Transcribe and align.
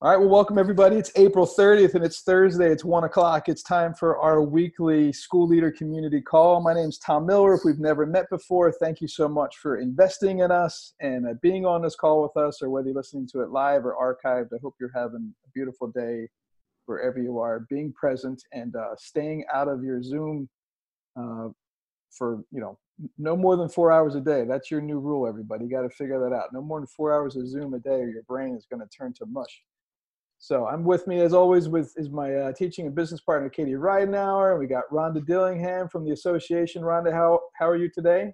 All 0.00 0.12
right, 0.12 0.16
well, 0.16 0.28
welcome 0.28 0.58
everybody. 0.58 0.94
It's 0.94 1.10
April 1.16 1.44
30th 1.44 1.96
and 1.96 2.04
it's 2.04 2.20
Thursday. 2.20 2.70
It's 2.70 2.84
one 2.84 3.02
o'clock. 3.02 3.48
It's 3.48 3.64
time 3.64 3.94
for 3.94 4.16
our 4.20 4.40
weekly 4.40 5.12
school 5.12 5.48
leader 5.48 5.72
community 5.72 6.20
call. 6.20 6.60
My 6.60 6.72
name's 6.72 6.98
Tom 6.98 7.26
Miller. 7.26 7.54
If 7.54 7.62
we've 7.64 7.80
never 7.80 8.06
met 8.06 8.30
before, 8.30 8.70
thank 8.70 9.00
you 9.00 9.08
so 9.08 9.28
much 9.28 9.56
for 9.56 9.78
investing 9.78 10.38
in 10.38 10.52
us 10.52 10.94
and 11.00 11.26
uh, 11.26 11.34
being 11.42 11.66
on 11.66 11.82
this 11.82 11.96
call 11.96 12.22
with 12.22 12.36
us, 12.36 12.62
or 12.62 12.70
whether 12.70 12.86
you're 12.86 12.94
listening 12.94 13.26
to 13.32 13.40
it 13.40 13.50
live 13.50 13.84
or 13.84 13.96
archived. 13.96 14.50
I 14.54 14.58
hope 14.62 14.76
you're 14.78 14.92
having 14.94 15.34
a 15.44 15.50
beautiful 15.52 15.88
day 15.88 16.28
wherever 16.86 17.18
you 17.18 17.40
are, 17.40 17.66
being 17.68 17.92
present 17.92 18.40
and 18.52 18.76
uh, 18.76 18.94
staying 18.98 19.46
out 19.52 19.66
of 19.66 19.82
your 19.82 20.00
Zoom 20.00 20.48
uh, 21.18 21.48
for, 22.16 22.44
you 22.52 22.60
know, 22.60 22.78
no 23.18 23.36
more 23.36 23.56
than 23.56 23.68
four 23.68 23.90
hours 23.90 24.14
a 24.14 24.20
day. 24.20 24.44
That's 24.44 24.70
your 24.70 24.80
new 24.80 25.00
rule, 25.00 25.26
everybody. 25.26 25.64
You 25.64 25.70
got 25.72 25.82
to 25.82 25.90
figure 25.90 26.20
that 26.20 26.32
out. 26.32 26.52
No 26.52 26.62
more 26.62 26.78
than 26.78 26.86
four 26.86 27.12
hours 27.12 27.34
of 27.34 27.48
Zoom 27.48 27.74
a 27.74 27.80
day, 27.80 28.00
or 28.00 28.08
your 28.08 28.22
brain 28.28 28.54
is 28.54 28.64
going 28.70 28.80
to 28.80 28.96
turn 28.96 29.12
to 29.14 29.26
mush. 29.26 29.60
So 30.38 30.66
I'm 30.66 30.84
with 30.84 31.06
me 31.06 31.20
as 31.20 31.34
always 31.34 31.68
with 31.68 31.92
is 31.96 32.10
my 32.10 32.32
uh, 32.34 32.52
teaching 32.52 32.86
and 32.86 32.94
business 32.94 33.20
partner 33.20 33.48
Katie 33.48 33.72
Ridenauer. 33.72 34.58
We 34.58 34.66
got 34.66 34.84
Rhonda 34.92 35.24
Dillingham 35.26 35.88
from 35.88 36.04
the 36.04 36.12
association. 36.12 36.82
Rhonda, 36.82 37.12
how 37.12 37.40
how 37.54 37.68
are 37.68 37.76
you 37.76 37.90
today? 37.90 38.32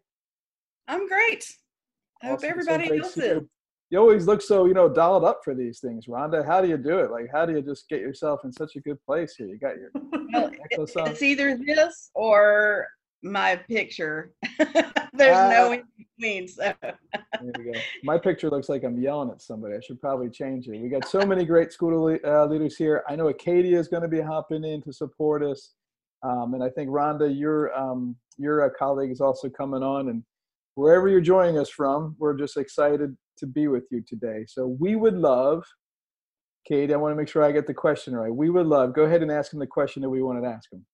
I'm 0.86 1.08
great. 1.08 1.50
I 2.22 2.30
awesome. 2.30 2.36
hope 2.36 2.44
everybody 2.44 2.88
so 2.88 2.94
else 2.96 3.16
is. 3.16 3.42
You 3.90 3.98
always 3.98 4.26
look 4.26 4.42
so 4.42 4.66
you 4.66 4.74
know 4.74 4.88
dolled 4.88 5.24
up 5.24 5.40
for 5.42 5.54
these 5.54 5.80
things, 5.80 6.06
Rhonda. 6.06 6.44
How 6.44 6.60
do 6.60 6.68
you 6.68 6.76
do 6.76 6.98
it? 6.98 7.10
Like, 7.10 7.26
how 7.32 7.46
do 7.46 7.54
you 7.54 7.62
just 7.62 7.88
get 7.88 8.00
yourself 8.00 8.40
in 8.44 8.52
such 8.52 8.76
a 8.76 8.80
good 8.80 8.98
place 9.06 9.34
here? 9.36 9.46
You 9.46 9.58
got 9.58 9.76
your. 9.76 9.90
well, 10.32 11.06
it's 11.06 11.22
either 11.22 11.56
this 11.56 12.10
or 12.14 12.86
my 13.24 13.56
picture. 13.56 14.32
There's 14.58 15.36
uh, 15.36 15.48
no 15.48 15.72
in 15.72 15.82
between. 15.96 16.48
So. 16.48 16.72
there 16.82 16.96
we 17.58 17.72
go. 17.72 17.78
My 18.02 18.18
picture 18.18 18.50
looks 18.50 18.68
like 18.68 18.84
I'm 18.84 19.00
yelling 19.00 19.30
at 19.30 19.40
somebody. 19.40 19.74
I 19.74 19.80
should 19.80 20.00
probably 20.00 20.28
change 20.28 20.68
it. 20.68 20.80
We 20.80 20.88
got 20.88 21.08
so 21.08 21.24
many 21.24 21.44
great 21.44 21.72
school 21.72 22.16
uh, 22.24 22.46
leaders 22.46 22.76
here. 22.76 23.02
I 23.08 23.16
know 23.16 23.28
Acadia 23.28 23.78
is 23.78 23.88
going 23.88 24.02
to 24.02 24.08
be 24.08 24.20
hopping 24.20 24.64
in 24.64 24.82
to 24.82 24.92
support 24.92 25.42
us, 25.42 25.72
um, 26.22 26.54
and 26.54 26.62
I 26.62 26.68
think 26.68 26.90
Rhonda, 26.90 27.36
your 27.36 27.76
um, 27.76 28.16
your 28.36 28.64
uh, 28.64 28.70
colleague 28.78 29.10
is 29.10 29.20
also 29.20 29.48
coming 29.48 29.82
on. 29.82 30.08
And 30.08 30.22
wherever 30.74 31.08
you're 31.08 31.20
joining 31.20 31.58
us 31.58 31.70
from, 31.70 32.16
we're 32.18 32.36
just 32.36 32.56
excited 32.56 33.16
to 33.38 33.46
be 33.46 33.68
with 33.68 33.84
you 33.90 34.02
today. 34.06 34.44
So 34.46 34.76
we 34.78 34.96
would 34.96 35.14
love. 35.14 35.64
Katie, 36.66 36.94
I 36.94 36.96
want 36.96 37.12
to 37.12 37.16
make 37.16 37.28
sure 37.28 37.42
I 37.42 37.52
get 37.52 37.66
the 37.66 37.74
question 37.74 38.16
right. 38.16 38.34
We 38.34 38.48
would 38.48 38.66
love. 38.66 38.94
Go 38.94 39.02
ahead 39.02 39.22
and 39.22 39.30
ask 39.30 39.52
him 39.52 39.58
the 39.58 39.66
question 39.66 40.00
that 40.02 40.08
we 40.08 40.22
wanted 40.22 40.42
to 40.42 40.48
ask 40.48 40.72
him. 40.72 40.84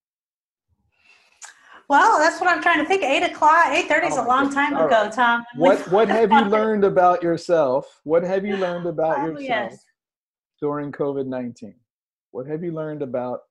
Well, 1.91 2.19
that's 2.19 2.39
what 2.39 2.49
I'm 2.49 2.63
trying 2.63 2.79
to 2.79 2.85
think. 2.85 3.03
Eight 3.03 3.21
o'clock, 3.21 3.65
eight 3.67 3.89
thirty 3.89 4.07
is 4.07 4.13
oh, 4.15 4.25
a 4.25 4.25
long 4.25 4.49
time 4.49 4.77
ago, 4.77 5.03
right. 5.03 5.11
Tom. 5.11 5.43
What 5.57 5.77
What 5.91 6.07
have 6.07 6.31
you 6.31 6.39
learned 6.45 6.85
about 6.85 7.21
yourself? 7.21 7.99
What 8.05 8.23
have 8.23 8.45
you 8.45 8.55
learned 8.55 8.87
about 8.87 9.19
oh, 9.19 9.25
yourself 9.25 9.71
yes. 9.73 9.85
during 10.61 10.93
COVID 10.93 11.25
nineteen? 11.25 11.75
What 12.31 12.47
have 12.47 12.63
you 12.63 12.71
learned 12.71 13.01
about 13.01 13.41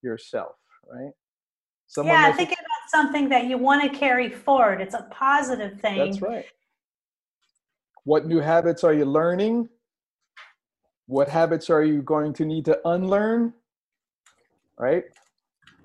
yourself? 0.00 0.54
Right. 0.90 1.12
Someone 1.86 2.14
yeah, 2.14 2.32
thinking 2.32 2.56
about 2.58 2.88
something 2.88 3.28
that 3.28 3.44
you 3.44 3.58
want 3.58 3.82
to 3.82 3.98
carry 3.98 4.30
forward. 4.30 4.80
It's 4.80 4.94
a 4.94 5.06
positive 5.10 5.78
thing. 5.82 5.98
That's 5.98 6.22
right. 6.22 6.46
What 8.04 8.26
new 8.26 8.40
habits 8.40 8.84
are 8.84 8.94
you 8.94 9.04
learning? 9.04 9.68
What 11.08 11.28
habits 11.28 11.68
are 11.68 11.84
you 11.84 12.00
going 12.00 12.32
to 12.34 12.46
need 12.46 12.64
to 12.64 12.80
unlearn? 12.88 13.52
Right. 14.78 15.04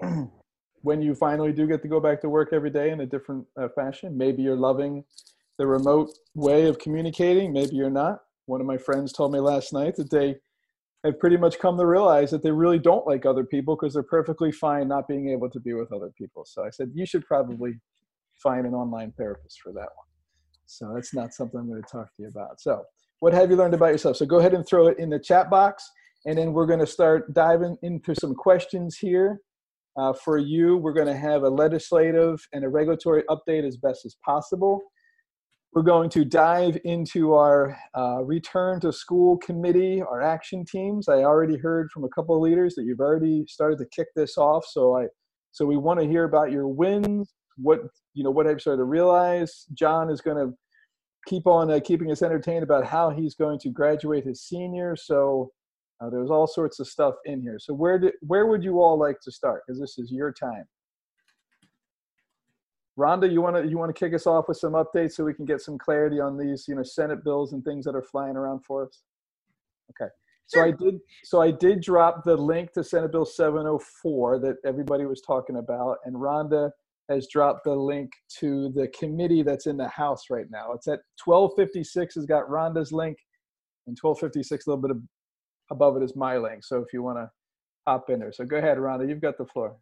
when 0.86 1.02
you 1.02 1.16
finally 1.16 1.52
do 1.52 1.66
get 1.66 1.82
to 1.82 1.88
go 1.88 2.00
back 2.00 2.22
to 2.22 2.30
work 2.30 2.50
every 2.54 2.70
day 2.70 2.92
in 2.92 3.02
a 3.02 3.08
different 3.08 3.44
uh, 3.60 3.68
fashion. 3.74 4.16
Maybe 4.16 4.44
you're 4.44 4.56
loving 4.56 5.04
the 5.58 5.66
remote 5.66 6.12
way 6.36 6.68
of 6.68 6.78
communicating. 6.78 7.52
Maybe 7.52 7.76
you're 7.76 7.90
not. 7.90 8.20
One 8.46 8.62
of 8.62 8.68
my 8.68 8.78
friends 8.78 9.12
told 9.12 9.34
me 9.34 9.40
last 9.40 9.74
night 9.74 9.96
that 9.96 10.12
they 10.12 10.36
have 11.04 11.20
pretty 11.20 11.38
much 11.38 11.58
come 11.58 11.76
to 11.80 11.88
realize 11.88 12.30
that 12.30 12.44
they 12.44 12.52
really 12.52 12.78
don't 12.78 13.08
like 13.08 13.26
other 13.26 13.44
people 13.44 13.76
because 13.76 13.96
they're 13.96 14.04
perfectly 14.04 14.52
fine 14.52 14.88
not 14.88 15.08
being 15.08 15.30
able 15.30 15.50
to 15.50 15.60
be 15.60 15.74
with 15.74 15.92
other 15.92 16.12
people. 16.16 16.46
So 16.46 16.64
I 16.64 16.70
said, 16.70 16.92
you 16.94 17.08
should 17.08 17.26
probably 17.26 17.80
find 18.44 18.68
an 18.68 18.76
online 18.76 19.12
therapist 19.18 19.62
for 19.62 19.72
that 19.74 19.90
one. 19.96 20.08
So 20.68 20.92
that's 20.94 21.16
not 21.16 21.34
something 21.34 21.60
I'm 21.60 21.68
going 21.68 21.82
to 21.82 21.90
talk 21.92 22.16
to 22.16 22.22
you 22.22 22.28
about. 22.28 22.62
So, 22.62 22.84
what 23.22 23.34
have 23.34 23.50
you 23.50 23.56
learned 23.56 23.74
about 23.74 23.92
yourself? 23.92 24.18
So, 24.18 24.26
go 24.26 24.38
ahead 24.38 24.54
and 24.54 24.68
throw 24.68 24.88
it 24.88 25.00
in 25.00 25.10
the 25.10 25.20
chat 25.20 25.50
box, 25.50 25.90
and 26.26 26.38
then 26.38 26.54
we're 26.54 26.66
going 26.66 26.80
to 26.80 26.88
start 26.88 27.34
diving 27.34 27.78
into 27.82 28.14
some 28.16 28.36
questions 28.36 28.98
here. 28.98 29.40
Uh, 29.98 30.14
for 30.14 30.38
you, 30.38 30.78
we're 30.78 30.94
going 30.94 31.08
to 31.08 31.18
have 31.18 31.44
a 31.44 31.50
legislative 31.50 32.46
and 32.54 32.64
a 32.64 32.70
regulatory 32.70 33.24
update 33.30 33.66
as 33.66 33.78
best 33.78 34.06
as 34.06 34.16
possible. 34.24 34.82
We're 35.74 35.84
going 35.84 36.10
to 36.12 36.24
dive 36.24 36.78
into 36.86 37.34
our 37.34 37.78
uh, 37.98 38.24
return 38.24 38.80
to 38.82 38.94
school 38.94 39.38
committee, 39.38 40.02
our 40.02 40.22
action 40.22 40.64
teams. 40.66 41.10
I 41.10 41.24
already 41.24 41.58
heard 41.58 41.92
from 41.92 42.06
a 42.06 42.10
couple 42.10 42.36
of 42.36 42.42
leaders 42.42 42.76
that 42.76 42.84
you've 42.84 43.02
already 43.02 43.46
started 43.48 43.80
to 43.80 43.86
kick 43.94 44.08
this 44.16 44.38
off. 44.38 44.66
So 44.66 44.98
I, 44.98 45.08
so 45.52 45.66
we 45.66 45.78
want 45.78 46.00
to 46.00 46.08
hear 46.08 46.24
about 46.24 46.52
your 46.52 46.68
wins. 46.68 47.34
What 47.58 47.82
you 48.14 48.24
know, 48.24 48.32
what 48.32 48.48
I've 48.48 48.60
started 48.60 48.80
to 48.80 48.84
realize. 48.86 49.66
John 49.74 50.10
is 50.10 50.20
going 50.20 50.38
to 50.38 50.54
keep 51.26 51.48
on 51.48 51.72
uh, 51.72 51.80
keeping 51.84 52.12
us 52.12 52.22
entertained 52.22 52.64
about 52.64 52.86
how 52.86 53.10
he's 53.10 53.36
going 53.36 53.60
to 53.60 53.70
graduate 53.70 54.26
his 54.26 54.42
senior. 54.42 54.96
So 54.96 55.52
uh, 56.02 56.10
there's 56.10 56.30
all 56.30 56.48
sorts 56.48 56.80
of 56.80 56.88
stuff 56.88 57.16
in 57.26 57.42
here. 57.42 57.58
So 57.60 57.74
where 57.74 57.98
did 57.98 58.14
where 58.22 58.48
would 58.48 58.64
you 58.64 58.82
all 58.82 59.00
like 59.00 59.20
to 59.22 59.32
start? 59.32 59.64
Because 59.66 59.80
this 59.80 59.98
is 59.98 60.12
your 60.12 60.32
time. 60.32 60.66
Rhonda, 62.98 63.32
you 63.32 63.42
want 63.42 63.56
to 63.56 63.68
you 63.68 63.78
want 63.78 63.94
to 63.94 64.00
kick 64.00 64.14
us 64.14 64.28
off 64.28 64.46
with 64.48 64.58
some 64.58 64.74
updates 64.74 65.14
so 65.14 65.24
we 65.24 65.34
can 65.34 65.46
get 65.46 65.62
some 65.62 65.78
clarity 65.78 66.20
on 66.20 66.38
these 66.38 66.66
you 66.68 66.76
know 66.76 66.84
Senate 66.84 67.24
bills 67.24 67.54
and 67.54 67.64
things 67.64 67.86
that 67.86 67.96
are 67.96 68.04
flying 68.04 68.36
around 68.36 68.64
for 68.66 68.86
us. 68.86 69.02
Okay. 69.92 70.12
So 70.48 70.64
I 70.64 70.72
did. 70.72 71.00
So 71.24 71.42
I 71.42 71.52
did 71.52 71.82
drop 71.82 72.24
the 72.24 72.36
link 72.36 72.72
to 72.74 72.84
Senate 72.84 73.12
Bill 73.12 73.26
704 73.26 74.40
that 74.40 74.58
everybody 74.66 75.06
was 75.06 75.22
talking 75.22 75.58
about, 75.58 75.98
and 76.06 76.16
Rhonda 76.16 76.72
has 77.10 77.28
dropped 77.28 77.64
the 77.66 77.74
link 77.74 78.12
to 78.40 78.72
the 78.76 78.88
committee 78.90 79.44
that's 79.44 79.68
in 79.68 79.78
the 79.78 79.88
House 79.88 80.24
right 80.30 80.46
now. 80.52 80.72
It's 80.74 80.88
at 80.88 81.00
1256. 81.24 82.16
Has 82.16 82.26
got 82.26 82.48
Rhonda's 82.48 82.92
link, 82.92 83.18
and 83.88 83.98
1256 84.00 84.68
a 84.68 84.70
little 84.70 84.82
bit 84.82 84.92
of 84.92 85.02
above 85.72 85.98
it 85.98 86.04
is 86.04 86.16
my 86.16 86.38
link. 86.38 86.64
So 86.64 86.82
if 86.82 86.94
you 86.94 87.04
want 87.04 87.18
to 87.18 87.30
hop 87.88 88.10
in 88.10 88.20
there. 88.20 88.34
So 88.34 88.46
go 88.46 88.58
ahead, 88.58 88.78
Rhonda, 88.78 89.08
you've 89.08 89.22
got 89.22 89.38
the 89.38 89.46
floor. 89.46 89.76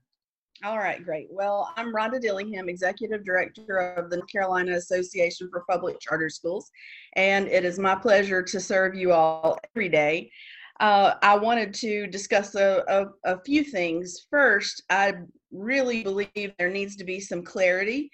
All 0.63 0.77
right, 0.77 1.03
great. 1.03 1.27
Well, 1.31 1.73
I'm 1.75 1.93
Rhonda 1.93 2.21
Dillingham, 2.21 2.69
Executive 2.69 3.25
Director 3.25 3.77
of 3.97 4.09
the 4.09 4.17
North 4.17 4.31
Carolina 4.31 4.73
Association 4.73 5.49
for 5.51 5.65
Public 5.69 5.99
Charter 5.99 6.29
Schools, 6.29 6.69
and 7.15 7.47
it 7.47 7.65
is 7.65 7.79
my 7.79 7.95
pleasure 7.95 8.41
to 8.43 8.59
serve 8.59 8.95
you 8.95 9.11
all 9.11 9.57
every 9.75 9.89
day. 9.89 10.31
Uh, 10.79 11.15
I 11.21 11.37
wanted 11.37 11.73
to 11.75 12.07
discuss 12.07 12.55
a, 12.55 12.83
a, 12.87 13.33
a 13.33 13.41
few 13.41 13.63
things. 13.63 14.27
First, 14.29 14.83
I 14.89 15.15
really 15.51 16.03
believe 16.03 16.53
there 16.57 16.69
needs 16.69 16.95
to 16.97 17.03
be 17.03 17.19
some 17.19 17.43
clarity 17.43 18.09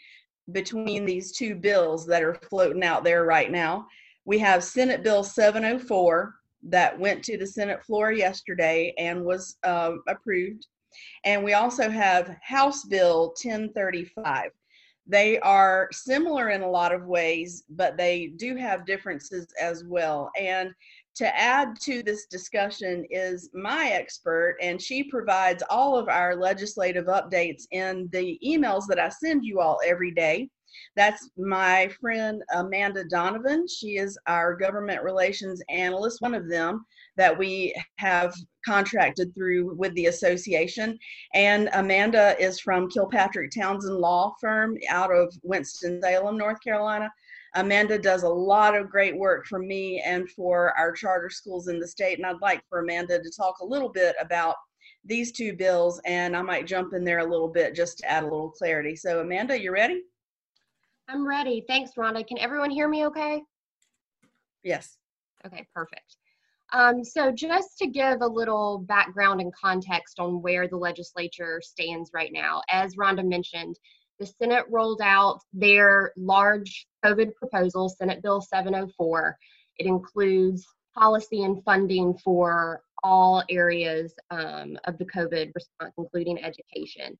between 0.52 1.06
these 1.06 1.32
two 1.32 1.56
bills 1.56 2.06
that 2.08 2.24
are 2.24 2.36
floating 2.50 2.84
out 2.84 3.04
there 3.04 3.26
right 3.26 3.52
now. 3.52 3.86
We 4.26 4.40
have 4.40 4.64
Senate 4.64 5.04
Bill 5.04 5.24
704, 5.24 6.36
that 6.64 6.98
went 6.98 7.24
to 7.24 7.38
the 7.38 7.48
Senate 7.48 7.84
floor 7.84 8.12
yesterday 8.12 8.94
and 8.98 9.24
was 9.24 9.58
uh, 9.64 9.94
approved. 10.08 10.68
And 11.24 11.44
we 11.44 11.54
also 11.54 11.90
have 11.90 12.36
House 12.42 12.86
Bill 12.86 13.28
1035. 13.42 14.52
They 15.08 15.40
are 15.40 15.90
similar 15.92 16.50
in 16.50 16.62
a 16.62 16.70
lot 16.70 16.94
of 16.94 17.06
ways, 17.06 17.64
but 17.70 17.98
they 17.98 18.28
do 18.38 18.56
have 18.56 18.86
differences 18.86 19.48
as 19.60 19.84
well. 19.84 20.30
And 20.40 20.72
to 21.16 21.38
add 21.38 21.80
to 21.82 22.04
this 22.04 22.28
discussion 22.28 23.06
is 23.10 23.50
my 23.54 23.90
expert, 23.90 24.56
and 24.62 24.82
she 24.82 25.04
provides 25.04 25.64
all 25.70 25.98
of 25.98 26.08
our 26.08 26.36
legislative 26.36 27.06
updates 27.06 27.64
in 27.72 28.08
the 28.12 28.40
emails 28.46 28.84
that 28.88 29.00
I 29.00 29.10
send 29.10 29.44
you 29.44 29.60
all 29.60 29.80
every 29.86 30.12
day. 30.12 30.50
That's 30.96 31.30
my 31.38 31.90
friend 32.00 32.44
Amanda 32.54 33.04
Donovan. 33.06 33.68
She 33.68 33.98
is 33.98 34.18
our 34.28 34.56
government 34.56 35.04
relations 35.04 35.62
analyst, 35.70 36.22
one 36.22 36.34
of 36.34 36.50
them 36.50 36.86
that 37.18 37.38
we 37.38 37.76
have 37.98 38.34
contracted 38.66 39.34
through 39.36 39.76
with 39.76 39.94
the 39.96 40.08
association. 40.08 40.98
And 41.34 41.70
Amanda 41.74 42.36
is 42.40 42.60
from 42.60 42.90
Kilpatrick 42.90 43.52
Townsend 43.52 43.98
Law 43.98 44.34
Firm 44.40 44.78
out 44.90 45.14
of 45.14 45.34
Winston-Salem, 45.44 46.38
North 46.38 46.62
Carolina. 46.64 47.12
Amanda 47.56 47.98
does 47.98 48.24
a 48.24 48.30
lot 48.30 48.76
of 48.76 48.90
great 48.90 49.18
work 49.18 49.48
for 49.48 49.60
me 49.60 50.02
and 50.06 50.30
for 50.32 50.78
our 50.78 50.92
charter 50.92 51.30
schools 51.30 51.68
in 51.68 51.80
the 51.80 51.88
state. 51.88 52.18
And 52.18 52.26
I'd 52.28 52.42
like 52.42 52.62
for 52.70 52.80
Amanda 52.80 53.22
to 53.22 53.32
talk 53.32 53.60
a 53.60 53.66
little 53.66 53.90
bit 53.90 54.16
about 54.22 54.56
these 55.06 55.32
two 55.32 55.54
bills, 55.54 56.00
and 56.06 56.36
I 56.36 56.42
might 56.42 56.68
jump 56.68 56.94
in 56.94 57.04
there 57.04 57.20
a 57.20 57.30
little 57.30 57.48
bit 57.48 57.74
just 57.74 58.00
to 58.00 58.12
add 58.12 58.24
a 58.24 58.28
little 58.28 58.52
clarity. 58.52 58.96
So, 58.96 59.22
Amanda, 59.22 59.60
you 59.60 59.72
ready? 59.72 60.04
I'm 61.10 61.28
ready. 61.28 61.64
Thanks, 61.68 61.92
Rhonda. 61.98 62.26
Can 62.26 62.38
everyone 62.38 62.70
hear 62.70 62.88
me 62.88 63.08
okay? 63.08 63.42
Yes. 64.64 64.98
Okay, 65.44 65.66
perfect. 65.74 66.18
Um, 66.72 67.04
so 67.04 67.32
just 67.32 67.80
to 67.80 67.88
give 67.88 68.22
a 68.22 68.28
little 68.28 68.78
background 68.88 69.42
and 69.42 69.52
context 69.56 70.20
on 70.20 70.44
where 70.44 70.68
the 70.68 70.78
legislature 70.78 71.62
stands 71.64 72.12
right 72.14 72.32
now, 72.32 72.62
as 72.70 72.96
Rhonda 72.96 73.28
mentioned, 73.28 73.76
the 74.20 74.28
Senate 74.28 74.66
rolled 74.70 75.02
out 75.02 75.40
their 75.52 76.14
large 76.16 76.86
COVID 77.04 77.34
proposal, 77.34 77.90
Senate 77.90 78.22
Bill 78.22 78.40
704. 78.40 79.36
It 79.78 79.88
includes 79.88 80.64
policy 80.96 81.44
and 81.44 81.64
funding 81.64 82.16
for 82.24 82.84
all 83.02 83.44
areas 83.50 84.14
um, 84.30 84.78
of 84.84 84.98
the 85.00 85.06
COVID 85.06 85.52
response, 85.56 85.94
including 85.98 86.44
education. 86.44 87.18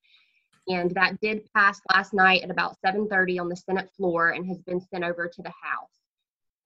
And 0.70 0.92
that 0.92 1.20
did 1.20 1.52
pass 1.54 1.82
last 1.94 2.14
night 2.14 2.44
at 2.44 2.52
about 2.52 2.78
7:30 2.86 3.40
on 3.40 3.50
the 3.50 3.56
Senate 3.56 3.90
floor 3.98 4.30
and 4.30 4.46
has 4.46 4.62
been 4.62 4.80
sent 4.80 5.04
over 5.04 5.28
to 5.28 5.42
the 5.42 5.50
House. 5.50 5.90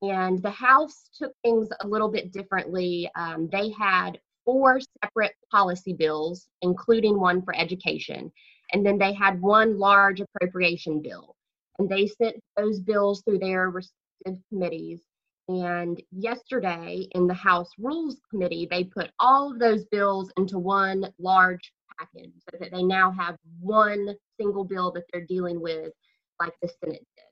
And 0.02 0.42
the 0.42 0.52
House 0.52 1.10
took 1.18 1.34
things 1.42 1.70
a 1.82 1.88
little 1.88 2.10
bit 2.10 2.34
differently. 2.34 3.10
Um, 3.16 3.48
they 3.48 3.70
had 3.70 4.20
four 4.44 4.82
separate 5.02 5.36
policy 5.50 5.94
bills, 5.94 6.50
including 6.62 7.18
one 7.18 7.42
for 7.42 7.56
education, 7.56 8.32
and 8.74 8.86
then 8.86 8.98
they 8.98 9.14
had 9.14 9.42
one 9.42 9.80
large 9.80 10.20
appropriation 10.20 11.02
bill. 11.02 11.36
And 11.80 11.88
they 11.88 12.08
sent 12.08 12.36
those 12.58 12.82
bills 12.82 13.24
through 13.24 13.40
their 13.40 13.70
respective 13.70 14.44
committees 14.50 15.02
and 15.50 16.02
yesterday 16.12 17.08
in 17.12 17.28
the 17.28 17.34
House 17.34 17.70
Rules 17.78 18.22
Committee, 18.30 18.68
they 18.70 18.86
put 18.86 19.12
all 19.20 19.52
of 19.52 19.60
those 19.60 19.86
bills 19.86 20.32
into 20.38 20.58
one 20.58 21.12
large 21.20 21.74
package 22.00 22.32
so 22.50 22.58
that 22.60 22.72
they 22.72 22.84
now 22.84 23.12
have 23.12 23.38
one 23.60 24.10
single 24.40 24.64
bill 24.64 24.92
that 24.92 25.04
they're 25.12 25.26
dealing 25.26 25.62
with, 25.62 25.92
like 26.40 26.54
the 26.62 26.70
Senate 26.84 27.06
did. 27.16 27.26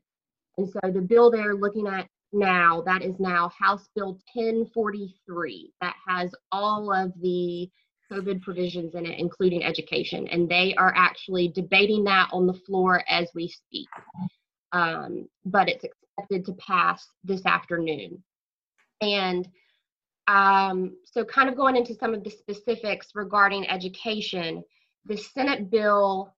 And 0.57 0.69
so 0.69 0.91
the 0.91 1.01
bill 1.01 1.31
they're 1.31 1.55
looking 1.55 1.87
at 1.87 2.07
now, 2.33 2.81
that 2.85 3.01
is 3.01 3.15
now 3.19 3.49
House 3.49 3.87
Bill 3.95 4.19
1043, 4.33 5.73
that 5.81 5.95
has 6.07 6.33
all 6.51 6.93
of 6.93 7.11
the 7.21 7.69
COVID 8.11 8.41
provisions 8.41 8.95
in 8.95 9.05
it, 9.05 9.19
including 9.19 9.63
education. 9.63 10.27
And 10.27 10.49
they 10.49 10.73
are 10.75 10.93
actually 10.95 11.49
debating 11.49 12.03
that 12.05 12.29
on 12.31 12.47
the 12.47 12.59
floor 12.65 13.03
as 13.07 13.29
we 13.33 13.47
speak. 13.47 13.87
Um, 14.71 15.27
but 15.45 15.67
it's 15.67 15.83
expected 15.83 16.45
to 16.45 16.53
pass 16.53 17.05
this 17.23 17.45
afternoon. 17.45 18.23
And 19.01 19.47
um, 20.27 20.95
so, 21.03 21.25
kind 21.25 21.49
of 21.49 21.55
going 21.55 21.75
into 21.75 21.95
some 21.95 22.13
of 22.13 22.23
the 22.23 22.29
specifics 22.29 23.09
regarding 23.15 23.69
education, 23.69 24.63
the 25.05 25.17
Senate 25.17 25.69
bill 25.71 26.33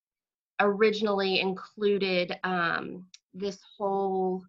originally 0.59 1.39
included 1.39 2.37
um, 2.43 3.05
this 3.33 3.59
whole 3.77 4.43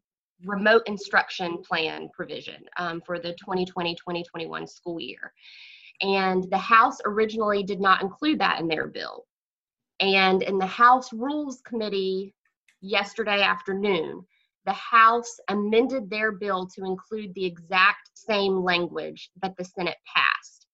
remote 0.44 0.82
instruction 0.86 1.62
plan 1.62 2.08
provision 2.12 2.64
um, 2.76 3.00
for 3.00 3.18
the 3.18 3.32
2020 3.32 3.94
2021 3.94 4.66
school 4.66 5.00
year. 5.00 5.32
And 6.02 6.48
the 6.50 6.58
House 6.58 6.98
originally 7.04 7.62
did 7.62 7.80
not 7.80 8.02
include 8.02 8.38
that 8.40 8.60
in 8.60 8.68
their 8.68 8.86
bill. 8.86 9.26
And 10.00 10.42
in 10.42 10.58
the 10.58 10.66
House 10.66 11.12
Rules 11.12 11.60
Committee 11.62 12.34
yesterday 12.80 13.42
afternoon, 13.42 14.26
the 14.66 14.72
House 14.72 15.38
amended 15.48 16.08
their 16.08 16.32
bill 16.32 16.66
to 16.74 16.84
include 16.84 17.34
the 17.34 17.44
exact 17.44 18.10
same 18.14 18.62
language 18.62 19.30
that 19.42 19.56
the 19.56 19.64
Senate 19.64 19.98
passed. 20.14 20.66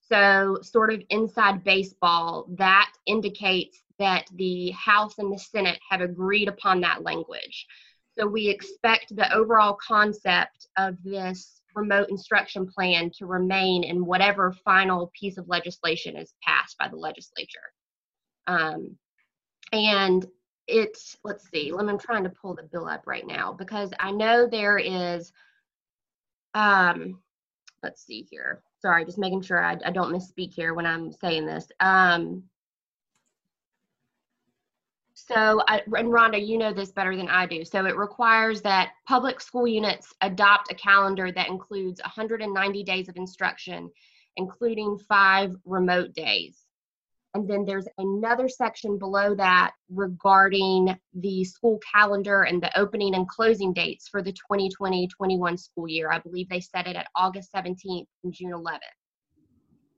So, 0.00 0.58
sort 0.62 0.92
of 0.92 1.02
inside 1.10 1.64
baseball, 1.64 2.46
that 2.58 2.92
indicates 3.06 3.82
that 3.98 4.26
the 4.34 4.70
House 4.70 5.18
and 5.18 5.32
the 5.32 5.38
Senate 5.38 5.78
have 5.88 6.00
agreed 6.00 6.48
upon 6.48 6.80
that 6.80 7.02
language. 7.02 7.66
So, 8.18 8.26
we 8.26 8.48
expect 8.48 9.14
the 9.16 9.32
overall 9.34 9.76
concept 9.86 10.66
of 10.76 10.96
this 11.02 11.62
remote 11.74 12.10
instruction 12.10 12.66
plan 12.66 13.10
to 13.18 13.26
remain 13.26 13.84
in 13.84 14.04
whatever 14.04 14.52
final 14.64 15.10
piece 15.18 15.38
of 15.38 15.48
legislation 15.48 16.16
is 16.16 16.34
passed 16.42 16.76
by 16.78 16.88
the 16.88 16.96
legislature. 16.96 17.72
Um, 18.46 18.96
and 19.72 20.26
it's 20.68 21.16
let's 21.24 21.48
see 21.50 21.72
let 21.72 21.84
me 21.84 21.92
i'm 21.92 21.98
trying 21.98 22.22
to 22.22 22.30
pull 22.30 22.54
the 22.54 22.62
bill 22.62 22.86
up 22.86 23.06
right 23.06 23.26
now 23.26 23.52
because 23.52 23.90
i 23.98 24.10
know 24.10 24.46
there 24.46 24.78
is 24.78 25.32
um 26.54 27.18
let's 27.82 28.04
see 28.04 28.26
here. 28.30 28.62
Sorry 28.80 29.04
just 29.04 29.18
making 29.18 29.42
sure 29.42 29.62
i, 29.62 29.76
I 29.84 29.90
don't 29.90 30.12
misspeak 30.12 30.54
here 30.54 30.74
when 30.74 30.86
i'm 30.86 31.12
saying 31.12 31.46
this. 31.46 31.66
Um 31.80 32.44
so 35.14 35.62
I, 35.68 35.82
and 35.86 36.08
rhonda 36.08 36.44
you 36.44 36.58
know 36.58 36.72
this 36.72 36.90
better 36.90 37.16
than 37.16 37.28
i 37.28 37.46
do. 37.46 37.64
So 37.64 37.86
it 37.86 37.96
requires 37.96 38.60
that 38.62 38.92
public 39.06 39.40
school 39.40 39.66
units 39.66 40.14
adopt 40.20 40.72
a 40.72 40.74
calendar 40.74 41.30
that 41.32 41.48
includes 41.48 42.00
190 42.00 42.84
days 42.84 43.08
of 43.08 43.16
instruction 43.16 43.90
including 44.36 44.98
five 44.98 45.54
remote 45.64 46.14
days 46.14 46.62
and 47.34 47.48
then 47.48 47.64
there's 47.64 47.88
another 47.98 48.48
section 48.48 48.98
below 48.98 49.34
that 49.34 49.72
regarding 49.90 50.94
the 51.14 51.44
school 51.44 51.80
calendar 51.90 52.42
and 52.42 52.62
the 52.62 52.78
opening 52.78 53.14
and 53.14 53.26
closing 53.28 53.72
dates 53.72 54.08
for 54.08 54.22
the 54.22 54.32
2020 54.32 55.08
21 55.08 55.56
school 55.56 55.88
year. 55.88 56.10
I 56.10 56.18
believe 56.18 56.48
they 56.48 56.60
set 56.60 56.86
it 56.86 56.96
at 56.96 57.08
August 57.16 57.50
17th 57.54 58.06
and 58.24 58.32
June 58.32 58.52
11th. 58.52 58.78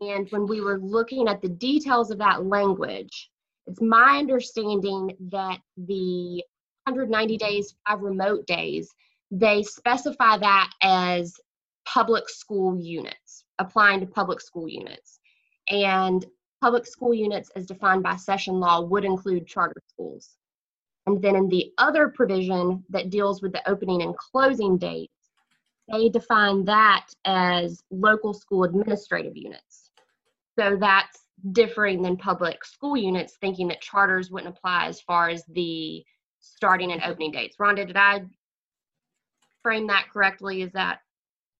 And 0.00 0.28
when 0.30 0.46
we 0.46 0.60
were 0.60 0.78
looking 0.78 1.28
at 1.28 1.42
the 1.42 1.48
details 1.48 2.10
of 2.10 2.18
that 2.18 2.46
language, 2.46 3.30
it's 3.66 3.80
my 3.80 4.18
understanding 4.18 5.16
that 5.32 5.58
the 5.76 6.44
190 6.84 7.36
days, 7.36 7.74
five 7.88 8.00
remote 8.00 8.46
days, 8.46 8.90
they 9.30 9.62
specify 9.62 10.36
that 10.38 10.70
as 10.82 11.34
public 11.86 12.28
school 12.28 12.78
units, 12.78 13.44
applying 13.58 14.00
to 14.00 14.06
public 14.06 14.40
school 14.40 14.68
units. 14.68 15.18
And 15.68 16.24
public 16.60 16.86
school 16.86 17.14
units 17.14 17.50
as 17.56 17.66
defined 17.66 18.02
by 18.02 18.16
session 18.16 18.60
law 18.60 18.80
would 18.80 19.04
include 19.04 19.46
charter 19.46 19.80
schools. 19.88 20.36
And 21.06 21.20
then 21.20 21.36
in 21.36 21.48
the 21.48 21.72
other 21.78 22.08
provision 22.08 22.82
that 22.88 23.10
deals 23.10 23.42
with 23.42 23.52
the 23.52 23.68
opening 23.68 24.02
and 24.02 24.16
closing 24.16 24.78
dates, 24.78 25.12
they 25.92 26.08
define 26.08 26.64
that 26.64 27.06
as 27.26 27.82
local 27.90 28.32
school 28.32 28.64
administrative 28.64 29.36
units. 29.36 29.90
So 30.58 30.76
that's 30.80 31.20
differing 31.52 32.00
than 32.00 32.16
public 32.16 32.64
school 32.64 32.96
units, 32.96 33.36
thinking 33.40 33.68
that 33.68 33.82
charters 33.82 34.30
wouldn't 34.30 34.56
apply 34.56 34.86
as 34.86 35.00
far 35.00 35.28
as 35.28 35.44
the 35.48 36.02
starting 36.40 36.92
and 36.92 37.02
opening 37.02 37.32
dates. 37.32 37.56
Rhonda, 37.58 37.86
did 37.86 37.96
I 37.96 38.24
frame 39.62 39.86
that 39.88 40.06
correctly? 40.10 40.62
Is 40.62 40.72
that? 40.72 41.00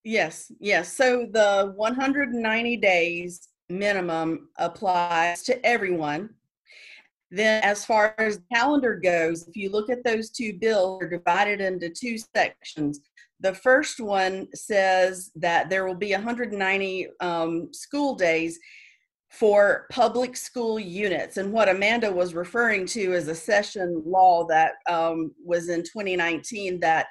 Yes, 0.05 0.53
yes. 0.61 0.93
So 0.93 1.27
the 1.31 1.73
190 1.77 2.77
days 2.77 3.49
minimum 3.69 4.49
applies 4.59 5.43
to 5.45 5.65
everyone. 5.67 6.31
Then, 7.31 7.63
as 7.65 7.85
far 7.85 8.15
as 8.19 8.41
calendar 8.53 8.95
goes, 8.95 9.49
if 9.49 9.57
you 9.57 9.71
look 9.71 9.91
at 9.91 10.05
those 10.05 10.31
two 10.31 10.55
bills, 10.59 11.01
they're 11.01 11.09
divided 11.09 11.61
into 11.61 11.89
two 11.89 12.17
sections. 12.19 13.01
The 13.41 13.55
first 13.55 13.99
one 13.99 14.47
says 14.55 15.33
that 15.37 15.69
there 15.69 15.85
will 15.85 15.97
be 15.97 16.13
190 16.13 17.09
um, 17.21 17.73
school 17.73 18.15
days 18.15 18.59
for 19.31 19.87
public 19.91 20.37
school 20.37 20.79
units. 20.79 21.39
And 21.39 21.53
what 21.53 21.69
Amanda 21.69 22.11
was 22.11 22.35
referring 22.35 22.87
to 22.87 23.15
is 23.15 23.27
a 23.27 23.35
session 23.35 24.01
law 24.07 24.47
that 24.47 24.75
um, 24.89 25.33
was 25.45 25.69
in 25.69 25.83
2019 25.83 26.79
that 26.81 27.07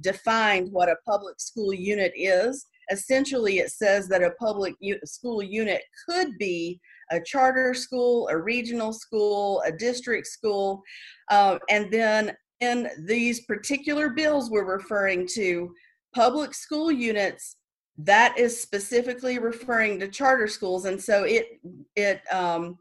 defined 0.00 0.72
what 0.72 0.88
a 0.88 0.96
public 1.06 1.38
school 1.38 1.72
unit 1.72 2.12
is 2.16 2.66
essentially 2.90 3.58
it 3.58 3.70
says 3.70 4.08
that 4.08 4.22
a 4.22 4.30
public 4.32 4.74
school 5.04 5.42
unit 5.42 5.82
could 6.08 6.36
be 6.38 6.80
a 7.10 7.20
charter 7.20 7.72
school, 7.74 8.28
a 8.28 8.36
regional 8.36 8.92
school, 8.92 9.62
a 9.66 9.72
district 9.72 10.26
school, 10.26 10.82
uh, 11.30 11.58
and 11.70 11.90
then 11.90 12.36
in 12.60 12.88
these 13.06 13.42
particular 13.42 14.10
bills 14.10 14.50
we're 14.50 14.70
referring 14.70 15.26
to 15.26 15.72
public 16.14 16.54
school 16.54 16.90
units 16.90 17.56
that 17.96 18.36
is 18.38 18.60
specifically 18.60 19.38
referring 19.38 19.98
to 19.98 20.08
charter 20.08 20.46
schools 20.46 20.84
and 20.84 21.00
so 21.00 21.24
it 21.24 21.60
it 21.94 22.20
um, 22.32 22.76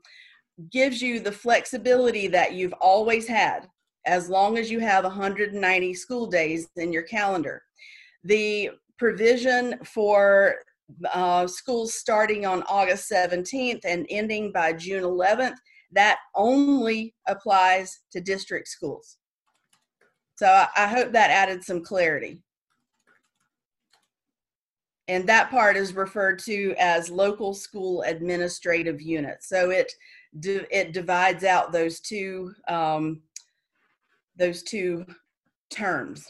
gives 0.71 1.01
you 1.01 1.19
the 1.19 1.31
flexibility 1.31 2.27
that 2.27 2.53
you've 2.53 2.73
always 2.73 3.27
had 3.27 3.67
as 4.07 4.29
long 4.29 4.57
as 4.57 4.71
you 4.71 4.79
have 4.79 5.03
190 5.03 5.93
school 5.93 6.25
days 6.25 6.67
in 6.77 6.91
your 6.91 7.03
calendar. 7.03 7.61
The 8.23 8.71
provision 8.97 9.75
for 9.83 10.55
uh, 11.13 11.47
schools 11.47 11.93
starting 11.93 12.45
on 12.45 12.63
August 12.63 13.11
17th 13.11 13.81
and 13.83 14.05
ending 14.09 14.51
by 14.51 14.73
June 14.73 15.03
11th, 15.03 15.55
that 15.91 16.19
only 16.35 17.13
applies 17.27 17.99
to 18.11 18.21
district 18.21 18.67
schools. 18.67 19.17
So 20.37 20.65
I, 20.75 20.87
hope 20.87 21.11
that 21.13 21.31
added 21.31 21.63
some 21.63 21.83
clarity. 21.83 22.43
And 25.07 25.27
that 25.27 25.49
part 25.49 25.75
is 25.75 25.95
referred 25.95 26.37
to 26.39 26.75
as 26.77 27.09
local 27.09 27.53
school 27.53 28.03
administrative 28.03 29.01
units. 29.01 29.47
So 29.49 29.71
it 29.71 29.91
it 30.43 30.91
divides 30.91 31.43
out 31.43 31.71
those 31.71 32.01
two 32.01 32.53
um, 32.67 33.21
those 34.37 34.61
two 34.61 35.05
terms. 35.71 36.29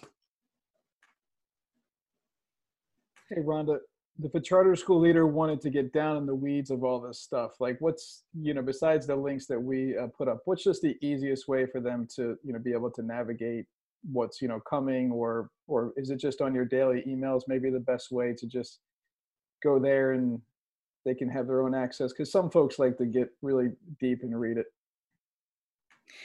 Hey, 3.30 3.42
Rhonda, 3.42 3.80
if 4.24 4.34
a 4.36 4.40
charter 4.40 4.76
school 4.76 5.02
leader 5.02 5.28
wanted 5.28 5.60
to 5.62 5.70
get 5.70 5.92
down 5.92 6.16
in 6.16 6.26
the 6.26 6.34
weeds 6.34 6.72
of 6.72 6.86
all 6.86 7.02
this 7.02 7.20
stuff, 7.20 7.60
like 7.60 7.76
what's, 7.82 8.24
you 8.34 8.54
know, 8.54 8.62
besides 8.62 9.06
the 9.06 9.16
links 9.16 9.48
that 9.48 9.60
we 9.60 9.98
uh, 9.98 10.08
put 10.18 10.30
up, 10.30 10.42
what's 10.46 10.64
just 10.64 10.82
the 10.82 10.98
easiest 11.02 11.48
way 11.48 11.66
for 11.66 11.82
them 11.82 12.08
to, 12.16 12.38
you 12.42 12.54
know, 12.54 12.60
be 12.60 12.72
able 12.72 12.90
to 12.92 13.02
navigate 13.02 13.66
what's, 14.14 14.42
you 14.42 14.48
know, 14.48 14.62
coming 14.62 15.12
or, 15.12 15.50
or 15.68 15.92
is 15.98 16.10
it 16.10 16.22
just 16.22 16.40
on 16.40 16.56
your 16.56 16.64
daily 16.64 17.04
emails? 17.06 17.42
Maybe 17.50 17.70
the 17.70 17.82
best 17.82 18.12
way 18.12 18.34
to 18.34 18.48
just 18.48 18.80
go 19.62 19.78
there 19.78 20.14
and 20.14 20.42
they 21.04 21.14
can 21.14 21.30
have 21.30 21.48
their 21.48 21.62
own 21.62 21.76
access 21.76 22.14
because 22.14 22.32
some 22.32 22.50
folks 22.50 22.80
like 22.80 22.98
to 22.98 23.06
get 23.06 23.30
really 23.42 23.72
deep 24.00 24.24
and 24.24 24.40
read 24.40 24.58
it. 24.58 24.68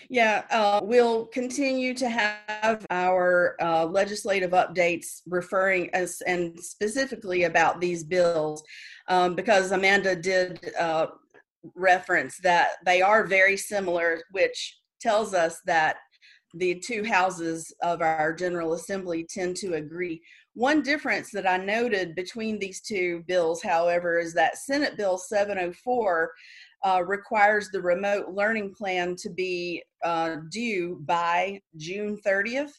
Yeah, 0.09 0.45
uh, 0.51 0.81
we'll 0.83 1.27
continue 1.27 1.95
to 1.95 2.09
have 2.09 2.87
our 2.91 3.57
uh, 3.61 3.87
legislative 3.87 4.51
updates 4.51 5.23
referring 5.27 5.91
us 5.95 6.21
and 6.23 6.59
specifically 6.59 7.45
about 7.45 7.81
these 7.81 8.05
bills 8.05 8.62
um, 9.09 9.35
because 9.35 9.73
Amanda 9.73 10.17
did 10.17 10.73
uh, 10.79 11.07
reference 11.75 12.39
that 12.43 12.73
they 12.85 13.03
are 13.03 13.25
very 13.25 13.57
similar, 13.57 14.23
which 14.33 14.79
tells 15.01 15.35
us 15.35 15.61
that 15.67 15.97
the 16.55 16.75
two 16.81 17.05
houses 17.05 17.73
of 17.83 18.03
our 18.03 18.33
General 18.33 18.75
Assembly 18.75 19.27
tend 19.29 19.57
to 19.57 19.75
agree. 19.75 20.21
One 20.55 20.83
difference 20.83 21.31
that 21.31 21.49
I 21.49 21.57
noted 21.57 22.15
between 22.15 22.59
these 22.59 22.83
two 22.83 23.25
bills, 23.27 23.62
however, 23.62 24.19
is 24.19 24.35
that 24.35 24.59
Senate 24.59 24.99
Bill 24.99 25.17
704 25.17 26.31
uh, 26.85 27.03
requires 27.07 27.71
the 27.71 27.81
remote 27.81 28.29
learning 28.31 28.75
plan 28.75 29.17
to 29.17 29.31
be 29.31 29.83
uh, 30.05 30.37
due 30.51 31.01
by 31.05 31.61
June 31.77 32.19
30th. 32.25 32.73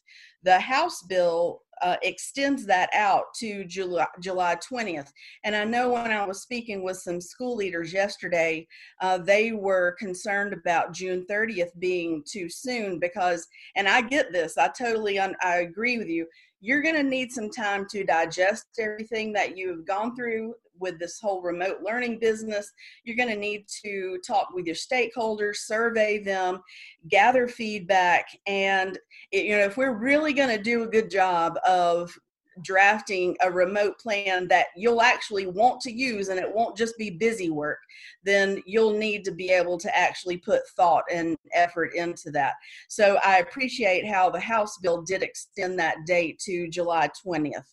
The 0.43 0.59
House 0.59 1.01
bill 1.03 1.61
uh, 1.81 1.97
extends 2.01 2.65
that 2.65 2.89
out 2.93 3.25
to 3.35 3.65
July, 3.65 4.05
July 4.21 4.55
20th. 4.55 5.09
And 5.43 5.55
I 5.55 5.63
know 5.63 5.91
when 5.91 6.11
I 6.11 6.25
was 6.25 6.41
speaking 6.41 6.83
with 6.83 6.97
some 6.97 7.19
school 7.19 7.55
leaders 7.55 7.91
yesterday, 7.91 8.67
uh, 9.01 9.17
they 9.17 9.51
were 9.51 9.95
concerned 9.99 10.53
about 10.53 10.93
June 10.93 11.25
30th 11.29 11.71
being 11.79 12.23
too 12.25 12.47
soon 12.49 12.99
because, 12.99 13.47
and 13.75 13.87
I 13.87 14.01
get 14.01 14.31
this, 14.31 14.57
I 14.57 14.69
totally, 14.69 15.19
un- 15.19 15.35
I 15.41 15.57
agree 15.57 15.97
with 15.97 16.07
you 16.07 16.27
you're 16.63 16.81
going 16.81 16.95
to 16.95 17.03
need 17.03 17.29
some 17.29 17.49
time 17.49 17.85
to 17.91 18.05
digest 18.05 18.67
everything 18.79 19.33
that 19.33 19.57
you've 19.57 19.85
gone 19.85 20.15
through 20.15 20.55
with 20.79 20.97
this 20.97 21.19
whole 21.19 21.41
remote 21.41 21.79
learning 21.83 22.19
business. 22.19 22.71
You're 23.03 23.17
going 23.17 23.27
to 23.27 23.35
need 23.35 23.65
to 23.83 24.17
talk 24.25 24.47
with 24.53 24.65
your 24.65 24.75
stakeholders, 24.75 25.57
survey 25.57 26.19
them, 26.19 26.61
gather 27.09 27.49
feedback, 27.49 28.27
and 28.47 28.97
it, 29.33 29.43
you 29.43 29.57
know 29.57 29.65
if 29.65 29.75
we're 29.75 29.97
really 29.97 30.31
going 30.31 30.55
to 30.55 30.63
do 30.63 30.83
a 30.83 30.87
good 30.87 31.11
job 31.11 31.59
of 31.67 32.17
drafting 32.61 33.35
a 33.41 33.51
remote 33.51 33.97
plan 33.99 34.47
that 34.47 34.67
you'll 34.75 35.01
actually 35.01 35.47
want 35.47 35.81
to 35.81 35.91
use 35.91 36.29
and 36.29 36.39
it 36.39 36.53
won't 36.53 36.77
just 36.77 36.97
be 36.97 37.09
busy 37.09 37.49
work, 37.49 37.79
then 38.23 38.61
you'll 38.65 38.97
need 38.97 39.23
to 39.25 39.31
be 39.31 39.49
able 39.49 39.77
to 39.77 39.97
actually 39.97 40.37
put 40.37 40.67
thought 40.75 41.03
and 41.11 41.37
effort 41.53 41.93
into 41.95 42.31
that. 42.31 42.53
So 42.87 43.17
I 43.23 43.39
appreciate 43.39 44.07
how 44.07 44.29
the 44.29 44.39
House 44.39 44.77
bill 44.77 45.01
did 45.01 45.23
extend 45.23 45.79
that 45.79 45.97
date 46.05 46.39
to 46.45 46.67
July 46.69 47.09
20th. 47.25 47.63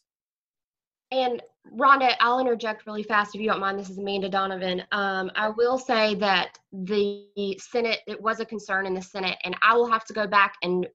And 1.13 1.43
Rhonda, 1.77 2.15
I'll 2.21 2.39
interject 2.39 2.87
really 2.87 3.03
fast 3.03 3.35
if 3.35 3.41
you 3.41 3.49
don't 3.49 3.61
mind. 3.61 3.79
This 3.79 3.91
is 3.91 3.99
Amanda 3.99 4.29
Donovan. 4.29 4.83
Um, 4.93 5.31
I 5.35 5.49
will 5.49 5.79
say 5.79 6.15
that 6.17 6.59
the 6.73 7.27
Senate, 7.59 7.99
it 8.07 8.21
was 8.21 8.41
a 8.41 8.45
concern 8.45 8.87
in 8.87 8.95
the 8.95 9.03
Senate, 9.03 9.37
and 9.45 9.57
I 9.61 9.75
will 9.75 9.91
have 9.91 10.05
to 10.07 10.13
go 10.13 10.27
back 10.27 10.55
and 10.63 10.87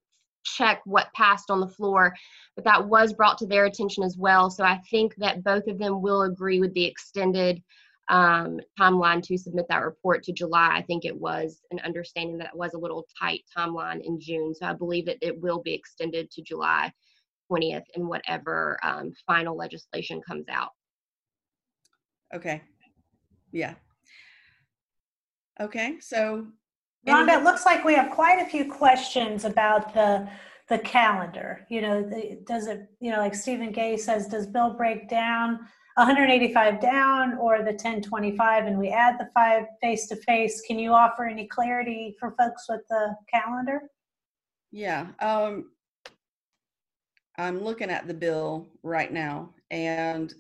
check 0.45 0.81
what 0.85 1.13
passed 1.13 1.49
on 1.49 1.59
the 1.59 1.67
floor, 1.67 2.13
but 2.55 2.63
that 2.65 2.87
was 2.87 3.13
brought 3.13 3.37
to 3.39 3.45
their 3.45 3.65
attention 3.65 4.03
as 4.03 4.17
well. 4.17 4.49
So 4.49 4.63
I 4.63 4.79
think 4.89 5.15
that 5.17 5.43
both 5.43 5.67
of 5.67 5.77
them 5.77 6.01
will 6.01 6.23
agree 6.23 6.59
with 6.59 6.73
the 6.73 6.85
extended 6.85 7.61
um, 8.07 8.59
timeline 8.79 9.23
to 9.23 9.37
submit 9.37 9.65
that 9.69 9.83
report 9.83 10.23
to 10.23 10.31
July. 10.31 10.69
I 10.73 10.83
think 10.83 11.05
it 11.05 11.15
was 11.15 11.61
an 11.71 11.79
understanding 11.83 12.37
that 12.37 12.51
it 12.53 12.57
was 12.57 12.73
a 12.73 12.79
little 12.79 13.05
tight 13.19 13.41
timeline 13.55 14.01
in 14.03 14.19
June. 14.19 14.53
So 14.53 14.67
I 14.67 14.73
believe 14.73 15.07
that 15.07 15.17
it 15.21 15.41
will 15.41 15.61
be 15.61 15.73
extended 15.73 16.29
to 16.31 16.43
July 16.43 16.91
20th 17.51 17.83
in 17.95 18.07
whatever 18.07 18.79
um, 18.83 19.11
final 19.25 19.57
legislation 19.57 20.21
comes 20.21 20.45
out. 20.49 20.69
Okay. 22.33 22.61
Yeah. 23.51 23.73
Okay, 25.59 25.95
so 26.01 26.47
Rhonda, 27.07 27.37
it 27.37 27.43
looks 27.43 27.65
like 27.65 27.83
we 27.83 27.93
have 27.95 28.11
quite 28.11 28.39
a 28.41 28.49
few 28.49 28.71
questions 28.71 29.45
about 29.45 29.93
the 29.93 30.27
the 30.67 30.79
calendar. 30.79 31.65
You 31.69 31.81
know, 31.81 32.01
the, 32.01 32.39
does 32.45 32.67
it, 32.67 32.89
you 32.99 33.11
know, 33.11 33.19
like 33.19 33.35
Stephen 33.35 33.71
Gay 33.71 33.97
says, 33.97 34.27
does 34.27 34.47
Bill 34.47 34.71
break 34.71 35.07
down 35.07 35.59
185 35.95 36.81
down 36.81 37.37
or 37.37 37.59
the 37.59 37.71
1025 37.71 38.65
and 38.65 38.77
we 38.77 38.89
add 38.89 39.17
the 39.19 39.29
five 39.33 39.65
face 39.81 40.07
to 40.07 40.15
face? 40.15 40.61
Can 40.61 40.79
you 40.79 40.91
offer 40.91 41.25
any 41.25 41.47
clarity 41.47 42.15
for 42.19 42.35
folks 42.37 42.65
with 42.67 42.81
the 42.89 43.15
calendar? 43.33 43.81
Yeah, 44.71 45.07
um, 45.21 45.71
I'm 47.37 47.63
looking 47.63 47.89
at 47.89 48.07
the 48.07 48.13
bill 48.13 48.67
right 48.83 49.11
now 49.11 49.53
and 49.71 50.33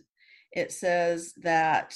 it 0.51 0.71
says 0.71 1.33
that 1.43 1.95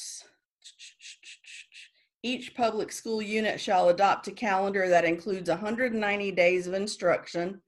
each 2.24 2.56
public 2.56 2.92
school 2.92 3.22
unit 3.22 3.60
shall 3.60 3.90
adopt 3.90 4.28
a 4.28 4.32
calendar 4.32 4.90
that 4.90 5.06
includes 5.06 5.50
190 5.50 6.32
days 6.32 6.68
of 6.68 6.74
instruction, 6.74 7.62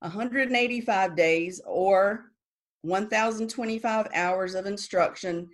185 0.00 1.16
days 1.16 1.60
or 1.64 2.32
1,025 2.82 4.08
hours 4.14 4.54
of 4.54 4.66
instruction, 4.66 5.48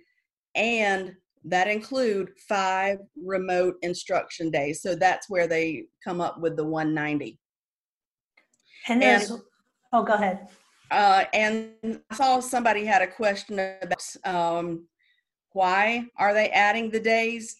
and 0.55 1.15
that 1.43 1.67
include 1.67 2.31
five 2.47 2.97
remote 3.15 3.75
instruction 3.83 4.49
days. 4.49 4.81
So 4.81 4.95
that's 4.95 5.29
where 5.29 5.47
they 5.47 5.85
come 6.03 6.19
up 6.19 6.39
with 6.39 6.55
the 6.55 6.65
190. 6.65 7.39
And 8.87 9.01
there's, 9.01 9.29
and, 9.29 9.41
oh, 9.93 10.03
go 10.03 10.13
ahead. 10.13 10.47
Uh, 10.89 11.25
and 11.33 11.71
I 12.09 12.15
saw 12.15 12.39
somebody 12.39 12.85
had 12.85 13.01
a 13.01 13.07
question 13.07 13.59
about 13.59 14.15
um, 14.23 14.87
why 15.51 16.05
are 16.17 16.33
they 16.33 16.49
adding 16.49 16.89
the 16.89 16.99
days? 16.99 17.57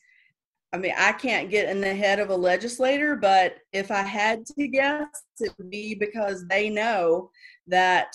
I 0.75 0.77
mean, 0.77 0.93
I 0.97 1.13
can't 1.13 1.49
get 1.49 1.69
in 1.69 1.79
the 1.79 1.95
head 1.95 2.19
of 2.19 2.31
a 2.31 2.35
legislator, 2.35 3.15
but 3.15 3.59
if 3.71 3.91
I 3.91 4.01
had 4.01 4.45
to 4.45 4.67
guess, 4.67 5.07
it 5.39 5.53
would 5.57 5.69
be 5.69 5.95
because 5.95 6.45
they 6.49 6.69
know 6.69 7.31
that 7.67 8.13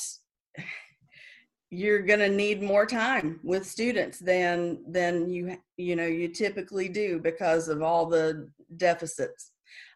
you're 1.71 2.03
going 2.03 2.21
to 2.21 2.29
need 2.29 2.63
more 2.63 2.85
time 2.85 3.41
with 3.43 3.67
students 3.67 4.19
than 4.19 4.81
than 4.87 5.31
you 5.31 5.57
you 5.79 5.97
know 5.97 6.05
you 6.05 6.29
typically 6.29 6.91
do 6.91 7.19
because 7.19 7.69
of 7.69 7.81
all 7.81 8.05
the 8.05 8.51
deficits. 8.77 9.53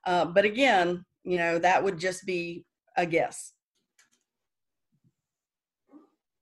Uh, 0.07 0.25
but 0.25 0.47
again, 0.47 1.05
you 1.23 1.37
know 1.37 1.59
that 1.59 1.85
would 1.85 1.99
just 1.99 2.25
be 2.25 2.65
a 2.97 3.05
guess. 3.05 3.53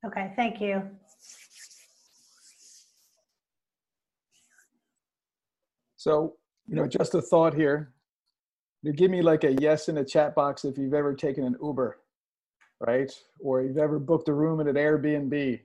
Okay, 0.06 0.32
thank 0.36 0.60
you. 0.60 0.88
So, 6.02 6.34
you 6.66 6.74
know, 6.74 6.88
just 6.88 7.14
a 7.14 7.22
thought 7.22 7.54
here. 7.54 7.92
You 8.82 8.92
give 8.92 9.08
me 9.08 9.22
like 9.22 9.44
a 9.44 9.52
yes 9.52 9.88
in 9.88 9.94
the 9.94 10.04
chat 10.04 10.34
box 10.34 10.64
if 10.64 10.76
you've 10.76 10.94
ever 10.94 11.14
taken 11.14 11.44
an 11.44 11.54
Uber, 11.62 11.96
right? 12.84 13.12
Or 13.38 13.62
you've 13.62 13.78
ever 13.78 14.00
booked 14.00 14.28
a 14.28 14.34
room 14.34 14.60
at 14.60 14.66
an 14.66 14.74
Airbnb, 14.74 15.60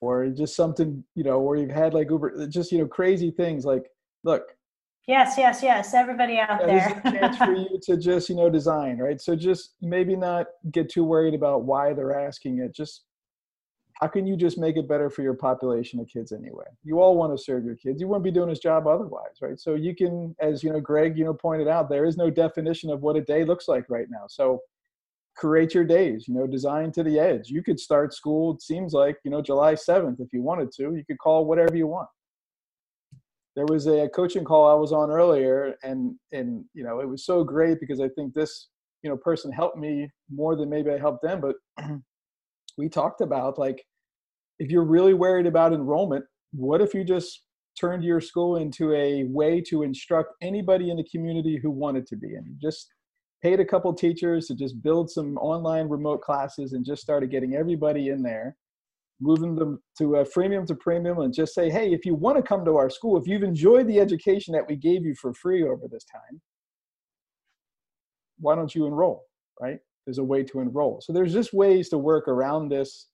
or 0.00 0.26
just 0.30 0.56
something, 0.56 1.04
you 1.14 1.22
know, 1.22 1.38
or 1.38 1.54
you've 1.54 1.70
had 1.70 1.94
like 1.94 2.10
Uber, 2.10 2.48
just 2.48 2.72
you 2.72 2.78
know, 2.78 2.88
crazy 2.88 3.30
things. 3.30 3.64
Like, 3.64 3.84
look. 4.24 4.42
Yes, 5.06 5.34
yes, 5.38 5.62
yes. 5.62 5.94
Everybody 5.94 6.38
out 6.38 6.62
yeah, 6.62 6.66
there. 6.66 7.02
There's 7.04 7.14
a 7.14 7.20
chance 7.20 7.36
for 7.36 7.54
you 7.54 7.78
to 7.80 7.96
just, 8.10 8.28
you 8.28 8.34
know, 8.34 8.50
design, 8.50 8.98
right? 8.98 9.20
So 9.20 9.36
just 9.36 9.74
maybe 9.80 10.16
not 10.16 10.46
get 10.72 10.88
too 10.88 11.04
worried 11.04 11.34
about 11.34 11.62
why 11.62 11.92
they're 11.92 12.18
asking 12.18 12.58
it. 12.58 12.74
Just 12.74 13.04
how 13.94 14.08
can 14.08 14.26
you 14.26 14.36
just 14.36 14.58
make 14.58 14.76
it 14.76 14.88
better 14.88 15.08
for 15.08 15.22
your 15.22 15.34
population 15.34 16.00
of 16.00 16.08
kids 16.08 16.32
anyway? 16.32 16.64
You 16.82 17.00
all 17.00 17.16
want 17.16 17.36
to 17.36 17.42
serve 17.42 17.64
your 17.64 17.76
kids. 17.76 18.00
You 18.00 18.08
wouldn't 18.08 18.24
be 18.24 18.32
doing 18.32 18.48
this 18.48 18.58
job 18.58 18.86
otherwise 18.86 19.36
right? 19.40 19.58
So 19.58 19.74
you 19.74 19.94
can 19.94 20.34
as 20.40 20.62
you 20.62 20.72
know 20.72 20.80
greg 20.80 21.16
you 21.16 21.24
know 21.24 21.34
pointed 21.34 21.68
out 21.68 21.88
there 21.88 22.04
is 22.04 22.16
no 22.16 22.30
definition 22.30 22.90
of 22.90 23.02
what 23.02 23.16
a 23.16 23.20
day 23.20 23.44
looks 23.44 23.68
like 23.68 23.84
right 23.88 24.06
now. 24.10 24.24
So 24.28 24.60
create 25.36 25.74
your 25.74 25.84
days 25.84 26.28
you 26.28 26.34
know 26.34 26.46
design 26.46 26.92
to 26.92 27.02
the 27.02 27.18
edge. 27.18 27.50
You 27.50 27.62
could 27.62 27.78
start 27.78 28.14
school 28.14 28.54
it 28.54 28.62
seems 28.62 28.92
like 28.92 29.16
you 29.24 29.30
know 29.30 29.42
july 29.42 29.74
7th 29.74 30.20
if 30.20 30.32
you 30.32 30.42
wanted 30.42 30.72
to. 30.72 30.94
You 30.94 31.04
could 31.06 31.18
call 31.18 31.44
whatever 31.44 31.76
you 31.76 31.86
want. 31.86 32.08
There 33.54 33.66
was 33.66 33.86
a 33.86 34.08
coaching 34.08 34.44
call 34.44 34.68
i 34.68 34.74
was 34.74 34.92
on 34.92 35.10
earlier 35.10 35.76
and 35.84 36.16
and 36.32 36.64
you 36.74 36.82
know 36.82 37.00
it 37.00 37.08
was 37.08 37.24
so 37.24 37.44
great 37.44 37.78
because 37.78 38.00
i 38.00 38.08
think 38.08 38.34
this 38.34 38.68
you 39.02 39.10
know 39.10 39.16
person 39.16 39.52
helped 39.52 39.78
me 39.78 40.10
more 40.28 40.56
than 40.56 40.68
maybe 40.68 40.90
i 40.90 40.98
helped 40.98 41.22
them 41.22 41.40
but 41.40 41.56
we 42.76 42.88
talked 42.88 43.20
about 43.20 43.58
like 43.58 43.84
if 44.58 44.70
you're 44.70 44.84
really 44.84 45.14
worried 45.14 45.46
about 45.46 45.72
enrollment 45.72 46.24
what 46.52 46.80
if 46.80 46.94
you 46.94 47.04
just 47.04 47.42
turned 47.78 48.04
your 48.04 48.20
school 48.20 48.56
into 48.56 48.92
a 48.92 49.24
way 49.24 49.60
to 49.60 49.82
instruct 49.82 50.34
anybody 50.40 50.90
in 50.90 50.96
the 50.96 51.04
community 51.10 51.58
who 51.60 51.70
wanted 51.70 52.06
to 52.06 52.16
be 52.16 52.28
in? 52.28 52.56
Just 52.62 52.92
paid 53.42 53.60
a 53.60 53.64
couple 53.64 53.92
teachers 53.92 54.46
to 54.46 54.54
just 54.54 54.80
build 54.82 55.10
some 55.10 55.36
online 55.38 55.88
remote 55.88 56.22
classes 56.22 56.72
and 56.72 56.84
just 56.84 57.02
started 57.02 57.30
getting 57.30 57.54
everybody 57.54 58.08
in 58.08 58.22
there 58.22 58.56
moving 59.20 59.54
them 59.54 59.80
to 59.96 60.16
a 60.16 60.24
freemium 60.24 60.66
to 60.66 60.74
premium 60.74 61.20
and 61.20 61.32
just 61.32 61.54
say 61.54 61.70
hey 61.70 61.92
if 61.92 62.04
you 62.04 62.16
want 62.16 62.36
to 62.36 62.42
come 62.42 62.64
to 62.64 62.76
our 62.76 62.90
school 62.90 63.16
if 63.16 63.28
you've 63.28 63.44
enjoyed 63.44 63.86
the 63.86 64.00
education 64.00 64.52
that 64.52 64.66
we 64.68 64.74
gave 64.74 65.04
you 65.04 65.14
for 65.14 65.32
free 65.32 65.62
over 65.62 65.86
this 65.88 66.04
time 66.04 66.40
why 68.40 68.56
don't 68.56 68.74
you 68.74 68.86
enroll? 68.86 69.22
Right 69.60 69.78
there's 70.06 70.18
a 70.18 70.24
way 70.24 70.42
to 70.44 70.60
enroll. 70.60 71.00
So 71.00 71.12
there's 71.12 71.32
just 71.32 71.52
ways 71.52 71.88
to 71.90 71.98
work 71.98 72.28
around 72.28 72.68
this. 72.68 73.08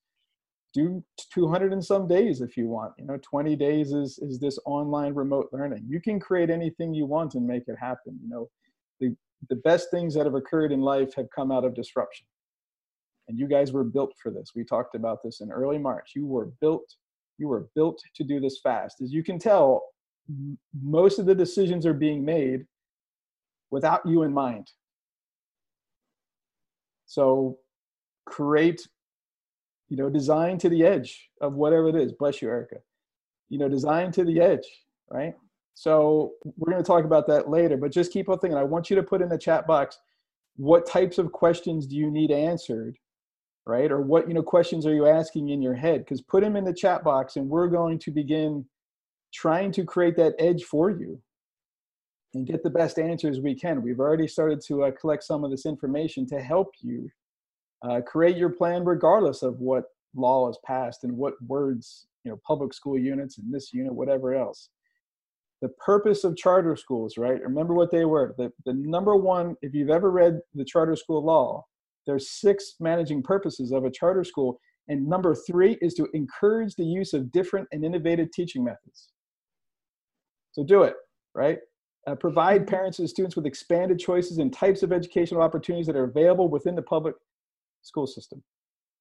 do 0.75 1.03
200 1.35 1.73
and 1.73 1.85
some 1.85 2.07
days 2.07 2.41
if 2.41 2.57
you 2.57 2.69
want 2.69 2.93
you 2.99 3.05
know 3.05 3.19
20 3.23 3.57
days 3.57 3.93
is 3.93 4.19
is 4.19 4.39
this 4.39 4.59
online 4.67 5.15
remote 5.15 5.49
learning. 5.53 5.85
You 5.89 6.01
can 6.01 6.21
create 6.21 6.51
anything 6.51 6.95
you 6.95 7.07
want 7.07 7.35
and 7.35 7.47
make 7.47 7.65
it 7.67 7.77
happen 7.79 8.19
you 8.23 8.29
know. 8.29 8.49
The 9.01 9.17
the 9.49 9.57
best 9.57 9.91
things 9.91 10.15
that 10.15 10.27
have 10.27 10.35
occurred 10.35 10.73
in 10.73 10.81
life 10.81 11.15
have 11.15 11.29
come 11.35 11.51
out 11.51 11.65
of 11.65 11.75
disruption. 11.75 12.27
And 13.29 13.39
you 13.39 13.49
guys 13.49 13.73
were 13.73 13.85
built 13.85 14.13
for 14.23 14.31
this. 14.31 14.51
We 14.55 14.65
talked 14.65 14.95
about 14.95 15.23
this 15.25 15.41
in 15.41 15.51
early 15.51 15.79
march. 15.79 16.13
You 16.15 16.27
were 16.27 16.51
built 16.61 16.89
you 17.39 17.49
were 17.49 17.69
built 17.75 17.99
to 18.17 18.25
do 18.25 18.39
this 18.39 18.61
fast. 18.63 19.01
As 19.01 19.13
you 19.13 19.25
can 19.25 19.39
tell 19.39 19.83
most 20.83 21.19
of 21.19 21.27
the 21.27 21.35
decisions 21.35 21.87
are 21.87 21.95
being 21.95 22.25
made 22.25 22.65
without 23.71 24.03
you 24.05 24.23
in 24.23 24.33
mind 24.33 24.69
so 27.11 27.59
create 28.27 28.87
you 29.91 29.97
know, 29.97 30.09
design 30.09 30.57
to 30.59 30.69
the 30.69 30.87
edge 30.87 31.29
of 31.41 31.55
whatever 31.55 31.89
it 31.89 31.97
is. 31.97 32.13
Bless 32.13 32.41
you, 32.41 32.49
Erica. 32.49 32.77
You 33.49 33.59
know, 33.59 33.69
design 33.69 34.13
to 34.13 34.25
the 34.25 34.41
edge, 34.41 34.65
right? 35.11 35.35
So 35.75 36.35
we're 36.45 36.73
going 36.73 36.83
to 36.83 36.87
talk 36.87 37.05
about 37.05 37.27
that 37.27 37.51
later, 37.51 37.77
but 37.77 37.91
just 37.91 38.13
keep 38.13 38.29
on 38.29 38.39
thinking. 38.39 38.57
I 38.57 38.63
want 38.63 38.89
you 38.89 38.97
to 38.97 39.03
put 39.03 39.21
in 39.21 39.29
the 39.29 39.37
chat 39.37 39.67
box 39.67 39.99
what 40.57 40.87
types 40.87 41.19
of 41.19 41.33
questions 41.33 41.87
do 41.87 41.97
you 41.97 42.11
need 42.11 42.31
answered, 42.31 42.97
right? 43.67 43.91
Or 43.91 44.01
what 44.01 44.29
you 44.29 44.35
know 44.35 44.43
questions 44.43 44.87
are 44.87 44.95
you 44.95 45.07
asking 45.09 45.49
in 45.49 45.61
your 45.61 45.75
head? 45.75 46.05
Because 46.05 46.21
put 46.21 46.43
them 46.45 46.55
in 46.55 46.65
the 46.65 46.73
chat 46.73 47.03
box, 47.03 47.35
and 47.37 47.49
we're 47.49 47.69
going 47.69 47.99
to 48.01 48.11
begin 48.13 48.65
trying 49.35 49.73
to 49.73 49.85
create 49.85 50.17
that 50.17 50.35
edge 50.39 50.65
for 50.65 50.91
you 50.91 51.21
and 52.35 52.47
get 52.47 52.63
the 52.63 52.71
best 52.71 52.99
answers 52.99 53.41
we 53.41 53.55
can. 53.55 53.83
We've 53.83 54.01
already 54.01 54.29
started 54.29 54.61
to 54.67 54.85
uh, 54.85 54.91
collect 54.93 55.25
some 55.25 55.45
of 55.45 55.51
this 55.51 55.67
information 55.67 56.27
to 56.27 56.41
help 56.41 56.69
you 56.81 57.09
uh, 57.83 58.01
create 58.07 58.37
your 58.37 58.51
plan 58.51 58.85
regardless 58.85 59.43
of 59.43 59.59
what 59.59 59.85
law 60.15 60.49
is 60.49 60.59
passed 60.65 61.05
and 61.05 61.17
what 61.17 61.35
words 61.47 62.07
you 62.25 62.31
know 62.31 62.39
public 62.47 62.75
school 62.75 62.99
units 62.99 63.39
and 63.39 63.53
this 63.53 63.73
unit 63.73 63.95
whatever 63.95 64.35
else. 64.35 64.71
The 65.63 65.69
purpose 65.85 66.25
of 66.25 66.37
charter 66.37 66.77
schools 66.77 67.17
right? 67.17 67.41
Remember 67.43 67.75
what 67.75 67.91
they 67.91 68.05
were. 68.05 68.35
The, 68.39 68.53
the 68.65 68.75
number 68.75 69.17
one 69.17 69.57
if 69.63 69.75
you've 69.75 69.91
ever 69.91 70.11
read 70.11 70.41
the 70.55 70.65
charter 70.65 70.97
school 70.97 71.25
law 71.25 71.65
there's 72.07 72.31
six 72.31 72.75
managing 72.81 73.23
purposes 73.23 73.73
of 73.73 73.85
a 73.85 73.91
charter 73.91 74.25
school 74.25 74.59
and 74.89 75.07
number 75.07 75.35
three 75.35 75.79
is 75.81 75.95
to 75.95 76.09
encourage 76.15 76.75
the 76.75 76.85
use 76.85 77.13
of 77.13 77.31
different 77.31 77.69
and 77.73 77.85
innovative 77.85 78.33
teaching 78.33 78.65
methods. 78.65 79.11
So 80.53 80.65
do 80.65 80.83
it 80.83 80.95
right 81.35 81.59
uh, 82.07 82.15
provide 82.15 82.67
parents 82.67 82.99
and 82.99 83.09
students 83.09 83.37
with 83.37 83.47
expanded 83.47 83.99
choices 83.99 84.39
and 84.39 84.53
types 84.53 84.83
of 84.83 84.93
educational 84.93 85.43
opportunities 85.43 85.87
that 85.87 85.97
are 85.97 86.05
available 86.05 86.49
within 86.49 86.75
the 86.75 86.83
public 86.83 87.15
school 87.83 88.07
system. 88.07 88.43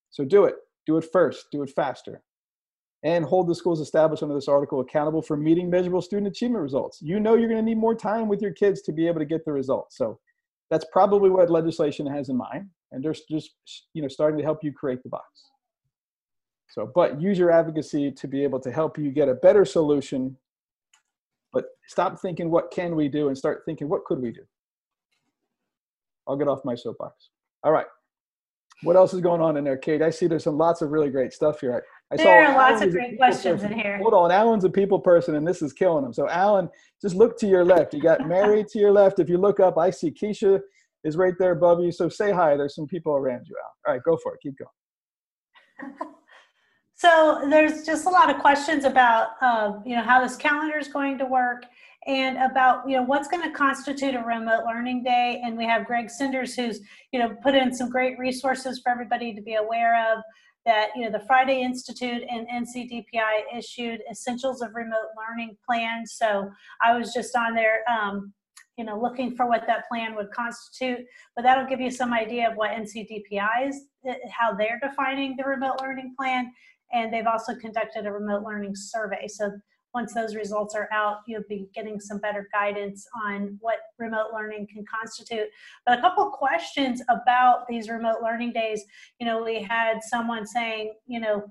So 0.09 0.25
do 0.25 0.45
it. 0.45 0.55
Do 0.85 0.97
it 0.97 1.05
first. 1.11 1.47
Do 1.51 1.63
it 1.63 1.69
faster. 1.69 2.21
And 3.03 3.23
hold 3.23 3.47
the 3.47 3.55
schools 3.55 3.79
established 3.79 4.23
under 4.23 4.35
this 4.35 4.49
article 4.49 4.81
accountable 4.81 5.21
for 5.21 5.37
meeting 5.37 5.69
measurable 5.69 6.01
student 6.01 6.27
achievement 6.27 6.61
results. 6.61 7.01
You 7.01 7.19
know 7.19 7.35
you're 7.35 7.47
going 7.47 7.61
to 7.61 7.65
need 7.65 7.77
more 7.77 7.95
time 7.95 8.27
with 8.27 8.41
your 8.41 8.51
kids 8.51 8.81
to 8.83 8.91
be 8.91 9.07
able 9.07 9.19
to 9.19 9.25
get 9.25 9.45
the 9.45 9.53
results. 9.53 9.95
So 9.97 10.19
that's 10.69 10.85
probably 10.91 11.29
what 11.29 11.49
legislation 11.49 12.05
has 12.07 12.29
in 12.29 12.35
mind. 12.35 12.69
And 12.91 13.03
they're 13.03 13.13
just 13.29 13.51
you 13.93 14.01
know 14.01 14.07
starting 14.07 14.37
to 14.37 14.43
help 14.43 14.63
you 14.63 14.73
create 14.73 15.01
the 15.03 15.09
box. 15.09 15.25
So, 16.69 16.91
but 16.93 17.19
use 17.21 17.37
your 17.37 17.51
advocacy 17.51 18.11
to 18.11 18.27
be 18.27 18.43
able 18.43 18.59
to 18.61 18.71
help 18.71 18.97
you 18.97 19.11
get 19.11 19.27
a 19.27 19.33
better 19.33 19.65
solution. 19.65 20.37
But 21.51 21.65
stop 21.87 22.19
thinking 22.19 22.49
what 22.49 22.71
can 22.71 22.95
we 22.95 23.07
do 23.07 23.27
and 23.27 23.37
start 23.37 23.63
thinking 23.65 23.89
what 23.89 24.05
could 24.05 24.21
we 24.21 24.31
do. 24.31 24.41
I'll 26.27 26.37
get 26.37 26.47
off 26.47 26.59
my 26.63 26.75
soapbox. 26.75 27.29
All 27.63 27.71
right. 27.71 27.87
What 28.83 28.95
else 28.95 29.13
is 29.13 29.19
going 29.19 29.41
on 29.41 29.57
in 29.57 29.63
there, 29.63 29.77
Kate? 29.77 30.01
I 30.01 30.09
see 30.09 30.27
there's 30.27 30.45
some 30.45 30.57
lots 30.57 30.81
of 30.81 30.91
really 30.91 31.09
great 31.09 31.33
stuff 31.33 31.59
here. 31.59 31.83
I, 32.11 32.13
I 32.13 32.17
there 32.17 32.45
are 32.45 32.55
lots 32.55 32.81
of 32.81 32.91
great 32.91 33.17
questions 33.17 33.61
person. 33.61 33.73
in 33.73 33.79
here. 33.79 33.97
Hold 33.97 34.13
on, 34.13 34.31
Alan's 34.31 34.63
a 34.63 34.69
people 34.69 34.99
person, 34.99 35.35
and 35.35 35.45
this 35.45 35.61
is 35.61 35.73
killing 35.73 36.05
him. 36.05 36.13
So, 36.13 36.29
Alan, 36.29 36.69
just 37.01 37.15
look 37.15 37.37
to 37.39 37.47
your 37.47 37.65
left. 37.65 37.93
You 37.93 38.01
got 38.01 38.25
Mary 38.25 38.63
to 38.63 38.79
your 38.79 38.93
left. 38.93 39.19
If 39.19 39.27
you 39.27 39.37
look 39.37 39.59
up, 39.59 39.77
I 39.77 39.89
see 39.89 40.11
Keisha 40.11 40.61
is 41.03 41.17
right 41.17 41.33
there 41.39 41.51
above 41.51 41.81
you. 41.81 41.91
So 41.91 42.09
say 42.09 42.31
hi. 42.31 42.55
There's 42.55 42.75
some 42.75 42.87
people 42.87 43.15
around 43.15 43.45
you, 43.47 43.55
Al. 43.63 43.73
All 43.87 43.93
right, 43.93 44.03
go 44.03 44.17
for 44.21 44.33
it. 44.33 44.39
Keep 44.41 44.55
going. 44.59 46.09
so 46.99 47.47
there's 47.49 47.85
just 47.85 48.05
a 48.07 48.09
lot 48.09 48.29
of 48.29 48.41
questions 48.41 48.83
about, 48.83 49.29
uh, 49.39 49.71
you 49.85 49.95
know, 49.95 50.03
how 50.03 50.21
this 50.21 50.35
calendar 50.35 50.77
is 50.77 50.89
going 50.89 51.17
to 51.19 51.25
work 51.25 51.63
and 52.07 52.37
about 52.37 52.89
you 52.89 52.97
know 52.97 53.03
what's 53.03 53.29
going 53.29 53.43
to 53.43 53.55
constitute 53.55 54.15
a 54.15 54.19
remote 54.19 54.65
learning 54.65 55.03
day. 55.03 55.41
And 55.41 55.57
we 55.57 55.65
have 55.65 55.85
greg 55.85 56.09
cinders 56.09 56.55
who's 56.55 56.81
you 57.13 57.19
know 57.19 57.35
put 57.41 57.55
in 57.55 57.73
some 57.73 57.89
great 57.89 58.19
resources 58.19 58.81
for 58.83 58.89
everybody 58.89 59.33
to 59.33 59.41
be 59.41 59.55
aware 59.55 60.13
of 60.13 60.23
that 60.65 60.89
you 60.95 61.03
know 61.03 61.11
the 61.11 61.25
friday 61.25 61.61
institute 61.61 62.21
and 62.29 62.47
ncdpi 62.47 63.57
issued 63.57 64.01
essentials 64.11 64.61
of 64.61 64.73
remote 64.73 65.09
learning 65.17 65.55
plans 65.65 66.15
so 66.17 66.49
i 66.81 66.97
was 66.97 67.13
just 67.13 67.33
on 67.35 67.53
there 67.53 67.81
um, 67.89 68.33
you 68.79 68.85
know 68.85 68.97
looking 68.97 69.35
for 69.35 69.45
what 69.45 69.67
that 69.67 69.87
plan 69.89 70.15
would 70.15 70.31
constitute. 70.31 71.05
But 71.35 71.43
that'll 71.43 71.67
give 71.67 71.81
you 71.81 71.91
some 71.91 72.13
idea 72.13 72.49
of 72.49 72.55
what 72.55 72.71
ncdpi 72.71 73.67
is 73.67 73.83
eh, 74.07 74.15
how 74.31 74.53
they're 74.53 74.79
defining 74.81 75.35
the 75.35 75.43
remote 75.43 75.81
learning 75.81 76.15
plan 76.17 76.51
and 76.91 77.13
they've 77.13 77.27
also 77.27 77.55
conducted 77.55 78.05
a 78.05 78.11
remote 78.11 78.43
learning 78.43 78.75
survey 78.75 79.27
so 79.27 79.51
once 79.93 80.13
those 80.13 80.35
results 80.35 80.75
are 80.75 80.87
out, 80.91 81.17
you'll 81.25 81.43
be 81.49 81.67
getting 81.73 81.99
some 81.99 82.19
better 82.19 82.47
guidance 82.53 83.07
on 83.25 83.57
what 83.59 83.77
remote 83.97 84.27
learning 84.33 84.67
can 84.71 84.85
constitute. 84.85 85.47
But 85.85 85.97
a 85.97 86.01
couple 86.01 86.29
questions 86.29 87.01
about 87.09 87.67
these 87.67 87.89
remote 87.89 88.21
learning 88.21 88.53
days. 88.53 88.83
You 89.19 89.25
know, 89.25 89.43
we 89.43 89.61
had 89.61 90.03
someone 90.03 90.45
saying, 90.45 90.93
you 91.07 91.19
know, 91.19 91.43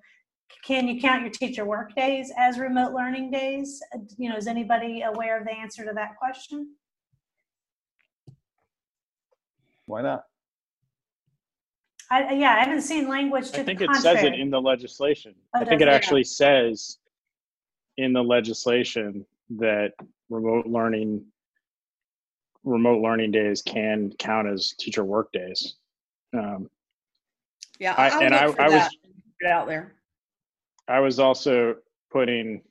can 0.64 0.88
you 0.88 1.01
count 1.01 1.22
your 1.22 1.31
teacher 1.31 1.64
work 1.64 1.94
days 1.94 2.33
as 2.38 2.59
remote 2.59 2.92
learning 2.92 3.31
days? 3.31 3.83
You 4.16 4.31
know, 4.31 4.37
is 4.37 4.46
anybody 4.46 5.03
aware 5.03 5.38
of 5.38 5.44
the 5.44 5.53
answer 5.53 5.85
to 5.85 5.92
that 5.94 6.16
question? 6.16 6.74
Why 9.87 10.03
not? 10.03 10.24
I, 12.11 12.33
yeah, 12.33 12.55
I 12.55 12.64
haven't 12.64 12.83
seen 12.83 13.09
language 13.09 13.51
to 13.53 13.61
I 13.61 13.64
think 13.64 13.81
it 13.81 13.87
contrary. 13.87 14.16
says 14.16 14.25
it 14.25 14.35
in 14.35 14.51
the 14.51 14.61
legislation. 14.61 15.35
Oh, 15.55 15.61
I 15.61 15.64
think 15.64 15.83
it 15.83 15.88
actually 15.88 16.25
says 16.25 16.99
in 17.99 18.12
the 18.12 18.23
legislation 18.23 19.27
that 19.59 19.92
remote 20.31 20.66
learning 20.66 21.25
remote 22.64 23.03
learning 23.03 23.31
days 23.31 23.62
can 23.62 24.12
count 24.18 24.49
as 24.49 24.73
teacher 24.79 25.05
work 25.05 25.33
days. 25.33 25.75
Um, 26.33 26.68
yeah, 27.79 27.94
I'll 27.97 28.23
and 28.23 28.35
I, 28.35 28.44
I 28.59 28.68
was 28.68 28.88
out 29.47 29.66
there. 29.66 29.94
I 30.87 31.01
was 31.01 31.18
also 31.18 31.77
putting. 32.11 32.62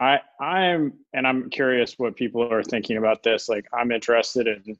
I 0.00 0.20
I'm 0.40 0.94
and 1.12 1.26
I'm 1.26 1.50
curious 1.50 1.98
what 1.98 2.16
people 2.16 2.50
are 2.50 2.62
thinking 2.62 2.96
about 2.96 3.22
this. 3.22 3.48
Like 3.48 3.66
I'm 3.72 3.92
interested 3.92 4.48
in 4.48 4.78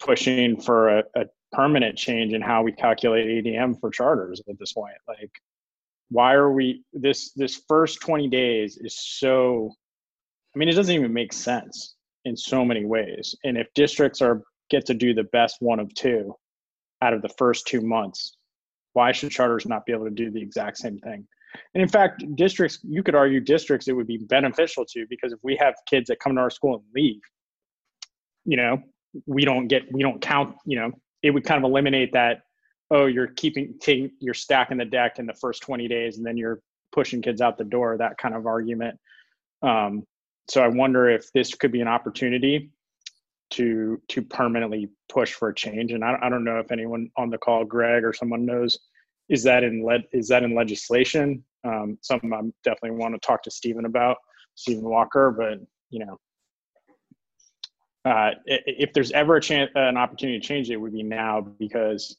pushing 0.00 0.60
for 0.60 0.98
a, 0.98 1.04
a 1.16 1.24
permanent 1.54 1.96
change 1.96 2.32
in 2.32 2.42
how 2.42 2.62
we 2.62 2.72
calculate 2.72 3.26
ADM 3.26 3.80
for 3.80 3.90
charters 3.90 4.42
at 4.48 4.58
this 4.58 4.72
point. 4.72 4.94
Like 5.08 5.30
why 6.10 6.34
are 6.34 6.52
we 6.52 6.82
this 6.92 7.32
this 7.32 7.62
first 7.68 8.00
20 8.00 8.28
days 8.28 8.78
is 8.80 8.98
so 8.98 9.70
i 10.54 10.58
mean 10.58 10.68
it 10.68 10.74
doesn't 10.74 10.94
even 10.94 11.12
make 11.12 11.32
sense 11.32 11.96
in 12.24 12.36
so 12.36 12.64
many 12.64 12.84
ways 12.84 13.34
and 13.44 13.56
if 13.56 13.66
districts 13.74 14.20
are 14.20 14.42
get 14.70 14.86
to 14.86 14.94
do 14.94 15.14
the 15.14 15.24
best 15.24 15.56
one 15.60 15.80
of 15.80 15.92
two 15.94 16.34
out 17.02 17.12
of 17.12 17.22
the 17.22 17.28
first 17.36 17.66
two 17.66 17.80
months 17.80 18.36
why 18.92 19.12
should 19.12 19.30
charters 19.30 19.66
not 19.66 19.84
be 19.86 19.92
able 19.92 20.04
to 20.04 20.10
do 20.10 20.30
the 20.30 20.40
exact 20.40 20.78
same 20.78 20.98
thing 20.98 21.26
and 21.74 21.82
in 21.82 21.88
fact 21.88 22.22
districts 22.36 22.78
you 22.82 23.02
could 23.02 23.14
argue 23.14 23.40
districts 23.40 23.88
it 23.88 23.92
would 23.92 24.06
be 24.06 24.18
beneficial 24.18 24.84
to 24.84 25.06
because 25.08 25.32
if 25.32 25.38
we 25.42 25.56
have 25.56 25.74
kids 25.88 26.08
that 26.08 26.20
come 26.20 26.34
to 26.34 26.40
our 26.40 26.50
school 26.50 26.76
and 26.76 26.84
leave 26.94 27.20
you 28.44 28.56
know 28.56 28.78
we 29.26 29.44
don't 29.44 29.68
get 29.68 29.82
we 29.92 30.02
don't 30.02 30.20
count 30.20 30.54
you 30.64 30.78
know 30.78 30.90
it 31.24 31.30
would 31.30 31.44
kind 31.44 31.64
of 31.64 31.68
eliminate 31.68 32.12
that 32.12 32.42
oh 32.90 33.06
you're 33.06 33.26
keeping 33.26 33.74
taking 33.80 34.10
you're 34.20 34.34
stacking 34.34 34.76
the 34.76 34.84
deck 34.84 35.18
in 35.18 35.26
the 35.26 35.34
first 35.34 35.62
20 35.62 35.88
days 35.88 36.18
and 36.18 36.24
then 36.24 36.36
you're 36.36 36.60
pushing 36.92 37.22
kids 37.22 37.40
out 37.40 37.58
the 37.58 37.64
door 37.64 37.96
that 37.98 38.16
kind 38.18 38.34
of 38.36 38.46
argument. 38.46 38.96
Um, 39.62 40.04
so 40.48 40.62
i 40.62 40.68
wonder 40.68 41.08
if 41.08 41.32
this 41.32 41.54
could 41.54 41.72
be 41.72 41.80
an 41.80 41.88
opportunity 41.88 42.70
to 43.50 44.00
to 44.08 44.22
permanently 44.22 44.90
push 45.10 45.32
for 45.32 45.48
a 45.48 45.54
change. 45.54 45.92
And 45.92 46.04
I, 46.04 46.18
I 46.22 46.28
don't 46.28 46.44
know 46.44 46.58
if 46.58 46.70
anyone 46.70 47.10
on 47.16 47.30
the 47.30 47.38
call 47.38 47.64
greg 47.64 48.04
or 48.04 48.12
someone 48.12 48.44
knows 48.44 48.78
is 49.30 49.42
that 49.44 49.64
in 49.64 49.82
led 49.82 50.04
is 50.12 50.28
that 50.28 50.42
in 50.42 50.54
legislation? 50.54 51.42
Um, 51.64 51.96
something 52.02 52.30
i 52.30 52.40
definitely 52.62 52.98
want 52.98 53.14
to 53.14 53.26
talk 53.26 53.42
to 53.44 53.50
stephen 53.50 53.86
about 53.86 54.18
stephen 54.54 54.84
walker 54.84 55.30
but 55.30 55.66
you 55.88 56.04
know 56.04 56.18
uh, 58.04 58.30
if 58.46 58.92
there's 58.92 59.12
ever 59.12 59.36
a 59.36 59.40
chance 59.40 59.70
an 59.74 59.96
opportunity 59.96 60.38
to 60.38 60.46
change 60.46 60.68
it, 60.68 60.74
it 60.74 60.76
would 60.76 60.92
be 60.92 61.02
now 61.02 61.40
because 61.40 62.16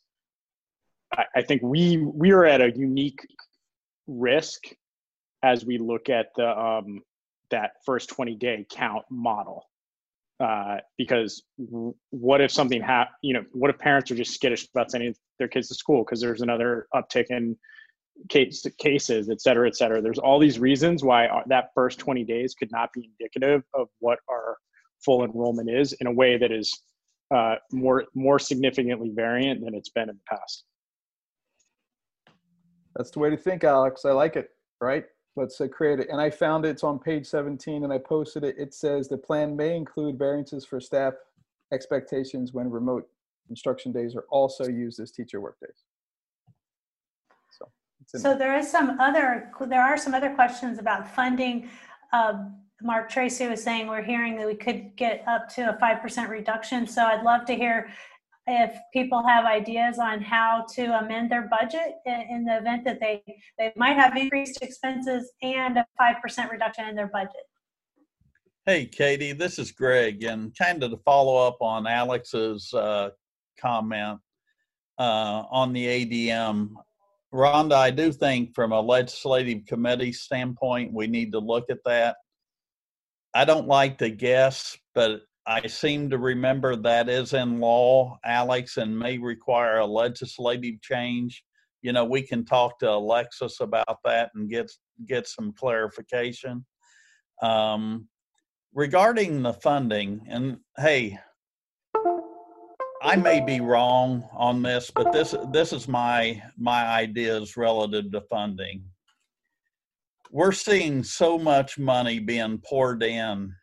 I, 1.15 1.25
I 1.37 1.41
think 1.43 1.61
we 1.61 1.97
we 1.97 2.31
are 2.31 2.45
at 2.45 2.61
a 2.61 2.71
unique 2.75 3.19
risk 4.07 4.63
as 5.43 5.65
we 5.65 5.77
look 5.77 6.09
at 6.09 6.27
the 6.35 6.47
um, 6.47 7.01
that 7.51 7.73
first 7.85 8.09
20 8.09 8.35
day 8.35 8.65
count 8.69 9.05
model 9.11 9.69
uh, 10.39 10.77
because 10.97 11.43
what 12.09 12.41
if 12.41 12.51
something 12.51 12.81
hap- 12.81 13.13
you 13.21 13.33
know 13.33 13.45
what 13.51 13.69
if 13.69 13.77
parents 13.77 14.09
are 14.09 14.15
just 14.15 14.33
skittish 14.33 14.67
about 14.73 14.89
sending 14.89 15.15
their 15.37 15.47
kids 15.47 15.67
to 15.67 15.75
school 15.75 16.03
because 16.03 16.19
there's 16.19 16.41
another 16.41 16.87
uptick 16.95 17.27
in 17.29 17.55
case, 18.29 18.65
cases, 18.77 19.29
et 19.29 19.41
cetera, 19.41 19.67
et 19.67 19.75
cetera. 19.75 20.01
There's 20.01 20.19
all 20.19 20.39
these 20.39 20.59
reasons 20.59 21.03
why 21.03 21.27
uh, 21.27 21.43
that 21.47 21.69
first 21.75 21.99
20 21.99 22.23
days 22.23 22.55
could 22.55 22.71
not 22.71 22.91
be 22.93 23.11
indicative 23.19 23.63
of 23.73 23.89
what 23.99 24.19
our 24.29 24.57
full 25.05 25.23
enrollment 25.23 25.69
is 25.69 25.93
in 25.93 26.07
a 26.07 26.11
way 26.11 26.37
that 26.37 26.51
is 26.51 26.81
uh, 27.33 27.55
more 27.71 28.05
more 28.13 28.39
significantly 28.39 29.11
variant 29.13 29.63
than 29.63 29.73
it's 29.73 29.89
been 29.89 30.09
in 30.09 30.15
the 30.15 30.35
past. 30.35 30.65
That's 32.95 33.11
the 33.11 33.19
way 33.19 33.29
to 33.29 33.37
think, 33.37 33.63
Alex. 33.63 34.05
I 34.05 34.11
like 34.11 34.35
it. 34.35 34.49
Right? 34.81 35.05
Let's 35.35 35.59
uh, 35.59 35.67
create 35.67 35.99
it. 35.99 36.07
And 36.09 36.19
I 36.19 36.29
found 36.29 36.65
it. 36.65 36.69
It's 36.69 36.83
on 36.83 36.97
page 36.97 37.25
17, 37.25 37.83
and 37.83 37.91
I 37.91 37.97
posted 37.97 38.43
it. 38.43 38.55
It 38.57 38.73
says 38.73 39.09
the 39.09 39.17
plan 39.17 39.55
may 39.55 39.75
include 39.75 40.17
variances 40.17 40.65
for 40.65 40.79
staff 40.79 41.13
expectations 41.73 42.53
when 42.53 42.69
remote 42.69 43.07
instruction 43.49 43.91
days 43.91 44.15
are 44.15 44.25
also 44.29 44.67
used 44.67 44.99
as 44.99 45.11
teacher 45.11 45.41
work 45.41 45.57
days. 45.59 45.83
So, 47.51 48.17
So 48.17 48.37
there 48.37 48.57
is 48.57 48.69
some 48.69 48.99
other, 48.99 49.51
there 49.67 49.83
are 49.83 49.97
some 49.97 50.13
other 50.13 50.33
questions 50.33 50.79
about 50.79 51.13
funding. 51.13 51.69
Um, 52.13 52.55
Mark 52.81 53.09
Tracy 53.09 53.47
was 53.47 53.63
saying, 53.63 53.87
we're 53.87 54.03
hearing 54.03 54.35
that 54.37 54.47
we 54.47 54.55
could 54.55 54.95
get 54.95 55.23
up 55.27 55.47
to 55.55 55.69
a 55.69 55.77
5% 55.77 56.29
reduction. 56.29 56.85
So 56.85 57.03
I'd 57.03 57.23
love 57.23 57.45
to 57.45 57.55
hear 57.55 57.89
if 58.47 58.77
people 58.93 59.25
have 59.25 59.45
ideas 59.45 59.97
on 59.97 60.21
how 60.21 60.65
to 60.75 60.99
amend 60.99 61.31
their 61.31 61.47
budget 61.47 61.95
in, 62.05 62.45
the 62.45 62.57
event 62.57 62.83
that 62.85 62.99
they, 62.99 63.23
they 63.57 63.71
might 63.75 63.95
have 63.95 64.15
increased 64.15 64.61
expenses 64.61 65.31
and 65.41 65.77
a 65.77 65.85
5% 65.99 66.51
reduction 66.51 66.87
in 66.87 66.95
their 66.95 67.07
budget. 67.07 67.43
Hey, 68.65 68.85
Katie, 68.85 69.31
this 69.31 69.57
is 69.57 69.71
Greg, 69.71 70.23
and 70.23 70.55
kind 70.57 70.83
of 70.83 70.91
to 70.91 70.97
follow 70.97 71.47
up 71.47 71.57
on 71.61 71.87
Alex's 71.87 72.73
uh, 72.73 73.09
comment 73.59 74.19
uh, 74.97 75.43
on 75.49 75.71
the 75.71 75.85
ADM. 75.85 76.69
Rhonda, 77.33 77.73
I 77.73 77.91
do 77.91 78.11
think 78.11 78.55
from 78.55 78.71
a 78.71 78.81
legislative 78.81 79.65
committee 79.65 80.13
standpoint, 80.13 80.93
we 80.93 81.07
need 81.07 81.31
to 81.31 81.39
look 81.39 81.65
at 81.69 81.83
that. 81.85 82.17
I 83.35 83.43
don't 83.43 83.67
like 83.67 83.97
to 83.97 84.09
guess, 84.09 84.77
but 84.93 85.23
I 85.45 85.67
seem 85.67 86.09
to 86.09 86.17
remember 86.17 86.77
that 86.77 87.09
is 87.09 87.33
in 87.33 87.59
law, 87.59 88.17
Alex, 88.23 88.77
and 88.77 88.97
may 88.97 89.17
require 89.17 89.79
a 89.79 89.85
legislative 89.85 90.81
change. 90.81 91.43
You 91.81 91.91
know, 91.91 92.05
we 92.05 92.21
can 92.21 92.45
talk 92.45 92.79
to 92.79 92.89
Alexis 92.89 93.59
about 93.59 93.99
that 94.05 94.31
and 94.35 94.49
get 94.49 94.71
get 95.05 95.27
some 95.27 95.51
clarification. 95.51 96.65
Um, 97.41 98.07
regarding 98.73 99.43
the 99.43 99.53
funding, 99.53 100.25
and 100.29 100.57
hey, 100.77 101.19
I 103.01 103.17
may 103.17 103.41
be 103.41 103.59
wrong 103.59 104.23
on 104.31 104.61
this, 104.61 104.89
but 104.89 105.11
this 105.11 105.35
this 105.51 105.73
is 105.73 105.89
my 105.89 106.41
my 106.57 106.85
ideas 106.87 107.57
relative 107.57 108.13
to 108.13 108.21
funding. 108.21 108.85
We're 110.31 110.51
seeing 110.51 111.03
so 111.03 111.37
much 111.37 111.77
money 111.77 112.19
being 112.19 112.59
poured 112.59 113.03
in 113.03 113.53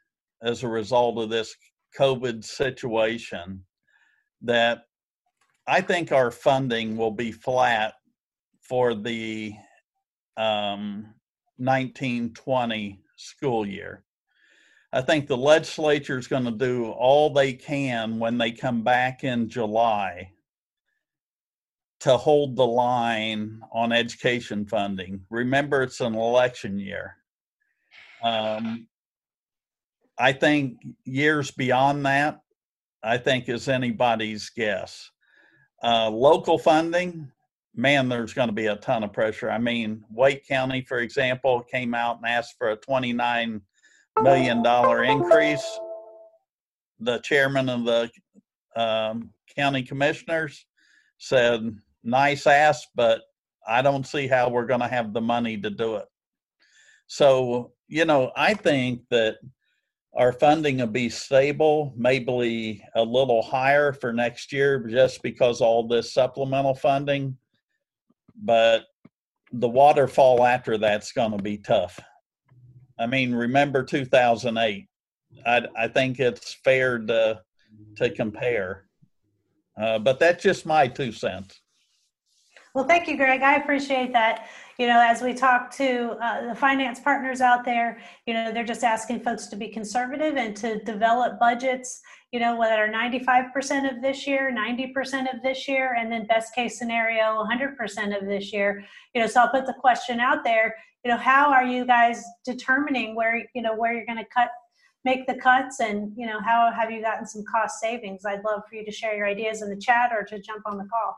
as 0.43 0.63
a 0.63 0.69
result 0.69 1.19
of 1.19 1.31
this 1.31 1.55
COVID 1.99 2.45
situation 2.45 3.65
that 4.43 4.85
I 5.67 5.81
think 5.81 6.13
our 6.13 6.31
funding 6.31 6.97
will 6.97 7.11
be 7.11 7.33
flat 7.33 7.95
for 8.61 8.95
the 8.95 9.55
um, 10.37 11.15
1920 11.59 13.01
school 13.17 13.67
year. 13.67 14.05
I 14.93 15.01
think 15.01 15.27
the 15.27 15.37
legislature 15.37 16.19
is 16.19 16.27
going 16.27 16.45
to 16.45 16.51
do 16.51 16.91
all 16.91 17.31
they 17.31 17.53
can 17.53 18.19
when 18.19 18.39
they 18.39 18.53
come 18.53 18.83
back 18.83 19.25
in 19.25 19.49
July 19.49 20.32
to 22.03 22.17
hold 22.17 22.57
the 22.57 22.67
line 22.67 23.61
on 23.73 23.93
education 23.93 24.67
funding. 24.67 25.21
Remember, 25.31 25.83
it's 25.83 26.01
an 26.01 26.15
election 26.15 26.77
year. 26.77 27.17
Um, 28.25 28.89
I 30.19 30.33
think 30.33 30.79
years 31.05 31.53
beyond 31.53 32.05
that, 32.07 32.41
I 33.05 33.19
think 33.19 33.49
is 33.49 33.69
anybody's 33.69 34.51
guess. 34.51 35.11
Uh, 35.85 36.11
local 36.11 36.59
funding, 36.59 37.31
man, 37.77 38.09
there's 38.09 38.35
going 38.35 38.49
to 38.49 38.55
be 38.55 38.67
a 38.67 38.77
ton 38.77 39.05
of 39.05 39.13
pressure. 39.13 39.51
I 39.51 39.59
mean, 39.59 40.05
Wake 40.11 40.47
County, 40.47 40.83
for 40.83 40.99
example, 40.99 41.63
came 41.63 41.95
out 41.95 42.17
and 42.17 42.27
asked 42.27 42.57
for 42.59 42.71
a 42.71 42.77
29 42.77 43.61
million 44.23 44.63
dollar 44.63 45.05
increase. 45.05 45.79
The 46.99 47.19
chairman 47.21 47.69
of 47.69 47.85
the 47.85 48.11
um, 48.75 49.31
county 49.57 49.85
commissioners 49.85 50.67
said, 51.19 51.77
"Nice 52.05 52.47
ask, 52.47 52.89
but 52.95 53.23
I 53.67 53.83
don't 53.83 54.07
see 54.07 54.27
how 54.27 54.49
we're 54.49 54.67
going 54.67 54.81
to 54.81 54.89
have 54.89 55.13
the 55.13 55.21
money 55.21 55.57
to 55.59 55.71
do 55.71 55.97
it." 55.97 56.07
So, 57.07 57.73
you 57.89 58.05
know, 58.05 58.33
I 58.37 58.55
think 58.55 59.03
that 59.11 59.37
our 60.15 60.33
funding 60.33 60.79
will 60.79 60.87
be 60.87 61.09
stable, 61.09 61.95
maybe 61.97 62.85
a 62.95 63.03
little 63.03 63.43
higher 63.43 63.93
for 63.93 64.13
next 64.13 64.53
year 64.53 64.79
just 64.87 65.23
because 65.23 65.61
all 65.61 65.89
this 65.89 66.13
supplemental 66.13 66.75
funding. 66.75 67.37
But 68.37 68.87
the 69.53 69.69
waterfall 69.69 70.45
after 70.45 70.79
that's 70.79 71.13
going 71.13 71.33
to 71.33 71.43
be 71.43 71.59
tough. 71.59 71.99
I 72.99 73.07
mean, 73.07 73.35
remember 73.35 73.83
2008. 73.83 74.89
I, 75.47 75.63
I 75.77 75.89
think 75.89 76.21
it's 76.21 76.55
fair 76.65 76.99
to 76.99 77.41
to 77.97 78.11
compare, 78.11 78.85
uh, 79.81 79.99
but 79.99 80.21
that's 80.21 80.43
just 80.43 80.67
my 80.67 80.87
two 80.87 81.11
cents. 81.11 81.62
Well, 82.75 82.85
thank 82.87 83.07
you, 83.07 83.19
Greg. 83.19 83.43
I 83.43 83.57
appreciate 83.57 84.15
that. 84.15 84.49
You 84.79 84.87
know, 84.87 84.99
as 84.99 85.21
we 85.21 85.35
talk 85.35 85.71
to 85.77 86.13
uh, 86.23 86.49
the 86.49 86.55
finance 86.55 87.01
partners 87.01 87.43
out 87.43 87.67
there, 87.67 87.99
you 88.27 88.33
know, 88.33 88.51
they're 88.51 88.65
just 88.65 88.83
asking 88.83 89.21
folks 89.21 89.47
to 89.49 89.57
be 89.57 89.69
conservative 89.69 90.37
and 90.37 90.57
to 90.57 90.79
develop 90.85 91.39
budgets, 91.39 92.01
you 92.33 92.41
know, 92.41 92.59
that 92.63 92.79
are 92.79 92.89
95% 92.89 93.95
of 93.95 94.01
this 94.01 94.27
year, 94.27 94.51
90% 94.51 95.35
of 95.35 95.43
this 95.43 95.69
year, 95.69 95.97
and 95.99 96.11
then 96.11 96.27
best 96.27 96.55
case 96.55 96.79
scenario, 96.79 97.45
100% 97.45 98.19
of 98.19 98.27
this 98.27 98.55
year. 98.55 98.83
You 99.15 99.21
know, 99.21 99.27
so 99.27 99.43
I'll 99.43 99.51
put 99.51 99.67
the 99.67 99.75
question 99.75 100.19
out 100.19 100.43
there. 100.43 100.75
You 101.05 101.11
know, 101.11 101.19
how 101.19 101.53
are 101.53 101.65
you 101.65 101.85
guys 101.85 102.25
determining 102.43 103.15
where 103.15 103.45
you 103.55 103.61
know 103.61 103.77
where 103.77 103.93
you're 103.93 104.07
going 104.07 104.17
to 104.17 104.31
cut 104.35 104.49
make 105.05 105.27
the 105.27 105.35
cuts 105.35 105.81
and 105.81 106.13
you 106.17 106.27
know 106.27 106.41
how 106.41 106.71
have 106.73 106.91
you 106.91 107.03
gotten 107.03 107.27
some 107.27 107.43
cost 107.51 107.81
savings 107.81 108.25
i'd 108.25 108.45
love 108.45 108.63
for 108.69 108.77
you 108.77 108.85
to 108.85 108.93
share 108.93 109.17
your 109.17 109.27
ideas 109.27 109.61
in 109.61 109.69
the 109.69 109.77
chat 109.77 110.13
or 110.13 110.23
to 110.23 110.41
jump 110.41 110.63
on 110.65 110.79
the 110.79 110.85
call 110.85 111.17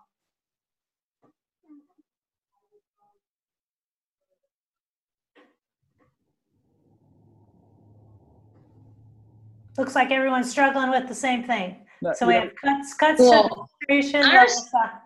looks 9.78 9.94
like 9.94 10.10
everyone's 10.10 10.50
struggling 10.50 10.90
with 10.90 11.08
the 11.08 11.14
same 11.14 11.44
thing 11.44 11.84
No, 12.02 12.12
so 12.12 12.26
we 12.26 12.34
yeah, 12.34 12.40
have 12.44 12.54
cuts 12.56 12.94
cuts 12.94 13.20
Well, 13.20 13.68
to 13.88 13.94
our 14.16 14.22
level 14.22 14.44
s- 14.44 14.68
fi- 14.70 15.00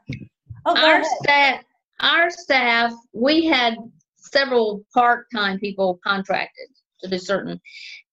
oh 0.67 0.77
Our 0.77 1.03
staff, 1.23 1.65
our 2.01 2.31
staff, 2.31 2.93
we 3.13 3.47
had 3.47 3.77
several 4.17 4.85
part-time 4.95 5.59
people 5.59 5.99
contracted 6.05 6.69
to 7.01 7.09
do 7.09 7.19
certain. 7.19 7.61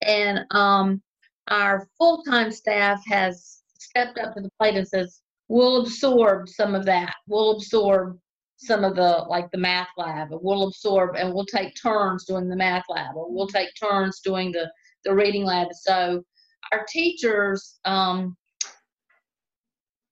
And, 0.01 0.39
um, 0.51 1.01
our 1.49 1.87
full-time 1.97 2.51
staff 2.51 3.01
has 3.07 3.61
stepped 3.77 4.17
up 4.17 4.33
to 4.35 4.41
the 4.41 4.49
plate 4.59 4.75
and 4.75 4.87
says, 4.87 5.21
we'll 5.49 5.81
absorb 5.81 6.47
some 6.49 6.73
of 6.73 6.85
that. 6.85 7.13
We'll 7.27 7.51
absorb 7.57 8.17
some 8.57 8.83
of 8.83 8.95
the, 8.95 9.25
like 9.29 9.51
the 9.51 9.57
math 9.59 9.89
lab, 9.97 10.31
or 10.31 10.39
we'll 10.41 10.67
absorb 10.67 11.15
and 11.17 11.33
we'll 11.33 11.45
take 11.45 11.73
turns 11.79 12.25
doing 12.25 12.47
the 12.49 12.55
math 12.55 12.85
lab, 12.89 13.15
or 13.15 13.29
we'll 13.31 13.47
take 13.47 13.69
turns 13.79 14.21
doing 14.21 14.51
the, 14.51 14.71
the 15.03 15.13
reading 15.13 15.43
lab. 15.45 15.67
So 15.73 16.23
our 16.71 16.85
teachers, 16.89 17.79
um, 17.85 18.35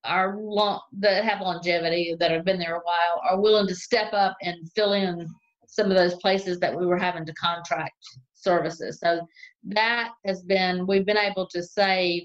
are 0.05 0.37
long, 0.37 0.81
that 0.99 1.23
have 1.23 1.41
longevity 1.41 2.15
that 2.19 2.31
have 2.31 2.43
been 2.43 2.59
there 2.59 2.75
a 2.75 2.81
while 2.81 3.21
are 3.29 3.39
willing 3.39 3.67
to 3.67 3.75
step 3.75 4.11
up 4.13 4.35
and 4.41 4.69
fill 4.75 4.93
in 4.93 5.27
some 5.67 5.89
of 5.89 5.95
those 5.95 6.15
places 6.15 6.59
that 6.59 6.77
we 6.77 6.85
were 6.85 6.97
having 6.97 7.25
to 7.25 7.33
contract 7.33 7.93
services. 8.35 8.99
So 8.99 9.25
that 9.63 10.11
has 10.25 10.43
been 10.43 10.85
we've 10.85 11.05
been 11.05 11.17
able 11.17 11.47
to 11.47 11.63
save 11.63 12.23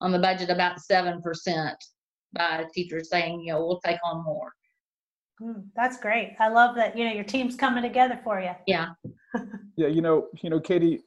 on 0.00 0.10
the 0.10 0.18
budget 0.18 0.50
about 0.50 0.80
seven 0.80 1.22
percent 1.22 1.76
by 2.32 2.64
teachers 2.74 3.08
saying, 3.08 3.40
you 3.40 3.52
know, 3.52 3.64
we'll 3.64 3.80
take 3.80 3.98
on 4.04 4.24
more. 4.24 4.52
Mm, 5.40 5.64
that's 5.74 5.98
great 5.98 6.36
i 6.38 6.48
love 6.48 6.76
that 6.76 6.96
you 6.96 7.04
know 7.04 7.10
your 7.10 7.24
team's 7.24 7.56
coming 7.56 7.82
together 7.82 8.20
for 8.22 8.38
you 8.38 8.50
Yeah. 8.66 8.90
yeah, 9.76 9.88
you 9.88 10.02
know, 10.02 10.28
you 10.42 10.50
know, 10.50 10.60
Katie. 10.60 11.00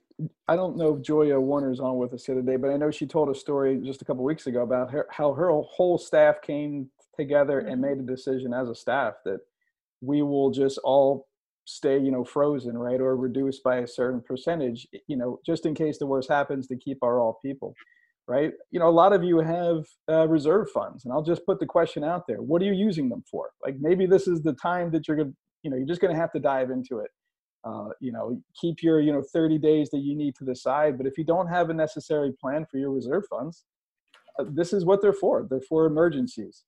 I 0.47 0.55
don't 0.55 0.77
know 0.77 0.95
if 0.95 1.01
Joya 1.01 1.39
Warner's 1.39 1.79
on 1.79 1.97
with 1.97 2.13
us 2.13 2.25
here 2.25 2.35
today, 2.35 2.55
but 2.55 2.69
I 2.69 2.77
know 2.77 2.91
she 2.91 3.05
told 3.05 3.29
a 3.29 3.35
story 3.35 3.81
just 3.83 4.01
a 4.01 4.05
couple 4.05 4.23
weeks 4.23 4.47
ago 4.47 4.61
about 4.61 4.91
her, 4.91 5.07
how 5.09 5.33
her 5.33 5.49
whole 5.51 5.97
staff 5.97 6.41
came 6.41 6.89
together 7.17 7.59
and 7.59 7.81
made 7.81 7.97
a 7.97 8.03
decision 8.03 8.53
as 8.53 8.69
a 8.69 8.75
staff 8.75 9.15
that 9.25 9.39
we 10.01 10.21
will 10.21 10.51
just 10.51 10.77
all 10.83 11.27
stay, 11.65 11.99
you 11.99 12.11
know, 12.11 12.23
frozen, 12.23 12.77
right, 12.77 13.01
or 13.01 13.17
reduced 13.17 13.63
by 13.63 13.77
a 13.77 13.87
certain 13.87 14.21
percentage, 14.21 14.87
you 15.07 15.17
know, 15.17 15.39
just 15.45 15.65
in 15.65 15.73
case 15.73 15.97
the 15.97 16.05
worst 16.05 16.29
happens 16.29 16.67
to 16.67 16.77
keep 16.77 16.99
our 17.01 17.19
all 17.19 17.39
people, 17.43 17.73
right? 18.27 18.53
You 18.71 18.79
know, 18.79 18.87
a 18.87 18.91
lot 18.91 19.11
of 19.11 19.23
you 19.23 19.39
have 19.39 19.85
uh, 20.09 20.27
reserve 20.27 20.69
funds, 20.71 21.03
and 21.03 21.13
I'll 21.13 21.23
just 21.23 21.45
put 21.45 21.59
the 21.59 21.65
question 21.65 22.03
out 22.03 22.25
there: 22.27 22.41
What 22.41 22.61
are 22.61 22.65
you 22.65 22.73
using 22.73 23.09
them 23.09 23.23
for? 23.29 23.49
Like 23.63 23.75
maybe 23.79 24.05
this 24.05 24.27
is 24.27 24.41
the 24.41 24.53
time 24.53 24.91
that 24.91 25.07
you're 25.07 25.17
gonna 25.17 25.33
you 25.63 25.71
know 25.71 25.77
you're 25.77 25.87
just 25.87 25.99
going 25.99 26.13
to 26.13 26.19
have 26.19 26.31
to 26.33 26.39
dive 26.39 26.69
into 26.69 26.99
it 26.99 27.09
uh, 27.65 27.89
you 27.99 28.11
know 28.11 28.39
keep 28.59 28.83
your 28.83 29.01
you 29.01 29.11
know 29.11 29.23
30 29.33 29.57
days 29.57 29.89
that 29.89 29.99
you 29.99 30.15
need 30.15 30.35
to 30.35 30.45
the 30.45 30.55
side 30.55 30.97
but 30.97 31.07
if 31.07 31.17
you 31.17 31.23
don't 31.23 31.47
have 31.47 31.69
a 31.69 31.73
necessary 31.73 32.31
plan 32.39 32.65
for 32.69 32.77
your 32.77 32.91
reserve 32.91 33.23
funds 33.29 33.65
uh, 34.39 34.45
this 34.53 34.73
is 34.73 34.85
what 34.85 35.01
they're 35.01 35.13
for. 35.13 35.45
They're 35.49 35.61
for 35.61 35.85
emergencies. 35.85 36.63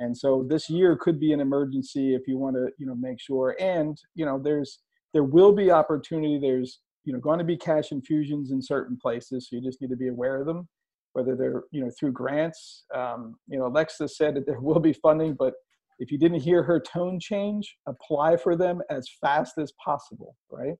And 0.00 0.16
so 0.16 0.46
this 0.48 0.70
year 0.70 0.96
could 0.96 1.18
be 1.18 1.32
an 1.32 1.40
emergency 1.40 2.14
if 2.14 2.28
you 2.28 2.38
want 2.38 2.56
to 2.56 2.68
you 2.78 2.86
know 2.86 2.94
make 2.94 3.20
sure. 3.20 3.56
And 3.58 4.00
you 4.14 4.24
know 4.24 4.40
there's 4.42 4.80
there 5.12 5.24
will 5.24 5.52
be 5.52 5.70
opportunity. 5.70 6.38
There's 6.38 6.80
you 7.04 7.12
know 7.12 7.18
going 7.18 7.38
to 7.38 7.44
be 7.44 7.56
cash 7.56 7.90
infusions 7.90 8.50
in 8.52 8.62
certain 8.62 8.96
places 9.00 9.48
so 9.48 9.56
you 9.56 9.62
just 9.62 9.80
need 9.80 9.90
to 9.90 9.96
be 9.96 10.08
aware 10.08 10.40
of 10.40 10.46
them 10.46 10.68
whether 11.14 11.34
they're 11.34 11.62
you 11.72 11.80
know 11.82 11.90
through 11.98 12.12
grants. 12.12 12.84
Um, 12.94 13.36
you 13.48 13.58
know 13.58 13.66
alexa 13.66 14.08
said 14.08 14.34
that 14.36 14.46
there 14.46 14.60
will 14.60 14.80
be 14.80 14.92
funding 14.92 15.34
but 15.38 15.54
if 15.98 16.10
you 16.10 16.18
didn't 16.18 16.40
hear 16.40 16.62
her 16.62 16.80
tone 16.80 17.18
change 17.20 17.76
apply 17.86 18.36
for 18.36 18.56
them 18.56 18.80
as 18.90 19.08
fast 19.20 19.58
as 19.58 19.72
possible 19.84 20.36
right? 20.50 20.74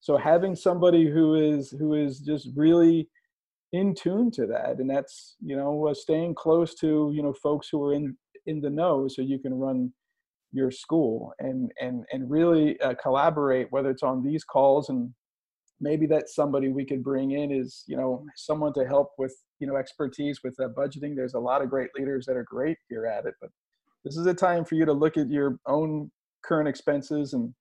So 0.00 0.16
having 0.16 0.54
somebody 0.54 1.10
who 1.10 1.34
is 1.34 1.74
who 1.78 1.94
is 1.94 2.20
just 2.20 2.50
really 2.54 3.08
in 3.72 3.94
tune 3.94 4.30
to 4.30 4.46
that 4.46 4.78
and 4.78 4.88
that's 4.88 5.36
you 5.40 5.56
know 5.56 5.88
uh, 5.88 5.94
staying 5.94 6.34
close 6.34 6.74
to 6.76 7.10
you 7.14 7.22
know 7.22 7.32
folks 7.42 7.68
who 7.70 7.82
are 7.82 7.92
in 7.92 8.16
in 8.46 8.60
the 8.60 8.70
know 8.70 9.08
so 9.08 9.20
you 9.22 9.38
can 9.38 9.54
run 9.54 9.92
your 10.52 10.70
school 10.70 11.32
and 11.40 11.72
and 11.80 12.04
and 12.12 12.30
really 12.30 12.80
uh, 12.80 12.94
collaborate 13.02 13.66
whether 13.70 13.90
it's 13.90 14.04
on 14.04 14.22
these 14.22 14.44
calls 14.44 14.88
and 14.88 15.12
maybe 15.80 16.06
that's 16.06 16.34
somebody 16.34 16.68
we 16.68 16.86
could 16.86 17.02
bring 17.02 17.32
in 17.32 17.50
is 17.50 17.82
you 17.86 17.96
know 17.96 18.24
someone 18.36 18.72
to 18.72 18.86
help 18.86 19.10
with 19.18 19.34
you 19.58 19.66
know 19.66 19.76
expertise 19.76 20.40
with 20.42 20.54
uh, 20.60 20.68
budgeting. 20.68 21.14
There's 21.14 21.34
a 21.34 21.40
lot 21.40 21.62
of 21.62 21.68
great 21.68 21.90
leaders 21.98 22.24
that 22.26 22.36
are 22.36 22.44
great 22.44 22.78
here 22.88 23.06
at 23.06 23.26
it 23.26 23.34
but 23.40 23.50
this 24.06 24.16
is 24.16 24.26
a 24.26 24.34
time 24.34 24.64
for 24.64 24.76
you 24.76 24.84
to 24.84 24.92
look 24.92 25.16
at 25.16 25.28
your 25.28 25.58
own 25.66 26.10
current 26.44 26.68
expenses 26.68 27.32
and 27.34 27.52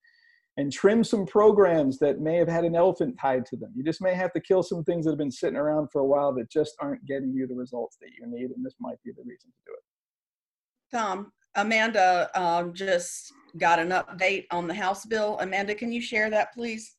and 0.57 0.71
trim 0.71 1.03
some 1.03 1.25
programs 1.25 1.97
that 1.99 2.21
may 2.21 2.35
have 2.35 2.47
had 2.47 2.63
an 2.63 2.75
elephant 2.75 3.13
tied 3.19 3.45
to 3.45 3.57
them. 3.57 3.73
You 3.75 3.83
just 3.83 4.01
may 4.01 4.13
have 4.13 4.31
to 4.31 4.39
kill 4.39 4.63
some 4.63 4.85
things 4.85 5.03
that 5.03 5.11
have 5.11 5.17
been 5.17 5.29
sitting 5.29 5.57
around 5.57 5.89
for 5.91 5.99
a 5.99 6.05
while 6.05 6.33
that 6.35 6.49
just 6.49 6.75
aren't 6.79 7.05
getting 7.05 7.33
you 7.33 7.45
the 7.45 7.55
results 7.55 7.97
that 7.99 8.11
you 8.17 8.25
need, 8.25 8.51
and 8.51 8.65
this 8.65 8.75
might 8.79 8.95
be 9.03 9.11
the 9.11 9.23
reason 9.25 9.49
to 9.49 9.61
do 9.65 9.73
it. 9.73 10.95
Tom, 10.95 11.33
Amanda 11.55 12.29
um, 12.35 12.73
just 12.73 13.33
got 13.57 13.79
an 13.79 13.89
update 13.89 14.45
on 14.49 14.65
the 14.65 14.73
House 14.73 15.05
bill. 15.05 15.37
Amanda, 15.41 15.75
can 15.75 15.91
you 15.91 15.99
share 15.99 16.29
that, 16.29 16.53
please? 16.53 16.95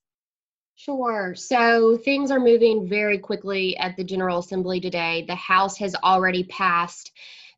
Sure. 0.75 1.35
So 1.35 1.97
things 1.97 2.31
are 2.31 2.41
moving 2.41 2.87
very 2.87 3.17
quickly 3.17 3.75
at 3.79 3.97
the 3.97 4.05
General 4.05 4.41
Assembly 4.41 4.81
today. 4.81 5.25
The 5.27 5.35
House 5.35 5.79
has 5.79 5.95
already 6.05 6.45
passed 6.45 7.11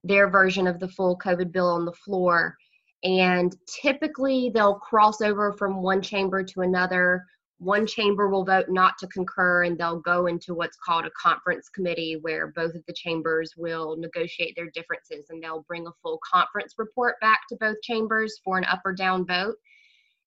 their 0.08 0.28
version 0.28 0.66
of 0.66 0.80
the 0.80 0.88
full 0.88 1.18
COVID 1.18 1.52
bill 1.52 1.68
on 1.68 1.84
the 1.84 1.92
floor. 1.92 2.56
And 3.04 3.54
typically 3.82 4.50
they'll 4.52 4.74
cross 4.74 5.20
over 5.20 5.52
from 5.52 5.82
one 5.82 6.02
chamber 6.02 6.42
to 6.42 6.62
another. 6.62 7.24
One 7.58 7.86
chamber 7.86 8.28
will 8.28 8.44
vote 8.44 8.66
not 8.68 8.98
to 8.98 9.08
concur, 9.08 9.64
and 9.64 9.76
they'll 9.76 10.00
go 10.00 10.26
into 10.26 10.54
what's 10.54 10.76
called 10.84 11.06
a 11.06 11.10
conference 11.20 11.68
committee 11.68 12.18
where 12.20 12.48
both 12.48 12.74
of 12.74 12.82
the 12.86 12.94
chambers 12.94 13.52
will 13.56 13.96
negotiate 13.96 14.54
their 14.56 14.70
differences 14.70 15.26
and 15.30 15.42
they'll 15.42 15.64
bring 15.68 15.86
a 15.86 15.92
full 16.02 16.20
conference 16.28 16.74
report 16.78 17.16
back 17.20 17.40
to 17.48 17.56
both 17.60 17.80
chambers 17.82 18.40
for 18.44 18.58
an 18.58 18.64
up 18.64 18.80
or 18.84 18.92
down 18.92 19.26
vote. 19.26 19.56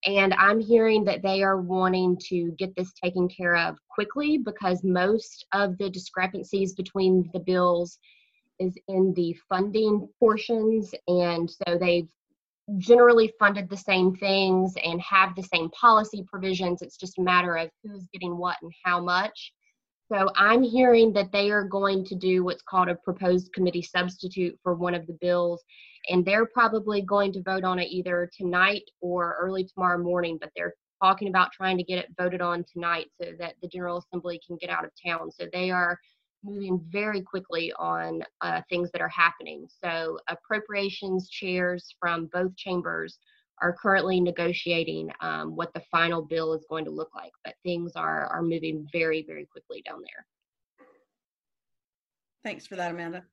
And 0.06 0.34
I'm 0.34 0.60
hearing 0.60 1.04
that 1.06 1.22
they 1.22 1.44
are 1.44 1.62
wanting 1.62 2.18
to 2.30 2.52
get 2.58 2.76
this 2.76 2.92
taken 2.94 3.30
care 3.30 3.56
of 3.56 3.78
quickly 3.90 4.38
because 4.38 4.84
most 4.84 5.46
of 5.54 5.78
the 5.78 5.90
discrepancies 5.90 6.74
between 6.74 7.30
the 7.34 7.40
bills 7.40 8.00
is 8.62 8.78
in 8.88 9.14
the 9.16 9.36
funding 9.50 10.08
portions. 10.20 10.94
And 11.08 11.50
so 11.50 11.78
they've 11.78 12.08
generally 12.78 13.34
funded 13.40 13.70
the 13.70 13.78
same 13.78 14.16
things 14.16 14.74
and 14.84 15.02
have 15.02 15.36
the 15.36 15.44
same 15.44 15.70
policy 15.72 16.24
provisions. 16.30 16.82
It's 16.82 16.98
just 16.98 17.18
a 17.18 17.22
matter 17.22 17.56
of 17.56 17.70
who's 17.84 18.06
getting 18.14 18.38
what 18.38 18.58
and 18.62 18.72
how 18.86 19.02
much. 19.02 19.52
So 20.12 20.30
I'm 20.36 20.62
hearing 20.62 21.14
that 21.14 21.32
they 21.32 21.52
are 21.52 21.64
going 21.64 22.06
to 22.06 22.16
do 22.16 22.44
what's 22.44 22.62
called 22.64 22.90
a 22.90 22.96
proposed 22.96 23.54
committee 23.54 23.82
substitute 23.82 24.60
for 24.62 24.76
one 24.76 24.94
of 24.94 25.08
the 25.08 25.18
bills. 25.22 25.64
And 26.10 26.26
they're 26.26 26.46
probably 26.46 27.02
going 27.02 27.32
to 27.34 27.42
vote 27.42 27.64
on 27.64 27.80
it 27.80 27.90
either 27.90 28.30
tonight 28.38 28.84
or 29.00 29.38
early 29.40 29.66
tomorrow 29.66 30.04
morning, 30.04 30.38
but 30.40 30.52
they're 30.56 30.74
talking 31.02 31.30
about 31.30 31.52
trying 31.52 31.78
to 31.78 31.84
get 31.84 31.98
it 31.98 32.14
voted 32.20 32.42
on 32.42 32.66
tonight 32.72 33.08
so 33.22 33.32
that 33.40 33.56
the 33.62 33.68
General 33.68 33.98
Assembly 33.98 34.40
can 34.46 34.58
get 34.58 34.70
out 34.70 34.86
of 34.86 34.92
town. 35.06 35.32
So 35.32 35.46
they 35.52 35.72
are 35.72 35.98
moving 36.44 36.82
very 36.90 37.22
quickly 37.22 37.72
on 37.78 38.24
uh, 38.42 38.62
things 38.70 38.92
that 38.92 39.02
are 39.02 39.10
happening. 39.10 39.68
So, 39.84 40.18
appropriations 40.28 41.30
chairs 41.30 41.94
from 42.00 42.30
both 42.34 42.56
chambers 42.56 43.20
are 43.62 43.74
currently 43.74 44.20
negotiating 44.20 45.10
um, 45.22 45.56
what 45.56 45.74
the 45.74 45.82
final 45.92 46.22
bill 46.22 46.54
is 46.54 46.66
going 46.70 46.86
to 46.86 46.92
look 46.92 47.12
like, 47.16 47.32
but 47.46 47.54
things 47.64 47.94
are, 47.96 48.26
are 48.26 48.42
moving 48.42 48.88
very, 48.92 49.24
very 49.24 49.46
quickly 49.46 49.84
down 49.88 50.00
there. 50.02 50.88
Thanks 52.44 52.66
for 52.66 52.76
that, 52.76 52.92
Amanda. 52.92 53.24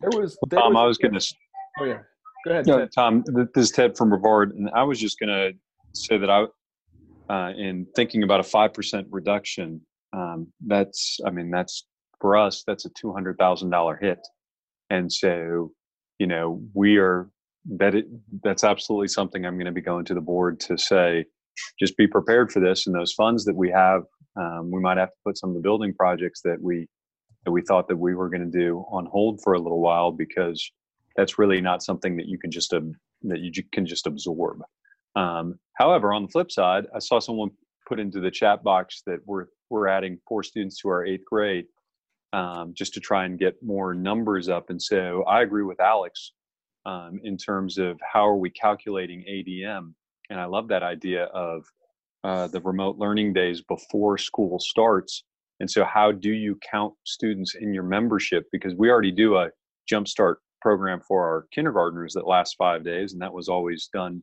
There 0.00 0.20
was, 0.20 0.36
there 0.48 0.60
Tom, 0.60 0.74
was 0.74 0.80
I 0.80 0.86
was 0.86 0.98
going 0.98 1.18
to. 1.18 1.34
Oh 1.80 1.84
yeah, 1.84 1.98
go 2.44 2.50
ahead. 2.52 2.66
No, 2.66 2.78
Ted. 2.78 2.90
Tom, 2.94 3.24
this 3.26 3.48
is 3.56 3.70
Ted 3.70 3.96
from 3.96 4.10
Brevard, 4.10 4.54
and 4.54 4.70
I 4.70 4.82
was 4.82 5.00
just 5.00 5.18
going 5.18 5.28
to 5.28 5.52
say 5.94 6.18
that 6.18 6.30
I, 6.30 6.44
uh, 7.28 7.52
in 7.56 7.86
thinking 7.94 8.22
about 8.22 8.40
a 8.40 8.44
five 8.44 8.72
percent 8.72 9.06
reduction, 9.10 9.80
um, 10.12 10.48
that's, 10.66 11.20
I 11.26 11.30
mean, 11.30 11.50
that's 11.50 11.86
for 12.20 12.36
us, 12.36 12.64
that's 12.66 12.84
a 12.84 12.90
two 12.90 13.12
hundred 13.12 13.38
thousand 13.38 13.70
dollar 13.70 13.96
hit, 14.00 14.20
and 14.90 15.12
so, 15.12 15.72
you 16.18 16.26
know, 16.26 16.62
we 16.74 16.96
are 16.96 17.30
that 17.76 17.94
it, 17.94 18.06
that's 18.42 18.64
absolutely 18.64 19.08
something 19.08 19.44
I'm 19.44 19.56
going 19.56 19.66
to 19.66 19.72
be 19.72 19.82
going 19.82 20.04
to 20.06 20.14
the 20.14 20.20
board 20.20 20.58
to 20.60 20.78
say, 20.78 21.26
just 21.78 21.96
be 21.96 22.06
prepared 22.06 22.50
for 22.50 22.60
this, 22.60 22.86
and 22.86 22.94
those 22.94 23.12
funds 23.12 23.44
that 23.44 23.56
we 23.56 23.70
have, 23.70 24.02
um, 24.36 24.70
we 24.70 24.80
might 24.80 24.96
have 24.96 25.10
to 25.10 25.16
put 25.24 25.38
some 25.38 25.50
of 25.50 25.56
the 25.56 25.62
building 25.62 25.92
projects 25.94 26.40
that 26.42 26.60
we 26.60 26.86
that 27.44 27.52
we 27.52 27.62
thought 27.62 27.88
that 27.88 27.96
we 27.96 28.14
were 28.14 28.28
going 28.28 28.50
to 28.50 28.58
do 28.58 28.84
on 28.90 29.06
hold 29.06 29.40
for 29.42 29.52
a 29.52 29.58
little 29.58 29.80
while 29.80 30.10
because 30.10 30.70
that's 31.16 31.38
really 31.38 31.60
not 31.60 31.82
something 31.82 32.16
that 32.16 32.26
you 32.26 32.38
can 32.38 32.50
just 32.50 32.70
that 32.70 33.40
you 33.40 33.52
can 33.72 33.86
just 33.86 34.06
absorb. 34.06 34.62
Um, 35.18 35.58
however, 35.74 36.12
on 36.12 36.22
the 36.22 36.28
flip 36.28 36.52
side, 36.52 36.86
I 36.94 37.00
saw 37.00 37.18
someone 37.18 37.50
put 37.88 37.98
into 37.98 38.20
the 38.20 38.30
chat 38.30 38.62
box 38.62 39.02
that 39.06 39.18
we're 39.26 39.46
we're 39.70 39.88
adding 39.88 40.18
four 40.26 40.42
students 40.42 40.80
to 40.80 40.88
our 40.88 41.04
eighth 41.04 41.24
grade 41.26 41.66
um, 42.32 42.72
just 42.74 42.94
to 42.94 43.00
try 43.00 43.24
and 43.24 43.38
get 43.38 43.62
more 43.62 43.94
numbers 43.94 44.48
up. 44.48 44.70
And 44.70 44.80
so 44.80 45.24
I 45.24 45.42
agree 45.42 45.62
with 45.62 45.80
Alex 45.80 46.32
um, 46.86 47.20
in 47.24 47.36
terms 47.36 47.78
of 47.78 47.98
how 48.00 48.26
are 48.26 48.36
we 48.36 48.50
calculating 48.50 49.24
ADM, 49.28 49.92
and 50.30 50.40
I 50.40 50.44
love 50.44 50.68
that 50.68 50.82
idea 50.82 51.24
of 51.24 51.64
uh, 52.24 52.46
the 52.48 52.60
remote 52.60 52.98
learning 52.98 53.32
days 53.32 53.62
before 53.62 54.18
school 54.18 54.58
starts. 54.58 55.24
And 55.60 55.68
so, 55.70 55.84
how 55.84 56.12
do 56.12 56.30
you 56.30 56.58
count 56.70 56.94
students 57.04 57.56
in 57.56 57.74
your 57.74 57.82
membership? 57.82 58.46
Because 58.52 58.74
we 58.76 58.90
already 58.90 59.10
do 59.10 59.36
a 59.36 59.50
jumpstart 59.90 60.36
program 60.60 61.00
for 61.06 61.24
our 61.24 61.46
kindergartners 61.52 62.12
that 62.14 62.26
lasts 62.26 62.54
five 62.56 62.84
days, 62.84 63.12
and 63.12 63.22
that 63.22 63.32
was 63.32 63.48
always 63.48 63.88
done. 63.92 64.22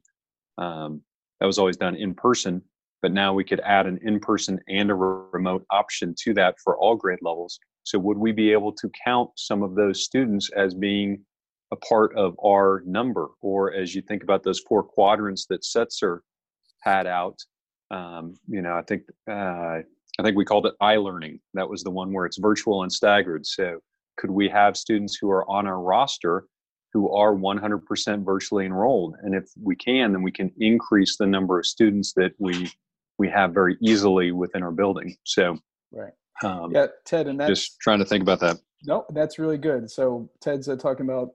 Um, 0.58 1.02
that 1.39 1.46
was 1.46 1.58
always 1.58 1.78
done 1.78 1.96
in 1.96 2.13
person, 2.13 2.62
but 3.02 3.12
now 3.12 3.34
we 3.34 3.44
could 3.44 3.60
add 3.62 3.86
an 3.86 4.00
in-person 4.04 4.60
and 4.68 4.89
a 4.89 4.96
remote 4.96 5.65
option 5.70 6.15
to 6.20 6.34
that 6.36 6.56
for 6.63 6.78
all 6.78 6.96
grade 6.96 7.20
levels. 7.22 7.60
So, 7.84 8.00
would 8.00 8.18
we 8.18 8.32
be 8.32 8.52
able 8.52 8.72
to 8.74 8.89
count 9.04 9.30
some 9.36 9.62
of 9.62 9.76
those 9.76 10.04
students 10.04 10.50
as 10.56 10.74
being 10.74 11.24
a 11.72 11.76
part 11.76 12.15
of 12.18 12.36
our 12.44 12.82
number, 12.86 13.30
or 13.41 13.74
as 13.74 13.94
you 13.94 14.02
think 14.02 14.24
about 14.24 14.44
those 14.44 14.62
four 14.62 14.82
quadrants 14.82 15.46
that 15.48 15.62
Setzer 15.62 16.20
had 16.82 17.06
out? 17.06 17.38
Um, 17.91 18.34
you 18.48 18.62
know, 18.62 18.76
I 18.76 18.82
think 18.82 19.04
uh, 19.30 19.82
I 20.18 20.24
think 20.24 20.36
we 20.36 20.46
called 20.46 20.65
it 20.65 20.74
i-learning. 20.82 21.39
That 21.54 21.70
was 21.70 21.84
the 21.84 21.91
one 21.91 22.12
where 22.12 22.26
it's 22.26 22.39
virtual 22.39 22.84
and 22.84 22.91
staggered. 22.91 23.46
So, 23.46 23.80
could 24.18 24.32
we 24.32 24.50
have 24.50 24.78
students 24.78 25.15
who 25.15 25.30
are 25.30 25.48
on 25.50 25.68
our 25.68 25.80
roster 25.80 26.48
who 26.95 27.13
are 27.13 27.36
100% 27.36 28.23
virtually 28.23 28.65
enrolled? 28.65 29.17
And 29.21 29.36
if 29.36 29.51
we 29.62 29.75
can, 29.75 30.13
then 30.13 30.23
we 30.23 30.31
can 30.31 30.49
increase 30.62 31.17
the 31.17 31.25
number 31.27 31.60
of 31.60 31.65
students 31.65 32.13
that 32.13 32.31
we 32.39 32.71
we 33.17 33.29
have 33.29 33.53
very 33.53 33.77
easily 33.81 34.31
within 34.31 34.63
our 34.63 34.71
building. 34.71 35.17
So, 35.25 35.58
Right. 35.91 36.13
um, 36.43 36.71
Yeah, 36.71 36.88
Ted, 37.05 37.27
and 37.27 37.39
that's 37.39 37.49
just 37.49 37.79
trying 37.81 37.99
to 37.99 38.05
think 38.05 38.21
about 38.21 38.39
that. 38.39 38.60
No, 38.86 39.05
that's 39.10 39.39
really 39.39 39.58
good. 39.58 39.91
So 39.91 40.29
Ted's 40.39 40.69
uh, 40.69 40.77
talking 40.77 41.05
about, 41.05 41.34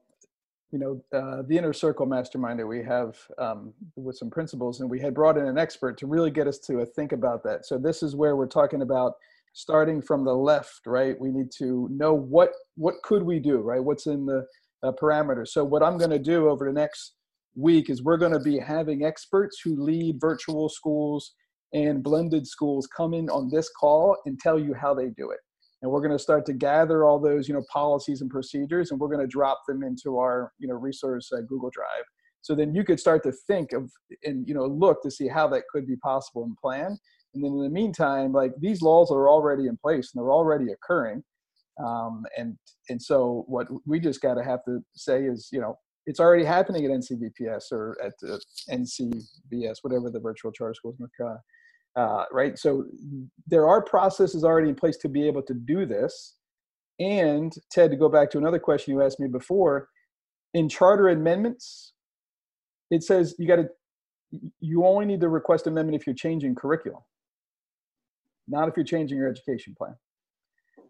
you 0.73 0.79
know, 0.79 1.03
uh, 1.13 1.43
the 1.43 1.59
inner 1.59 1.75
circle 1.75 2.07
mastermind 2.07 2.59
that 2.59 2.67
we 2.67 2.83
have 2.83 3.19
um, 3.39 3.75
with 3.97 4.17
some 4.17 4.31
principals, 4.31 4.81
and 4.81 4.91
we 4.91 4.99
had 4.99 5.13
brought 5.15 5.37
in 5.37 5.47
an 5.47 5.59
expert 5.59 5.99
to 5.99 6.07
really 6.07 6.31
get 6.31 6.47
us 6.47 6.59
to 6.61 6.81
uh, 6.81 6.87
think 6.97 7.13
about 7.13 7.43
that. 7.45 7.67
So 7.67 7.77
this 7.77 8.03
is 8.03 8.17
where 8.17 8.35
we're 8.35 8.47
talking 8.47 8.81
about 8.81 9.15
starting 9.53 10.01
from 10.01 10.25
the 10.25 10.35
left, 10.35 10.87
right? 10.87 11.19
We 11.21 11.31
need 11.31 11.51
to 11.59 11.87
know 11.91 12.15
what 12.15 12.53
what 12.77 13.03
could 13.03 13.23
we 13.23 13.41
do, 13.41 13.59
right? 13.59 13.83
What's 13.83 14.07
in 14.07 14.25
the 14.25 14.47
uh, 14.83 14.93
parameters. 15.01 15.49
So 15.49 15.65
what 15.65 15.83
I'm 15.83 15.99
going 15.99 16.11
to 16.11 16.19
do 16.19 16.49
over 16.49 16.67
the 16.67 16.73
next 16.73 17.15
week 17.57 17.91
is 17.91 18.03
we're 18.03 18.17
going 18.17 18.33
to 18.33 18.41
be 18.41 18.59
having 18.59 19.05
experts 19.05 19.61
who 19.63 19.83
lead 19.83 20.21
virtual 20.21 20.69
schools 20.69 21.35
and 21.73 22.03
blended 22.03 22.47
schools 22.47 22.89
come 22.97 23.15
in 23.15 23.29
on 23.31 23.51
this 23.51 23.71
call 23.79 24.17
and 24.27 24.39
tell 24.39 24.59
you 24.59 24.75
how 24.75 24.95
they 24.95 25.09
do 25.11 25.31
it 25.31 25.39
and 25.83 25.91
we're 25.91 26.01
going 26.01 26.17
to 26.17 26.19
start 26.19 26.45
to 26.47 26.53
gather 26.53 27.05
all 27.05 27.19
those 27.19 27.49
you 27.49 27.55
know 27.55 27.65
policies 27.73 28.21
and 28.21 28.31
procedures 28.31 28.91
and 28.91 29.01
we're 29.01 29.09
going 29.09 29.21
to 29.21 29.27
drop 29.27 29.61
them 29.69 29.83
into 29.83 30.19
our 30.19 30.53
you 30.59 30.69
know 30.69 30.75
resource 30.75 31.31
uh, 31.33 31.41
google 31.49 31.71
drive 31.71 32.05
So 32.43 32.55
then 32.55 32.75
you 32.75 32.85
could 32.85 33.01
start 33.01 33.23
to 33.25 33.33
think 33.47 33.73
of 33.73 33.91
and 34.25 34.47
you 34.49 34.55
know 34.55 34.67
look 34.67 35.03
to 35.03 35.11
see 35.11 35.29
how 35.29 35.49
that 35.49 35.65
could 35.71 35.87
be 35.87 35.97
possible 35.97 36.45
and 36.45 36.57
plan. 36.57 36.99
And 37.35 37.45
then 37.45 37.53
in 37.53 37.63
the 37.63 37.71
meantime, 37.71 38.33
like 38.33 38.53
these 38.59 38.83
laws 38.83 39.11
are 39.11 39.29
already 39.29 39.67
in 39.67 39.77
place 39.77 40.13
and 40.13 40.21
they're 40.21 40.33
already 40.33 40.73
occurring. 40.73 41.23
Um, 41.85 42.25
and 42.37 42.57
and 42.89 43.01
so 43.01 43.45
what 43.47 43.69
we 43.87 44.01
just 44.01 44.21
got 44.21 44.35
to 44.35 44.45
have 44.45 44.65
to 44.65 44.81
say 44.95 45.25
is 45.25 45.49
you 45.53 45.61
know 45.61 45.79
it's 46.07 46.21
already 46.21 46.45
happening 46.45 46.85
at 46.85 46.91
NCVPS 46.91 47.73
or 47.73 47.97
at 48.03 48.13
the 48.21 48.41
NCVS, 48.71 49.77
whatever 49.83 50.11
the 50.11 50.21
virtual 50.21 50.51
charter 50.51 50.75
schools 50.75 50.97
in 50.99 51.05
North 51.05 51.13
Carolina. 51.17 51.41
Uh, 51.97 52.25
right. 52.33 52.59
So 52.59 52.85
there 53.47 53.69
are 53.69 53.83
processes 53.83 54.45
already 54.45 54.69
in 54.71 54.75
place 54.75 54.97
to 54.99 55.09
be 55.09 55.27
able 55.27 55.43
to 55.43 55.55
do 55.55 55.87
this. 55.87 56.37
And 56.99 57.53
Ted, 57.71 57.91
to 57.91 57.97
go 57.97 58.09
back 58.09 58.31
to 58.31 58.39
another 58.39 58.59
question 58.59 58.95
you 58.95 59.03
asked 59.03 59.21
me 59.21 59.29
before, 59.29 59.89
in 60.55 60.69
charter 60.69 61.09
amendments, 61.09 61.93
it 62.91 63.03
says 63.03 63.35
you 63.39 63.47
got 63.47 63.57
to 63.57 63.69
you 64.61 64.87
only 64.87 65.07
need 65.07 65.21
to 65.21 65.29
request 65.29 65.67
amendment 65.67 66.01
if 66.01 66.07
you're 66.07 66.15
changing 66.15 66.55
curriculum, 66.55 67.03
not 68.49 68.69
if 68.69 68.77
you're 68.77 68.85
changing 68.85 69.19
your 69.19 69.29
education 69.29 69.75
plan. 69.77 69.95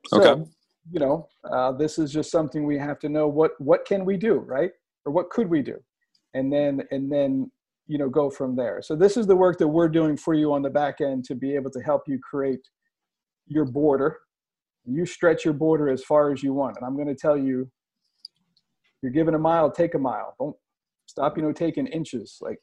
So, 0.09 0.21
Okay. 0.21 0.51
You 0.89 1.01
know, 1.01 1.29
uh, 1.51 1.73
this 1.73 1.99
is 1.99 2.13
just 2.13 2.31
something 2.31 2.65
we 2.65 2.79
have 2.79 2.99
to 3.01 3.09
know 3.09 3.29
what 3.29 3.53
what 3.59 3.85
can 3.85 4.05
we 4.05 4.17
do, 4.17 4.35
right? 4.39 4.71
Or 5.05 5.13
what 5.13 5.31
could 5.31 5.49
we 5.49 5.63
do, 5.63 5.77
and 6.35 6.53
then 6.53 6.83
and 6.91 7.11
then 7.11 7.51
you 7.87 7.99
know 7.99 8.09
go 8.09 8.31
from 8.31 8.57
there. 8.57 8.81
So 8.83 8.97
this 8.97 9.17
is 9.17 9.27
the 9.27 9.37
work 9.37 9.59
that 9.59 9.69
we're 9.69 9.89
doing 9.89 10.17
for 10.17 10.35
you 10.35 10.53
on 10.53 10.63
the 10.63 10.71
back 10.71 11.01
end 11.01 11.25
to 11.25 11.35
be 11.35 11.55
able 11.55 11.71
to 11.73 11.81
help 11.81 12.03
you 12.07 12.19
create 12.19 12.61
your 13.47 13.65
border. 13.65 14.19
You 14.85 15.05
stretch 15.05 15.45
your 15.45 15.55
border 15.55 15.89
as 15.89 16.03
far 16.05 16.33
as 16.33 16.43
you 16.43 16.55
want, 16.55 16.77
and 16.77 16.87
I'm 16.87 16.97
going 16.97 17.09
to 17.09 17.15
tell 17.15 17.37
you, 17.37 17.71
you're 19.03 19.13
given 19.13 19.35
a 19.35 19.39
mile, 19.39 19.71
take 19.71 19.95
a 19.95 19.99
mile. 19.99 20.35
Don't 20.39 20.57
stop, 21.07 21.37
you 21.37 21.43
know, 21.43 21.53
taking 21.53 21.87
inches. 21.87 22.39
Like 22.41 22.59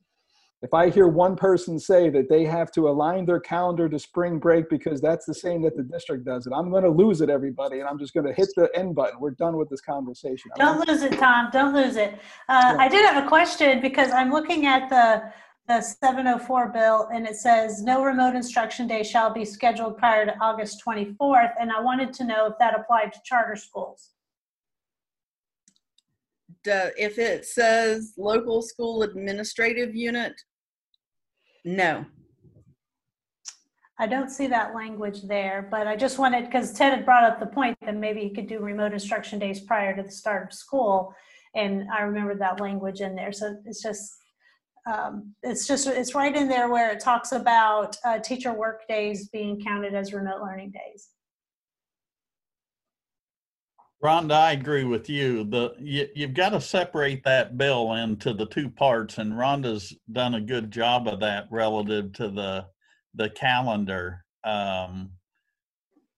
if 0.64 0.74
I 0.74 0.90
hear 0.90 1.08
one 1.08 1.36
person 1.36 1.78
say 1.78 2.10
that 2.10 2.30
they 2.30 2.44
have 2.44 2.72
to 2.72 2.90
align 2.90 3.26
their 3.26 3.40
calendar 3.40 3.88
to 3.88 4.00
spring 4.00 4.40
break 4.40 4.70
because 4.70 5.00
that's 5.00 5.26
the 5.26 5.34
same 5.34 5.62
that 5.62 5.78
the 5.78 5.84
district 5.84 6.26
does 6.26 6.48
it, 6.48 6.54
I'm 6.54 6.72
going 6.72 6.84
to 6.84 6.90
lose 6.90 7.22
it, 7.22 7.30
everybody, 7.30 7.80
and 7.80 7.88
I'm 7.88 8.00
just 8.00 8.14
going 8.16 8.26
to 8.26 8.34
hit 8.34 8.50
the 8.56 8.70
end 8.76 8.96
button. 8.96 9.20
We're 9.20 9.32
done 9.32 9.58
with 9.58 9.70
this 9.70 9.82
conversation. 9.82 10.50
Don't 10.56 10.88
lose 10.88 11.04
it, 11.04 11.14
Tom. 11.20 11.50
Don't 11.54 11.76
lose 11.76 11.96
it. 11.96 12.16
Uh, 12.50 12.74
Yeah. 12.74 12.78
I 12.80 12.88
did 12.88 13.06
have 13.06 13.24
a 13.24 13.28
question 13.28 13.82
because 13.82 14.12
I'm 14.12 14.32
looking 14.32 14.66
at 14.66 14.90
the, 14.90 15.32
the 15.68 15.82
704 15.82 16.70
bill 16.70 17.08
and 17.14 17.28
it 17.28 17.36
says 17.36 17.84
no 17.84 18.04
remote 18.04 18.36
instruction 18.36 18.88
day 18.88 19.04
shall 19.04 19.32
be 19.32 19.46
scheduled 19.46 19.98
prior 19.98 20.26
to 20.26 20.36
August 20.42 20.82
24th. 20.84 21.54
And 21.60 21.72
I 21.72 21.80
wanted 21.82 22.14
to 22.14 22.24
know 22.26 22.48
if 22.48 22.54
that 22.60 22.74
applied 22.80 23.14
to 23.14 23.20
charter 23.24 23.56
schools. 23.56 24.10
Do- 26.64 26.92
if 26.98 27.20
it 27.20 27.46
says 27.46 28.14
local 28.18 28.64
school 28.64 29.04
administrative 29.04 29.94
unit, 29.96 30.34
no. 31.68 32.06
I 34.00 34.08
don't 34.08 34.30
see 34.30 34.48
that 34.48 34.76
language 34.76 35.24
there, 35.24 35.68
but 35.72 35.88
I 35.88 35.96
just 35.96 36.20
wanted, 36.20 36.46
because 36.46 36.72
Ted 36.72 36.94
had 36.94 37.04
brought 37.04 37.24
up 37.24 37.40
the 37.40 37.48
point 37.48 37.78
that 37.82 37.96
maybe 37.96 38.22
he 38.22 38.30
could 38.30 38.48
do 38.48 38.60
remote 38.60 38.94
instruction 38.94 39.40
days 39.40 39.60
prior 39.60 39.96
to 39.96 40.04
the 40.04 40.12
start 40.12 40.48
of 40.48 40.54
school. 40.54 41.14
And 41.56 41.88
I 41.92 42.02
remember 42.02 42.36
that 42.36 42.62
language 42.62 43.02
in 43.02 43.16
there. 43.16 43.32
So 43.32 43.58
it's 43.66 43.82
just, 43.82 44.14
um, 44.86 45.34
it's 45.42 45.68
just, 45.68 45.88
it's 45.88 46.14
right 46.14 46.36
in 46.36 46.48
there 46.48 46.70
where 46.70 46.92
it 46.92 47.00
talks 47.00 47.32
about 47.32 47.98
uh, 48.06 48.20
teacher 48.20 48.54
work 48.54 48.88
days 48.88 49.28
being 49.30 49.60
counted 49.60 49.96
as 49.96 50.14
remote 50.14 50.42
learning 50.42 50.72
days. 50.72 51.10
Rhonda, 54.04 54.34
I 54.34 54.52
agree 54.52 54.84
with 54.84 55.10
you. 55.10 55.44
The 55.44 55.74
you, 55.80 56.08
you've 56.16 56.36
got 56.36 56.50
to 56.50 56.62
separate 56.62 57.24
that 57.24 57.58
bill 57.58 57.94
into 57.94 58.34
the 58.34 58.46
two 58.46 58.70
parts, 58.70 59.18
and 59.18 59.34
Rhonda's 59.34 59.96
done 60.12 60.36
a 60.36 60.42
good 60.42 60.70
job 60.70 61.08
of 61.08 61.20
that 61.22 61.48
relative 61.50 62.14
to 62.14 62.30
the 62.30 62.68
the 63.16 63.30
calendar. 63.32 64.24
Um, 64.44 65.12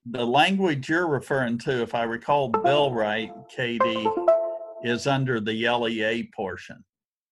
the 0.06 0.26
language 0.26 0.90
you're 0.90 1.08
referring 1.08 1.58
to, 1.60 1.82
if 1.82 1.96
I 1.96 2.04
recall 2.04 2.50
the 2.50 2.58
bill 2.58 2.92
right, 2.92 3.32
Katie, 3.50 4.08
is 4.84 5.08
under 5.08 5.40
the 5.40 5.70
LEA 5.70 6.30
portion. 6.36 6.84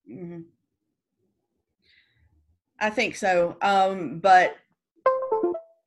Mhm. 0.10 0.45
I 2.79 2.89
think 2.89 3.15
so. 3.15 3.57
Um, 3.62 4.19
but 4.19 4.55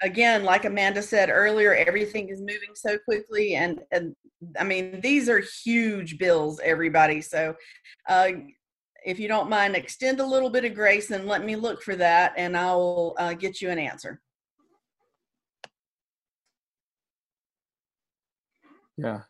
again, 0.03 0.45
like 0.45 0.65
Amanda 0.65 1.03
said 1.03 1.31
earlier, 1.31 1.75
everything 1.75 2.29
is 2.29 2.41
moving 2.41 2.75
so 2.75 2.99
quickly, 2.99 3.55
and 3.55 3.81
and 3.93 4.15
I 4.59 4.65
mean 4.65 5.01
these 5.01 5.29
are 5.29 5.41
huge 5.41 6.19
bills, 6.19 6.61
everybody. 6.63 7.21
So, 7.21 7.55
uh, 8.09 8.31
if 9.05 9.19
you 9.19 9.29
don't 9.29 9.51
mind, 9.51 9.77
extend 9.77 10.21
a 10.21 10.27
little 10.27 10.51
bit 10.51 10.65
of 10.65 10.75
grace 10.75 11.11
and 11.11 11.27
let 11.27 11.45
me 11.45 11.57
look 11.57 11.83
for 11.83 11.97
that, 11.97 12.35
and 12.37 12.57
I 12.57 12.75
will 12.75 13.15
uh, 13.19 13.35
get 13.35 13.61
you 13.61 13.71
an 13.71 13.79
answer. 13.79 14.21
Yeah. 18.97 19.21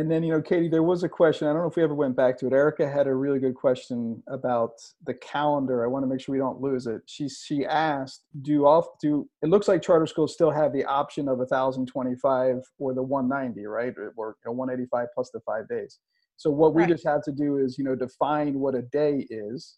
And 0.00 0.10
then, 0.10 0.22
you 0.22 0.32
know, 0.32 0.40
Katie, 0.40 0.70
there 0.70 0.82
was 0.82 1.02
a 1.02 1.10
question. 1.10 1.46
I 1.46 1.52
don't 1.52 1.60
know 1.60 1.68
if 1.68 1.76
we 1.76 1.82
ever 1.82 1.94
went 1.94 2.16
back 2.16 2.38
to 2.38 2.46
it. 2.46 2.54
Erica 2.54 2.88
had 2.88 3.06
a 3.06 3.14
really 3.14 3.38
good 3.38 3.54
question 3.54 4.22
about 4.28 4.70
the 5.04 5.12
calendar. 5.12 5.84
I 5.84 5.88
want 5.88 6.04
to 6.04 6.06
make 6.06 6.22
sure 6.22 6.32
we 6.32 6.38
don't 6.38 6.58
lose 6.58 6.86
it. 6.86 7.02
She 7.04 7.28
she 7.28 7.66
asked, 7.66 8.24
do 8.40 8.64
all 8.64 8.96
do 9.02 9.28
it 9.42 9.50
looks 9.50 9.68
like 9.68 9.82
charter 9.82 10.06
schools 10.06 10.32
still 10.32 10.50
have 10.50 10.72
the 10.72 10.86
option 10.86 11.28
of 11.28 11.36
1025 11.36 12.62
or 12.78 12.94
the 12.94 13.02
190, 13.02 13.66
right? 13.66 13.92
Or 14.16 14.36
you 14.42 14.50
know, 14.50 14.52
185 14.52 15.08
plus 15.14 15.30
the 15.34 15.40
5 15.40 15.68
days. 15.68 15.98
So 16.38 16.50
what 16.50 16.74
we 16.74 16.86
just 16.86 17.04
have 17.04 17.22
to 17.24 17.32
do 17.32 17.58
is, 17.58 17.76
you 17.76 17.84
know, 17.84 17.94
define 17.94 18.58
what 18.58 18.74
a 18.74 18.80
day 18.80 19.26
is. 19.28 19.76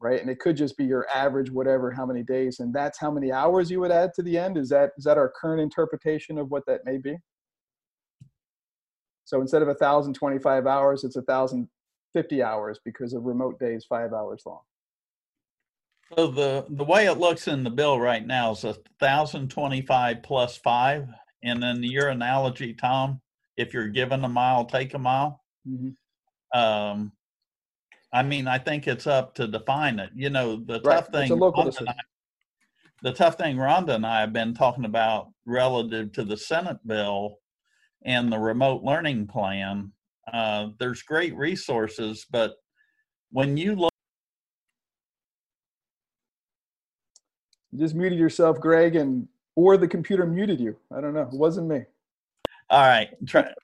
Right? 0.00 0.20
And 0.20 0.28
it 0.28 0.40
could 0.40 0.56
just 0.56 0.76
be 0.76 0.86
your 0.86 1.06
average 1.14 1.52
whatever 1.52 1.92
how 1.92 2.06
many 2.06 2.24
days 2.24 2.58
and 2.58 2.74
that's 2.74 2.98
how 2.98 3.12
many 3.12 3.30
hours 3.30 3.70
you 3.70 3.78
would 3.78 3.92
add 3.92 4.10
to 4.14 4.24
the 4.24 4.36
end. 4.36 4.58
Is 4.58 4.70
that 4.70 4.90
is 4.98 5.04
that 5.04 5.18
our 5.18 5.32
current 5.40 5.60
interpretation 5.60 6.36
of 6.36 6.50
what 6.50 6.66
that 6.66 6.80
may 6.84 6.98
be? 6.98 7.16
So 9.30 9.40
instead 9.40 9.62
of 9.62 9.68
1,025 9.68 10.66
hours, 10.66 11.04
it's 11.04 11.14
1,050 11.14 12.42
hours 12.42 12.80
because 12.84 13.14
a 13.14 13.20
remote 13.20 13.60
day 13.60 13.74
is 13.74 13.84
five 13.84 14.12
hours 14.12 14.42
long. 14.44 14.62
So 16.16 16.26
the 16.26 16.66
the 16.70 16.82
way 16.82 17.06
it 17.06 17.18
looks 17.18 17.46
in 17.46 17.62
the 17.62 17.70
bill 17.70 18.00
right 18.00 18.26
now 18.26 18.50
is 18.50 18.64
a 18.64 18.74
thousand 18.98 19.48
twenty-five 19.48 20.24
plus 20.24 20.56
five, 20.56 21.06
and 21.44 21.62
then 21.62 21.84
your 21.84 22.08
analogy, 22.08 22.74
Tom, 22.74 23.20
if 23.56 23.72
you're 23.72 23.86
given 23.86 24.24
a 24.24 24.28
mile, 24.28 24.64
take 24.64 24.94
a 24.94 24.98
mile. 24.98 25.40
Mm-hmm. 25.68 26.60
Um, 26.60 27.12
I 28.12 28.24
mean, 28.24 28.48
I 28.48 28.58
think 28.58 28.88
it's 28.88 29.06
up 29.06 29.36
to 29.36 29.46
define 29.46 30.00
it. 30.00 30.10
You 30.16 30.30
know, 30.30 30.56
the 30.56 30.80
Right, 30.80 30.96
tough 30.96 31.12
thing, 31.12 31.30
a 31.30 31.36
local 31.36 31.62
Rhonda 31.62 31.66
and 31.66 31.70
decision. 31.70 31.88
I- 31.96 33.02
the 33.02 33.12
tough 33.12 33.36
thing 33.38 33.56
Rhonda 33.56 33.90
and 33.94 34.04
I 34.04 34.22
have 34.22 34.32
been 34.32 34.54
talking 34.54 34.84
about 34.86 35.28
relative 35.46 36.10
to 36.14 36.24
the 36.24 36.36
Senate 36.36 36.84
bill 36.84 37.36
and 38.04 38.32
the 38.32 38.38
remote 38.38 38.82
learning 38.82 39.26
plan. 39.26 39.92
Uh, 40.32 40.68
there's 40.78 41.02
great 41.02 41.34
resources, 41.34 42.26
but 42.30 42.54
when 43.30 43.56
you 43.56 43.74
look 43.74 43.90
You 47.72 47.78
just 47.78 47.94
muted 47.94 48.18
yourself, 48.18 48.58
Greg, 48.58 48.96
and 48.96 49.28
or 49.54 49.76
the 49.76 49.86
computer 49.86 50.26
muted 50.26 50.60
you. 50.60 50.76
I 50.94 51.00
don't 51.00 51.14
know. 51.14 51.22
It 51.22 51.32
wasn't 51.32 51.68
me. 51.68 51.84
All 52.68 52.86
right. 52.86 53.10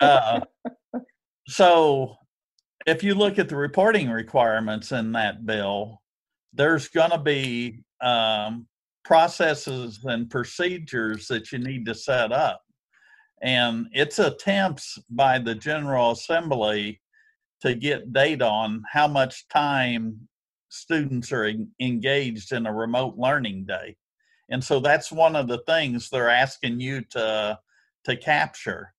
Uh, 0.01 0.41
so 1.49 2.17
if 2.87 3.03
you 3.03 3.15
look 3.15 3.39
at 3.39 3.49
the 3.49 3.57
reporting 3.57 4.11
requirements 4.11 4.93
in 4.93 5.13
that 5.13 5.47
bill, 5.47 6.03
there's 6.53 6.89
going 6.89 7.11
to 7.11 7.19
be 7.19 7.85
um, 8.01 8.67
processes 9.05 10.01
and 10.05 10.31
procedures 10.31 11.27
that 11.29 11.53
you 11.53 11.59
need 11.59 11.87
to 11.87 11.95
set 11.95 12.33
up. 12.33 12.63
And 13.43 13.87
it's 13.93 14.19
attempts 14.19 14.99
by 15.11 15.39
the 15.39 15.55
General 15.55 16.13
Assembly 16.13 17.01
to 17.61 17.75
get 17.75 18.13
data 18.13 18.47
on 18.47 18.83
how 18.91 19.09
much 19.09 19.49
time 19.49 20.29
students 20.69 21.33
are 21.33 21.45
en- 21.45 21.71
engaged 21.81 22.53
in 22.53 22.67
a 22.67 22.73
remote 22.73 23.17
learning 23.17 23.65
day. 23.67 23.97
And 24.49 24.63
so 24.63 24.81
that's 24.81 25.11
one 25.11 25.37
of 25.37 25.49
the 25.49 25.63
things 25.67 26.09
they're 26.09 26.31
asking 26.31 26.81
you 26.81 27.03
to 27.11 27.59
to 28.05 28.17
capture 28.17 28.95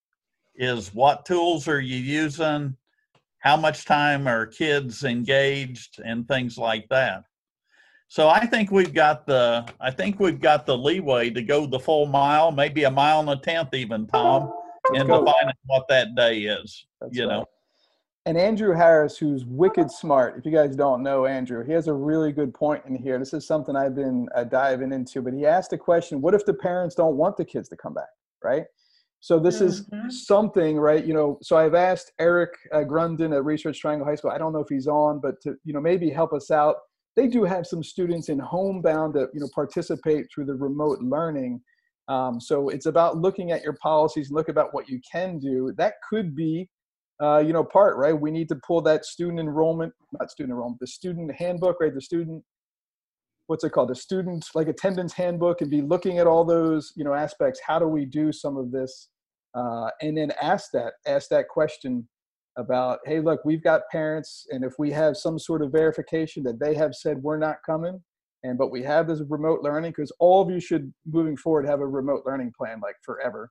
is 0.55 0.93
what 0.93 1.25
tools 1.25 1.67
are 1.69 1.79
you 1.79 1.95
using, 1.95 2.75
how 3.39 3.55
much 3.55 3.85
time 3.85 4.27
are 4.27 4.45
kids 4.45 5.05
engaged, 5.05 6.01
and 6.03 6.27
things 6.27 6.57
like 6.57 6.89
that. 6.89 7.23
So 8.10 8.30
I 8.30 8.45
think 8.45 8.72
we've 8.72 8.93
got 8.93 9.26
the 9.26 9.66
I 9.82 9.91
think 9.91 10.20
we've 10.20 10.39
got 10.39 10.66
the 10.66 10.78
leeway 10.78 11.30
to 11.32 11.41
go 11.41 11.66
the 11.66 11.80
full 11.80 12.05
mile, 12.05 12.51
maybe 12.51 12.86
a 12.86 12.91
mile 12.91 13.20
and 13.20 13.30
a 13.30 13.36
tenth 13.36 13.74
even, 13.74 14.08
Tom, 14.08 14.51
Let's 14.89 15.01
in 15.01 15.08
go. 15.08 15.26
defining 15.26 15.53
what 15.66 15.88
that 15.89 16.16
day 16.16 16.39
is. 16.43 16.86
That's 17.01 17.16
you 17.16 17.28
know. 17.28 17.45
And 18.26 18.38
Andrew 18.38 18.74
Harris, 18.74 19.18
who's 19.18 19.45
wicked 19.45 19.89
smart. 19.89 20.38
If 20.38 20.45
you 20.45 20.51
guys 20.51 20.76
don't 20.76 21.01
know 21.01 21.26
Andrew, 21.26 21.64
he 21.66 21.72
has 21.72 21.88
a 21.88 21.93
really 21.93 22.34
good 22.34 22.53
point 22.53 22.84
in 22.86 22.95
here. 22.95 23.18
This 23.20 23.34
is 23.34 23.47
something 23.47 23.74
I've 23.76 23.95
been 23.95 24.28
uh, 24.36 24.43
diving 24.43 24.91
into. 24.91 25.22
But 25.22 25.34
he 25.34 25.45
asked 25.45 25.74
a 25.74 25.78
question: 25.78 26.22
What 26.22 26.34
if 26.34 26.45
the 26.45 26.53
parents 26.53 26.95
don't 26.95 27.16
want 27.18 27.36
the 27.38 27.45
kids 27.45 27.68
to 27.70 27.78
come 27.78 27.93
back? 27.93 28.10
Right? 28.43 28.64
So 29.20 29.39
this 29.39 29.62
is 29.62 29.88
Mhm. 29.89 30.12
something, 30.12 30.78
right? 30.78 31.03
You 31.03 31.14
know, 31.14 31.39
so 31.41 31.58
I've 31.58 31.74
asked 31.74 32.12
Eric 32.20 32.51
uh, 32.72 32.80
Grunden 32.84 33.36
at 33.36 33.43
Research 33.43 33.80
Triangle 33.82 34.05
High 34.08 34.16
School. 34.16 34.30
I 34.32 34.38
don't 34.38 34.53
know 34.53 34.60
if 34.60 34.70
he's 34.70 34.88
on, 34.88 35.20
but 35.20 35.41
to 35.41 35.55
you 35.66 35.74
know 35.74 35.82
maybe 35.82 36.10
help 36.10 36.34
us 36.34 36.51
out. 36.51 36.76
They 37.18 37.28
do 37.28 37.43
have 37.43 37.65
some 37.65 37.84
students 37.84 38.30
in 38.30 38.39
homebound 38.39 39.15
that 39.15 39.30
you 39.34 39.41
know 39.41 39.49
participate 39.53 40.28
through 40.34 40.45
the 40.45 40.53
remote 40.53 40.99
learning. 41.01 41.59
Um, 42.07 42.39
so 42.39 42.70
it's 42.70 42.86
about 42.86 43.18
looking 43.18 43.51
at 43.51 43.63
your 43.63 43.74
policies, 43.74 44.30
and 44.30 44.38
look 44.38 44.47
about 44.47 44.74
what 44.74 44.88
you 44.88 45.01
can 45.11 45.39
do. 45.39 45.74
That 45.78 45.95
could 46.07 46.36
be, 46.36 46.70
uh, 47.22 47.39
you 47.39 47.51
know, 47.51 47.63
part 47.63 47.97
right. 47.97 48.18
We 48.18 48.32
need 48.32 48.47
to 48.49 48.59
pull 48.65 48.82
that 48.84 49.03
student 49.03 49.39
enrollment, 49.39 49.91
not 50.18 50.32
student 50.32 50.51
enrollment, 50.51 50.80
the 50.80 50.88
student 50.88 51.32
handbook, 51.36 51.82
right? 51.82 51.93
The 51.93 52.01
student 52.01 52.43
what's 53.47 53.63
it 53.63 53.72
called 53.72 53.89
the 53.89 53.95
student 53.95 54.45
like 54.53 54.68
attendance 54.68 55.13
handbook 55.13 55.61
and 55.61 55.72
be 55.72 55.82
looking 55.82 56.20
at 56.20 56.28
all 56.28 56.43
those 56.45 56.91
you 56.95 57.03
know 57.03 57.13
aspects 57.13 57.59
how 57.65 57.80
do 57.80 57.88
we 57.88 58.05
do 58.05 58.32
some 58.32 58.57
of 58.57 58.72
this 58.72 59.09
uh, 59.55 59.89
and 60.01 60.18
then 60.18 60.32
ask 60.41 60.70
that 60.74 60.93
ask 61.07 61.30
that 61.30 61.47
question 61.47 62.07
about 62.58 62.99
hey 63.05 63.20
look 63.20 63.43
we've 63.45 63.64
got 63.64 63.82
parents 63.91 64.45
and 64.49 64.64
if 64.64 64.74
we 64.80 64.91
have 64.91 65.16
some 65.16 65.38
sort 65.38 65.62
of 65.62 65.72
verification 65.72 66.43
that 66.43 66.60
they 66.60 66.74
have 66.74 66.93
said 66.93 67.22
we're 67.22 67.38
not 67.38 67.58
coming 67.66 68.01
and 68.43 68.58
but 68.58 68.72
we 68.72 68.82
have 68.84 69.08
this 69.08 69.22
remote 69.30 69.62
learning 69.62 69.91
because 69.95 70.12
all 70.20 70.41
of 70.41 70.49
you 70.49 70.60
should 70.60 70.91
moving 71.05 71.38
forward 71.38 71.68
have 71.68 71.82
a 71.82 71.88
remote 71.88 72.24
learning 72.26 72.51
plan 72.58 72.80
like 72.82 72.95
forever 73.03 73.49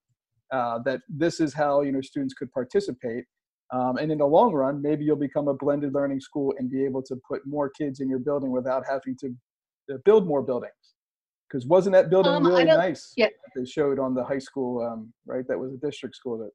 uh, 0.53 0.79
that 0.85 1.01
this 1.09 1.41
is 1.41 1.55
how 1.55 1.83
you 1.83 1.93
know 1.93 2.01
students 2.01 2.35
could 2.35 2.51
participate 2.53 3.25
um, 3.73 3.97
and 3.97 4.13
in 4.13 4.19
the 4.19 4.27
long 4.27 4.53
run 4.53 4.83
maybe 4.83 5.05
you'll 5.05 5.17
become 5.17 5.49
a 5.49 5.55
blended 5.55 5.95
learning 5.95 6.21
school 6.21 6.53
and 6.59 6.71
be 6.71 6.85
able 6.85 7.03
to 7.03 7.17
put 7.29 7.41
more 7.47 7.71
kids 7.71 8.01
in 8.01 8.09
your 8.09 8.21
building 8.21 8.51
without 8.51 8.85
having 8.89 9.17
to 9.21 9.35
to 9.89 9.99
build 10.05 10.27
more 10.27 10.43
buildings. 10.43 10.73
Because 11.49 11.67
wasn't 11.67 11.95
that 11.95 12.11
building 12.11 12.33
Um, 12.33 12.47
really 12.47 12.65
nice? 12.65 13.13
yeah. 13.17 13.27
that 13.29 13.61
They 13.61 13.65
showed 13.65 13.99
on 13.99 14.15
the 14.15 14.25
high 14.25 14.39
school, 14.39 14.83
um, 14.83 15.13
right? 15.27 15.47
That 15.47 15.59
was 15.59 15.73
a 15.73 15.77
district 15.77 16.17
school. 16.17 16.39
That 16.39 16.51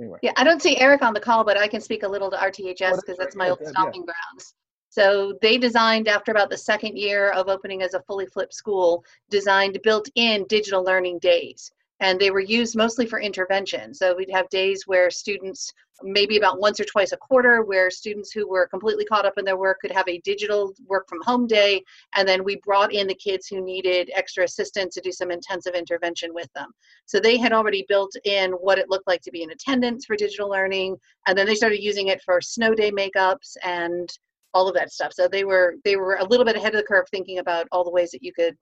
anyway. 0.00 0.18
Yeah, 0.22 0.32
I 0.36 0.44
don't 0.44 0.62
see 0.62 0.76
Eric 0.78 1.02
on 1.02 1.14
the 1.14 1.20
call, 1.20 1.44
but 1.44 1.58
I 1.58 1.68
can 1.68 1.80
speak 1.80 2.02
a 2.02 2.08
little 2.08 2.30
to 2.30 2.42
oh, 2.42 2.48
RTHS 2.48 2.78
that's 2.78 3.00
because 3.00 3.16
that's 3.18 3.36
right. 3.36 3.38
my 3.38 3.44
Yeah, 3.46 3.50
old 3.50 3.58
yeah, 3.60 3.66
yeah. 3.66 3.70
stomping 3.72 4.04
grounds. 4.04 4.54
So 4.90 5.38
they 5.42 5.58
designed 5.58 6.08
after 6.08 6.32
about 6.32 6.50
the 6.50 6.56
second 6.56 6.96
year 6.96 7.30
of 7.30 7.48
opening 7.48 7.82
as 7.82 7.94
a 7.94 8.00
fully 8.02 8.26
flipped 8.26 8.54
school, 8.54 9.04
designed 9.30 9.78
built-in 9.82 10.46
digital 10.48 10.82
learning 10.82 11.18
days. 11.18 11.70
And 12.00 12.18
they 12.18 12.30
were 12.30 12.40
used 12.40 12.76
mostly 12.76 13.06
for 13.06 13.20
intervention. 13.20 13.92
So 13.92 14.14
we'd 14.14 14.30
have 14.30 14.48
days 14.50 14.86
where 14.86 15.10
students, 15.10 15.72
maybe 16.02 16.36
about 16.36 16.60
once 16.60 16.78
or 16.78 16.84
twice 16.84 17.12
a 17.12 17.16
quarter, 17.16 17.62
where 17.62 17.90
students 17.90 18.30
who 18.30 18.48
were 18.48 18.68
completely 18.68 19.04
caught 19.04 19.26
up 19.26 19.36
in 19.36 19.44
their 19.44 19.56
work 19.56 19.80
could 19.80 19.90
have 19.90 20.08
a 20.08 20.18
digital 20.18 20.72
work 20.86 21.08
from 21.08 21.22
home 21.22 21.46
day. 21.46 21.82
And 22.14 22.28
then 22.28 22.44
we 22.44 22.60
brought 22.64 22.92
in 22.92 23.06
the 23.08 23.14
kids 23.14 23.48
who 23.48 23.60
needed 23.60 24.10
extra 24.14 24.44
assistance 24.44 24.94
to 24.94 25.00
do 25.00 25.10
some 25.10 25.30
intensive 25.30 25.74
intervention 25.74 26.32
with 26.32 26.52
them. 26.54 26.70
So 27.06 27.18
they 27.18 27.36
had 27.36 27.52
already 27.52 27.84
built 27.88 28.14
in 28.24 28.52
what 28.52 28.78
it 28.78 28.88
looked 28.88 29.08
like 29.08 29.22
to 29.22 29.32
be 29.32 29.42
in 29.42 29.50
attendance 29.50 30.04
for 30.04 30.14
digital 30.14 30.48
learning, 30.48 30.96
and 31.26 31.36
then 31.36 31.46
they 31.46 31.54
started 31.54 31.82
using 31.82 32.08
it 32.08 32.22
for 32.22 32.40
snow 32.40 32.74
day 32.74 32.92
makeups 32.92 33.56
and 33.64 34.08
all 34.54 34.68
of 34.68 34.74
that 34.74 34.92
stuff. 34.92 35.12
So 35.12 35.28
they 35.28 35.44
were 35.44 35.76
they 35.84 35.96
were 35.96 36.16
a 36.16 36.24
little 36.24 36.44
bit 36.44 36.56
ahead 36.56 36.74
of 36.74 36.80
the 36.80 36.86
curve 36.86 37.06
thinking 37.10 37.38
about 37.38 37.66
all 37.72 37.84
the 37.84 37.90
ways 37.90 38.10
that 38.12 38.22
you 38.22 38.32
could 38.32 38.56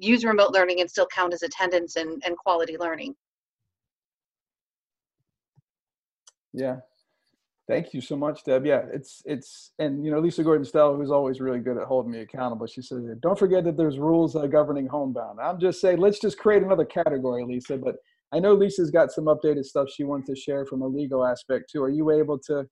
use 0.00 0.24
remote 0.24 0.52
learning 0.52 0.80
and 0.80 0.90
still 0.90 1.06
count 1.06 1.32
as 1.32 1.42
attendance 1.42 1.96
and, 1.96 2.22
and 2.24 2.36
quality 2.36 2.76
learning. 2.78 3.14
Yeah. 6.52 6.76
Thank 7.68 7.92
you 7.92 8.00
so 8.00 8.16
much, 8.16 8.44
Deb. 8.44 8.64
Yeah, 8.64 8.84
it's 8.90 9.20
it's 9.26 9.72
and 9.78 10.02
you 10.02 10.10
know 10.10 10.20
Lisa 10.20 10.42
Gordon 10.42 10.64
Stella, 10.64 10.96
who's 10.96 11.10
always 11.10 11.38
really 11.38 11.58
good 11.58 11.76
at 11.76 11.86
holding 11.86 12.10
me 12.10 12.20
accountable. 12.20 12.66
She 12.66 12.80
says, 12.80 13.04
"Don't 13.20 13.38
forget 13.38 13.62
that 13.64 13.76
there's 13.76 13.98
rules 13.98 14.34
uh, 14.34 14.46
governing 14.46 14.86
homebound." 14.86 15.38
I'm 15.38 15.60
just 15.60 15.78
saying, 15.78 15.98
let's 15.98 16.18
just 16.18 16.38
create 16.38 16.62
another 16.62 16.86
category, 16.86 17.44
Lisa. 17.44 17.76
But 17.76 17.96
I 18.32 18.38
know 18.38 18.54
Lisa's 18.54 18.90
got 18.90 19.12
some 19.12 19.26
updated 19.26 19.66
stuff 19.66 19.90
she 19.90 20.04
wants 20.04 20.28
to 20.28 20.34
share 20.34 20.64
from 20.64 20.80
a 20.80 20.86
legal 20.86 21.26
aspect 21.26 21.70
too. 21.70 21.82
Are 21.82 21.90
you 21.90 22.10
able 22.10 22.38
to 22.46 22.66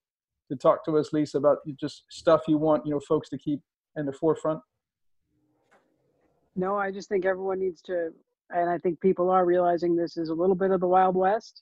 to 0.49 0.55
talk 0.55 0.83
to 0.85 0.97
us, 0.97 1.13
Lisa, 1.13 1.37
about 1.37 1.57
just 1.79 2.05
stuff 2.09 2.41
you 2.47 2.57
want 2.57 2.83
you 2.83 2.91
know 2.91 2.99
folks 3.07 3.29
to 3.29 3.37
keep 3.37 3.61
in 3.97 4.07
the 4.07 4.13
forefront? 4.13 4.61
No, 6.57 6.75
I 6.75 6.91
just 6.91 7.07
think 7.07 7.23
everyone 7.25 7.59
needs 7.59 7.81
to, 7.83 8.09
and 8.49 8.67
I 8.67 8.79
think 8.79 8.99
people 8.99 9.29
are 9.29 9.45
realizing 9.45 9.95
this 9.95 10.17
is 10.17 10.29
a 10.29 10.33
little 10.33 10.55
bit 10.55 10.71
of 10.71 10.81
the 10.81 10.87
Wild 10.87 11.15
West, 11.15 11.61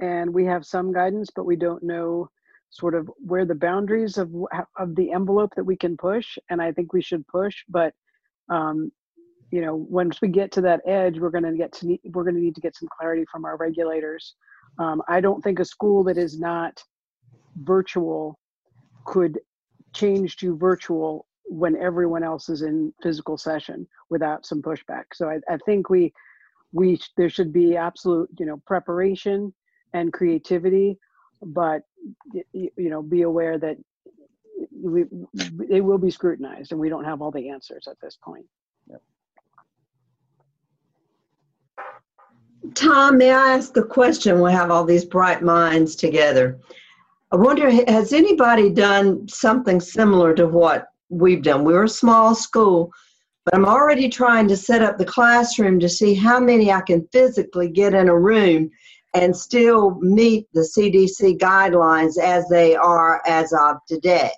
and 0.00 0.32
we 0.32 0.46
have 0.46 0.64
some 0.64 0.92
guidance, 0.92 1.28
but 1.34 1.44
we 1.44 1.56
don't 1.56 1.82
know 1.82 2.30
sort 2.70 2.94
of 2.94 3.10
where 3.18 3.44
the 3.44 3.54
boundaries 3.54 4.16
of 4.16 4.32
of 4.78 4.94
the 4.94 5.12
envelope 5.12 5.52
that 5.56 5.64
we 5.64 5.76
can 5.76 5.96
push. 5.96 6.38
And 6.48 6.62
I 6.62 6.72
think 6.72 6.92
we 6.92 7.02
should 7.02 7.26
push, 7.26 7.56
but 7.68 7.92
um, 8.48 8.90
you 9.50 9.60
know, 9.60 9.76
once 9.76 10.22
we 10.22 10.28
get 10.28 10.52
to 10.52 10.62
that 10.62 10.80
edge, 10.86 11.18
we're 11.18 11.30
going 11.30 11.44
to 11.44 11.56
get 11.56 11.72
to 11.72 11.86
need, 11.86 12.00
we're 12.04 12.24
going 12.24 12.36
to 12.36 12.40
need 12.40 12.54
to 12.54 12.60
get 12.60 12.76
some 12.76 12.88
clarity 12.96 13.24
from 13.30 13.44
our 13.44 13.58
regulators. 13.58 14.36
Um, 14.78 15.02
I 15.08 15.20
don't 15.20 15.42
think 15.42 15.58
a 15.58 15.64
school 15.64 16.02
that 16.04 16.16
is 16.16 16.38
not 16.38 16.82
virtual 17.62 18.38
could 19.04 19.38
change 19.92 20.36
to 20.36 20.56
virtual 20.56 21.26
when 21.50 21.76
everyone 21.76 22.22
else 22.22 22.48
is 22.48 22.62
in 22.62 22.92
physical 23.02 23.36
session 23.36 23.86
without 24.08 24.46
some 24.46 24.62
pushback. 24.62 25.04
So 25.12 25.28
I, 25.28 25.40
I 25.52 25.58
think 25.66 25.90
we 25.90 26.12
we 26.72 26.96
sh- 26.96 27.10
there 27.16 27.28
should 27.28 27.52
be 27.52 27.76
absolute 27.76 28.30
you 28.38 28.46
know 28.46 28.62
preparation 28.66 29.52
and 29.92 30.12
creativity, 30.12 30.96
but 31.42 31.82
y- 32.32 32.44
y- 32.54 32.70
you 32.76 32.88
know 32.88 33.02
be 33.02 33.22
aware 33.22 33.58
that 33.58 33.76
we 34.80 35.06
it 35.68 35.80
will 35.80 35.98
be 35.98 36.10
scrutinized 36.10 36.70
and 36.70 36.80
we 36.80 36.88
don't 36.88 37.04
have 37.04 37.20
all 37.20 37.32
the 37.32 37.48
answers 37.50 37.88
at 37.90 37.96
this 38.00 38.16
point. 38.22 38.46
Tom, 42.74 43.18
may 43.18 43.32
I 43.32 43.54
ask 43.56 43.76
a 43.76 43.82
question? 43.82 44.40
We 44.40 44.52
have 44.52 44.70
all 44.70 44.84
these 44.84 45.04
bright 45.04 45.42
minds 45.42 45.96
together. 45.96 46.60
I 47.32 47.36
wonder, 47.36 47.70
has 47.90 48.12
anybody 48.12 48.70
done 48.70 49.26
something 49.28 49.80
similar 49.80 50.34
to 50.34 50.46
what 50.46 50.86
we've 51.10 51.42
done? 51.42 51.64
We're 51.64 51.84
a 51.84 51.88
small 51.88 52.34
school, 52.34 52.90
but 53.44 53.54
I'm 53.54 53.66
already 53.66 54.08
trying 54.08 54.48
to 54.48 54.56
set 54.56 54.80
up 54.80 54.96
the 54.96 55.04
classroom 55.04 55.78
to 55.80 55.88
see 55.88 56.14
how 56.14 56.40
many 56.40 56.72
I 56.72 56.80
can 56.80 57.06
physically 57.12 57.68
get 57.68 57.92
in 57.92 58.08
a 58.08 58.18
room 58.18 58.70
and 59.12 59.36
still 59.36 59.96
meet 60.00 60.46
the 60.54 60.60
CDC 60.60 61.38
guidelines 61.38 62.16
as 62.16 62.48
they 62.48 62.76
are 62.76 63.20
as 63.26 63.52
of 63.52 63.76
today. 63.88 64.30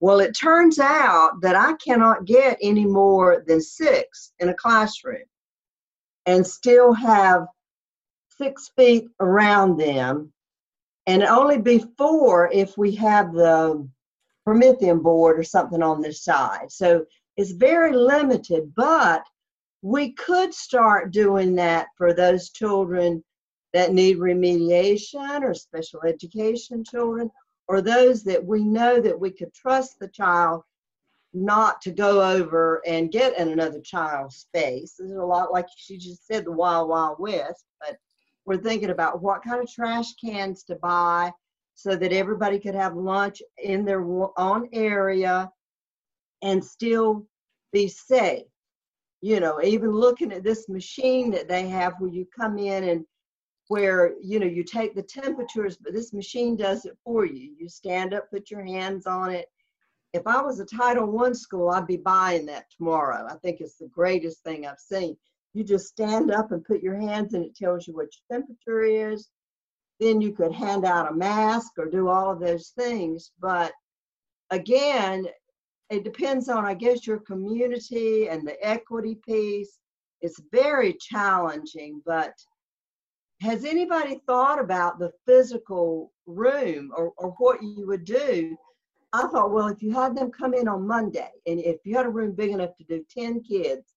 Well, 0.00 0.20
it 0.20 0.36
turns 0.36 0.78
out 0.80 1.40
that 1.42 1.54
I 1.54 1.74
cannot 1.74 2.24
get 2.24 2.58
any 2.60 2.84
more 2.84 3.44
than 3.46 3.60
six 3.60 4.32
in 4.40 4.48
a 4.48 4.54
classroom 4.54 5.22
and 6.26 6.44
still 6.46 6.92
have 6.92 7.46
six 8.36 8.70
feet 8.76 9.08
around 9.20 9.76
them 9.76 10.32
and 11.06 11.22
only 11.22 11.58
be 11.58 11.84
four 11.98 12.50
if 12.52 12.76
we 12.78 12.94
have 12.96 13.32
the 13.32 13.88
Promethean 14.44 15.00
board 15.00 15.38
or 15.38 15.44
something 15.44 15.82
on 15.82 16.00
this 16.00 16.24
side. 16.24 16.70
So 16.70 17.04
it's 17.36 17.52
very 17.52 17.92
limited, 17.92 18.74
but 18.74 19.24
we 19.82 20.12
could 20.12 20.54
start 20.54 21.12
doing 21.12 21.54
that 21.56 21.88
for 21.96 22.12
those 22.12 22.50
children 22.50 23.22
that 23.72 23.92
need 23.92 24.18
remediation 24.18 25.42
or 25.42 25.54
special 25.54 26.02
education 26.06 26.84
children 26.84 27.30
or 27.68 27.80
those 27.80 28.22
that 28.24 28.44
we 28.44 28.62
know 28.64 29.00
that 29.00 29.18
we 29.18 29.30
could 29.30 29.52
trust 29.54 29.98
the 29.98 30.08
child 30.08 30.62
not 31.32 31.80
to 31.80 31.90
go 31.90 32.22
over 32.22 32.82
and 32.86 33.10
get 33.10 33.38
in 33.38 33.48
another 33.48 33.80
child's 33.80 34.36
space. 34.36 34.94
This 34.98 35.10
is 35.10 35.16
a 35.16 35.24
lot 35.24 35.52
like 35.52 35.66
she 35.76 35.96
just 35.96 36.26
said, 36.26 36.44
the 36.44 36.52
wild, 36.52 36.90
wild 36.90 37.16
west, 37.18 37.64
but 37.80 37.96
we're 38.44 38.58
thinking 38.58 38.90
about 38.90 39.22
what 39.22 39.42
kind 39.42 39.62
of 39.62 39.72
trash 39.72 40.14
cans 40.22 40.64
to 40.64 40.74
buy 40.76 41.32
so 41.74 41.96
that 41.96 42.12
everybody 42.12 42.58
could 42.58 42.74
have 42.74 42.96
lunch 42.96 43.42
in 43.62 43.84
their 43.84 44.04
own 44.36 44.68
area 44.72 45.50
and 46.42 46.64
still 46.64 47.26
be 47.72 47.88
safe. 47.88 48.44
You 49.20 49.40
know, 49.40 49.62
even 49.62 49.90
looking 49.92 50.32
at 50.32 50.42
this 50.42 50.68
machine 50.68 51.30
that 51.30 51.48
they 51.48 51.68
have 51.68 51.94
where 51.98 52.10
you 52.10 52.26
come 52.36 52.58
in 52.58 52.84
and 52.84 53.04
where, 53.68 54.14
you 54.20 54.38
know, 54.38 54.46
you 54.46 54.64
take 54.64 54.94
the 54.94 55.02
temperatures, 55.02 55.76
but 55.80 55.92
this 55.92 56.12
machine 56.12 56.56
does 56.56 56.84
it 56.84 56.98
for 57.04 57.24
you. 57.24 57.54
You 57.58 57.68
stand 57.68 58.12
up, 58.12 58.30
put 58.30 58.50
your 58.50 58.64
hands 58.64 59.06
on 59.06 59.30
it. 59.30 59.46
If 60.12 60.26
I 60.26 60.42
was 60.42 60.60
a 60.60 60.66
Title 60.66 61.06
One 61.06 61.34
school, 61.34 61.70
I'd 61.70 61.86
be 61.86 61.96
buying 61.96 62.44
that 62.46 62.66
tomorrow. 62.76 63.26
I 63.30 63.36
think 63.36 63.60
it's 63.60 63.76
the 63.76 63.88
greatest 63.88 64.42
thing 64.42 64.66
I've 64.66 64.78
seen. 64.78 65.16
You 65.54 65.64
just 65.64 65.86
stand 65.86 66.30
up 66.30 66.52
and 66.52 66.64
put 66.64 66.82
your 66.82 67.00
hands 67.00 67.34
and 67.34 67.44
it 67.44 67.54
tells 67.56 67.86
you 67.86 67.94
what 67.94 68.08
your 68.30 68.40
temperature 68.40 68.82
is. 68.82 69.30
Then 70.02 70.20
you 70.20 70.32
could 70.32 70.52
hand 70.52 70.84
out 70.84 71.12
a 71.12 71.14
mask 71.14 71.78
or 71.78 71.86
do 71.86 72.08
all 72.08 72.32
of 72.32 72.40
those 72.40 72.72
things. 72.76 73.30
But 73.40 73.72
again, 74.50 75.26
it 75.90 76.02
depends 76.02 76.48
on, 76.48 76.64
I 76.64 76.74
guess, 76.74 77.06
your 77.06 77.20
community 77.20 78.28
and 78.28 78.44
the 78.44 78.56
equity 78.66 79.20
piece. 79.24 79.78
It's 80.20 80.40
very 80.50 80.94
challenging, 80.94 82.02
but 82.04 82.32
has 83.42 83.64
anybody 83.64 84.20
thought 84.26 84.58
about 84.58 84.98
the 84.98 85.12
physical 85.24 86.10
room 86.26 86.90
or, 86.96 87.12
or 87.16 87.30
what 87.38 87.62
you 87.62 87.86
would 87.86 88.04
do? 88.04 88.56
I 89.12 89.28
thought, 89.28 89.52
well, 89.52 89.68
if 89.68 89.82
you 89.82 89.92
had 89.92 90.16
them 90.16 90.32
come 90.32 90.52
in 90.52 90.66
on 90.66 90.84
Monday 90.84 91.30
and 91.46 91.60
if 91.60 91.76
you 91.84 91.96
had 91.96 92.06
a 92.06 92.10
room 92.10 92.32
big 92.32 92.50
enough 92.50 92.74
to 92.78 92.84
do 92.84 93.04
10 93.16 93.44
kids, 93.44 93.94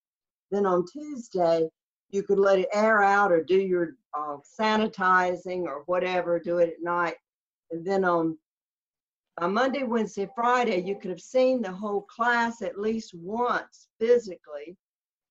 then 0.52 0.68
on 0.68 0.86
Tuesday, 0.86 1.68
you 2.12 2.24
could 2.24 2.40
let 2.40 2.60
it 2.60 2.70
air 2.74 3.02
out 3.04 3.32
or 3.32 3.44
do 3.44 3.60
your 3.60 3.96
uh, 4.18 4.38
sanitizing 4.60 5.64
or 5.64 5.84
whatever, 5.86 6.40
do 6.40 6.60
it 6.60 6.70
at 6.70 6.84
night. 6.84 7.16
And 7.72 7.86
then 7.86 8.06
on 8.06 8.38
on 9.38 9.54
Monday, 9.54 9.84
Wednesday, 9.84 10.30
Friday, 10.34 10.82
you 10.82 10.98
could 10.98 11.12
have 11.12 11.20
seen 11.20 11.62
the 11.62 11.72
whole 11.72 12.04
class 12.04 12.62
at 12.62 12.80
least 12.80 13.14
once 13.14 13.90
physically. 14.00 14.78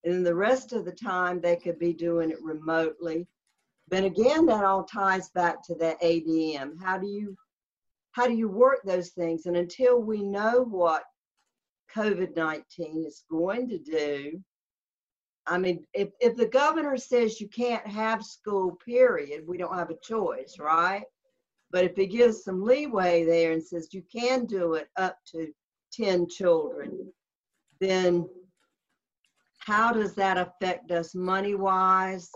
And 0.03 0.13
then 0.13 0.23
the 0.23 0.35
rest 0.35 0.73
of 0.73 0.85
the 0.85 0.91
time, 0.91 1.41
they 1.41 1.55
could 1.55 1.79
be 1.79 1.91
doing 1.91 2.29
it 2.29 2.41
remotely. 2.43 3.27
But 3.89 4.03
again, 4.03 4.45
that 4.45 4.63
all 4.63 4.83
ties 4.83 5.29
back 5.29 5.63
to 5.63 5.75
that 5.75 5.99
ADM. 6.01 6.73
How 6.81 6.99
do 6.99 7.07
you 7.07 7.35
how 8.11 8.27
do 8.27 8.33
you 8.33 8.47
work 8.47 8.79
those 8.85 9.09
things? 9.09 9.45
And 9.45 9.57
until 9.57 9.99
we 9.99 10.21
know 10.21 10.63
what 10.63 11.03
COVID 11.93 12.35
19 12.35 13.05
is 13.05 13.23
going 13.29 13.67
to 13.69 13.77
do, 13.79 14.41
I 15.47 15.57
mean, 15.57 15.85
if, 15.93 16.09
if 16.19 16.35
the 16.35 16.47
governor 16.47 16.97
says 16.97 17.39
you 17.39 17.47
can't 17.47 17.85
have 17.85 18.23
school, 18.23 18.77
period, 18.83 19.43
we 19.47 19.57
don't 19.57 19.77
have 19.77 19.91
a 19.91 19.99
choice, 20.01 20.57
right? 20.59 21.03
But 21.71 21.83
if 21.83 21.95
he 21.95 22.07
gives 22.07 22.43
some 22.43 22.63
leeway 22.63 23.25
there 23.25 23.51
and 23.51 23.63
says 23.63 23.93
you 23.93 24.03
can 24.11 24.45
do 24.45 24.73
it 24.73 24.87
up 24.97 25.17
to 25.31 25.53
10 25.93 26.27
children, 26.29 27.11
then 27.79 28.27
how 29.59 29.91
does 29.91 30.13
that 30.15 30.37
affect 30.37 30.91
us 30.91 31.13
money 31.13 31.55
wise? 31.55 32.31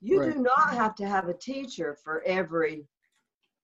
You 0.00 0.20
Right. 0.20 0.34
do 0.34 0.40
not 0.40 0.74
have 0.74 0.94
to 0.96 1.06
have 1.06 1.28
a 1.28 1.34
teacher 1.34 1.96
for 2.02 2.22
every 2.22 2.86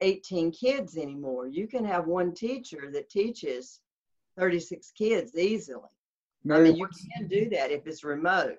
18 0.00 0.52
kids 0.52 0.96
anymore. 0.96 1.48
You 1.48 1.66
can 1.66 1.84
have 1.84 2.06
one 2.06 2.32
teacher 2.32 2.90
that 2.92 3.10
teaches 3.10 3.80
36 4.38 4.92
kids 4.92 5.36
easily. 5.36 5.82
I 6.50 6.60
mean, 6.60 6.76
you 6.76 6.88
can 7.16 7.26
do 7.26 7.50
that 7.50 7.72
if 7.72 7.86
it's 7.86 8.04
remote. 8.04 8.58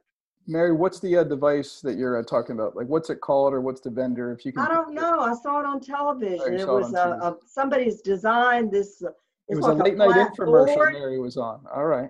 Mary, 0.50 0.74
what's 0.74 1.00
the 1.00 1.16
uh, 1.18 1.24
device 1.24 1.80
that 1.82 1.96
you're 1.96 2.18
uh, 2.18 2.24
talking 2.24 2.56
about? 2.56 2.76
Like, 2.76 2.88
what's 2.88 3.12
it 3.12 3.22
called, 3.22 3.54
or 3.54 3.62
what's 3.62 3.82
the 3.82 3.92
vendor? 3.92 4.32
If 4.32 4.44
you 4.46 4.52
can, 4.52 4.66
I 4.66 4.68
don't 4.74 4.96
know. 4.96 5.20
I 5.20 5.36
saw 5.36 5.60
it 5.60 5.66
on 5.66 5.80
television. 5.80 6.42
Oh, 6.42 6.78
It 6.78 6.82
was 6.82 6.94
a, 6.94 6.98
a 7.22 7.38
somebody's 7.46 8.02
designed 8.02 8.72
this. 8.72 9.04
uh, 9.04 9.12
It 9.48 9.56
was 9.56 9.66
a 9.68 9.74
like 9.74 9.84
late 9.84 9.98
night 9.98 10.10
infomercial 10.34 10.76
board, 10.76 10.94
Mary 10.94 11.20
was 11.20 11.38
on. 11.38 11.62
All 11.74 11.86
right. 11.86 12.10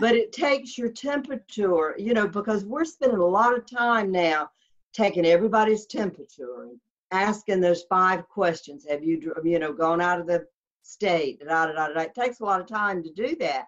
but 0.00 0.14
it 0.14 0.32
takes 0.32 0.78
your 0.78 0.90
temperature. 0.90 1.96
You 1.98 2.14
know, 2.14 2.28
because 2.28 2.64
we're 2.64 2.84
spending 2.84 3.18
a 3.18 3.26
lot 3.26 3.56
of 3.58 3.66
time 3.66 4.12
now 4.12 4.50
taking 4.92 5.26
everybody's 5.26 5.84
temperature 5.86 6.62
and 6.62 6.78
asking 7.10 7.60
those 7.60 7.82
five 7.90 8.28
questions. 8.28 8.86
Have 8.88 9.02
you, 9.02 9.34
you 9.44 9.58
know, 9.58 9.72
gone 9.72 10.00
out 10.00 10.20
of 10.20 10.28
the 10.28 10.46
state? 10.82 11.40
Da, 11.40 11.66
da, 11.66 11.72
da, 11.72 11.88
da. 11.88 12.00
It 12.02 12.14
takes 12.14 12.38
a 12.38 12.44
lot 12.44 12.60
of 12.60 12.68
time 12.68 13.02
to 13.02 13.10
do 13.10 13.34
that, 13.40 13.64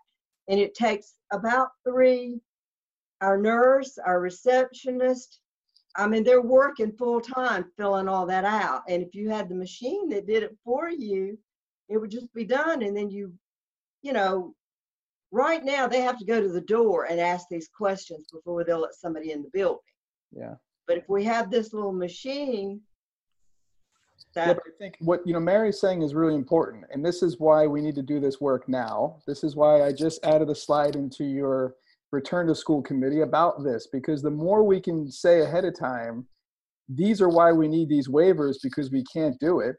and 0.47 0.61
it 0.61 0.77
takes 0.77 1.15
about 1.33 1.71
three. 1.85 2.41
Our 3.23 3.39
nurse, 3.39 3.99
our 4.05 4.21
receptionist, 4.21 5.41
I 5.97 6.07
mean, 6.07 6.25
they're 6.25 6.43
working 6.43 6.93
full 6.93 7.21
time 7.21 7.67
filling 7.79 8.09
all 8.09 8.27
that 8.27 8.45
out. 8.45 8.83
And 8.89 9.03
if 9.03 9.15
you 9.15 9.31
had 9.31 9.49
the 9.49 9.55
machine 9.55 10.09
that 10.11 10.27
did 10.27 10.43
it 10.43 10.57
for 10.65 10.91
you, 10.91 11.39
it 11.89 11.99
would 11.99 12.11
just 12.11 12.33
be 12.35 12.45
done. 12.45 12.83
And 12.83 12.97
then 12.97 13.11
you, 13.11 13.33
you 14.03 14.13
know, 14.13 14.55
right 15.31 15.65
now 15.65 15.87
they 15.87 16.01
have 16.01 16.19
to 16.19 16.25
go 16.25 16.41
to 16.41 16.49
the 16.49 16.61
door 16.63 17.05
and 17.05 17.21
ask 17.21 17.47
these 17.49 17.69
questions 17.69 18.27
before 18.33 18.65
they'll 18.65 18.81
let 18.81 18.95
somebody 18.95 19.33
in 19.33 19.43
the 19.43 19.51
building. 19.53 19.79
Yeah. 20.33 20.55
But 20.87 20.99
if 20.99 21.05
we 21.09 21.25
have 21.25 21.51
this 21.51 21.73
little 21.73 21.93
machine, 21.93 22.81
Yeah, 24.35 24.47
that 24.47 24.57
but 24.57 24.65
I 24.67 24.71
think 24.79 24.97
what 25.01 25.21
you 25.27 25.33
know 25.33 25.41
Mary's 25.41 25.81
saying 25.81 26.03
is 26.03 26.15
really 26.15 26.35
important, 26.35 26.85
and 26.91 27.05
this 27.05 27.23
is 27.23 27.39
why 27.39 27.67
we 27.67 27.81
need 27.81 27.95
to 27.97 28.03
do 28.03 28.19
this 28.19 28.41
work 28.41 28.69
now. 28.69 29.19
This 29.27 29.45
is 29.45 29.55
why 29.57 29.83
I 29.83 29.93
just 29.93 30.25
added 30.25 30.49
a 30.49 30.55
slide 30.55 30.97
into 30.97 31.25
your 31.25 31.77
return 32.13 32.47
to 32.47 32.55
school 32.55 32.83
committee 32.83 33.23
about 33.23 33.65
this, 33.65 33.89
because 33.93 34.23
the 34.23 34.31
more 34.31 34.63
we 34.63 34.81
can 34.81 35.11
say 35.11 35.41
ahead 35.41 35.65
of 35.65 35.79
time, 35.79 36.27
these 36.89 37.21
are 37.21 37.29
why 37.29 37.53
we 37.53 37.69
need 37.69 37.89
these 37.89 38.09
waivers 38.09 38.57
because 38.63 38.91
we 38.91 39.03
can't 39.13 39.39
do 39.41 39.61
it, 39.61 39.77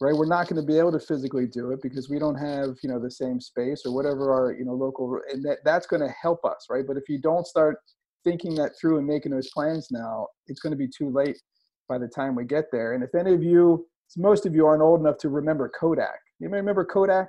right? 0.00 0.14
We're 0.14 0.26
not 0.26 0.48
going 0.48 0.60
to 0.60 0.66
be 0.66 0.78
able 0.78 0.92
to 0.92 1.00
physically 1.00 1.46
do 1.46 1.72
it 1.72 1.80
because 1.82 2.08
we 2.08 2.18
don't 2.18 2.36
have 2.36 2.76
you 2.82 2.88
know 2.88 3.00
the 3.00 3.10
same 3.10 3.40
space 3.40 3.82
or 3.84 3.94
whatever 3.94 4.32
our 4.32 4.52
you 4.52 4.64
know 4.64 4.74
local, 4.74 5.18
and 5.32 5.44
that 5.44 5.58
that's 5.64 5.86
going 5.86 6.02
to 6.02 6.14
help 6.20 6.44
us, 6.44 6.66
right? 6.70 6.86
But 6.86 6.96
if 6.96 7.08
you 7.08 7.18
don't 7.20 7.46
start 7.46 7.76
thinking 8.24 8.54
that 8.54 8.72
through 8.80 8.98
and 8.98 9.06
making 9.06 9.32
those 9.32 9.50
plans 9.50 9.88
now, 9.90 10.28
it's 10.46 10.60
going 10.60 10.70
to 10.70 10.76
be 10.76 10.88
too 10.88 11.10
late 11.10 11.36
by 11.88 11.98
the 11.98 12.08
time 12.08 12.36
we 12.36 12.44
get 12.44 12.66
there. 12.70 12.94
And 12.94 13.02
if 13.02 13.14
any 13.14 13.34
of 13.34 13.42
you, 13.42 13.86
most 14.16 14.46
of 14.46 14.54
you 14.54 14.66
aren't 14.66 14.82
old 14.82 15.00
enough 15.00 15.18
to 15.18 15.28
remember 15.28 15.70
Kodak. 15.78 16.18
You 16.38 16.48
may 16.48 16.58
remember 16.58 16.84
Kodak? 16.84 17.28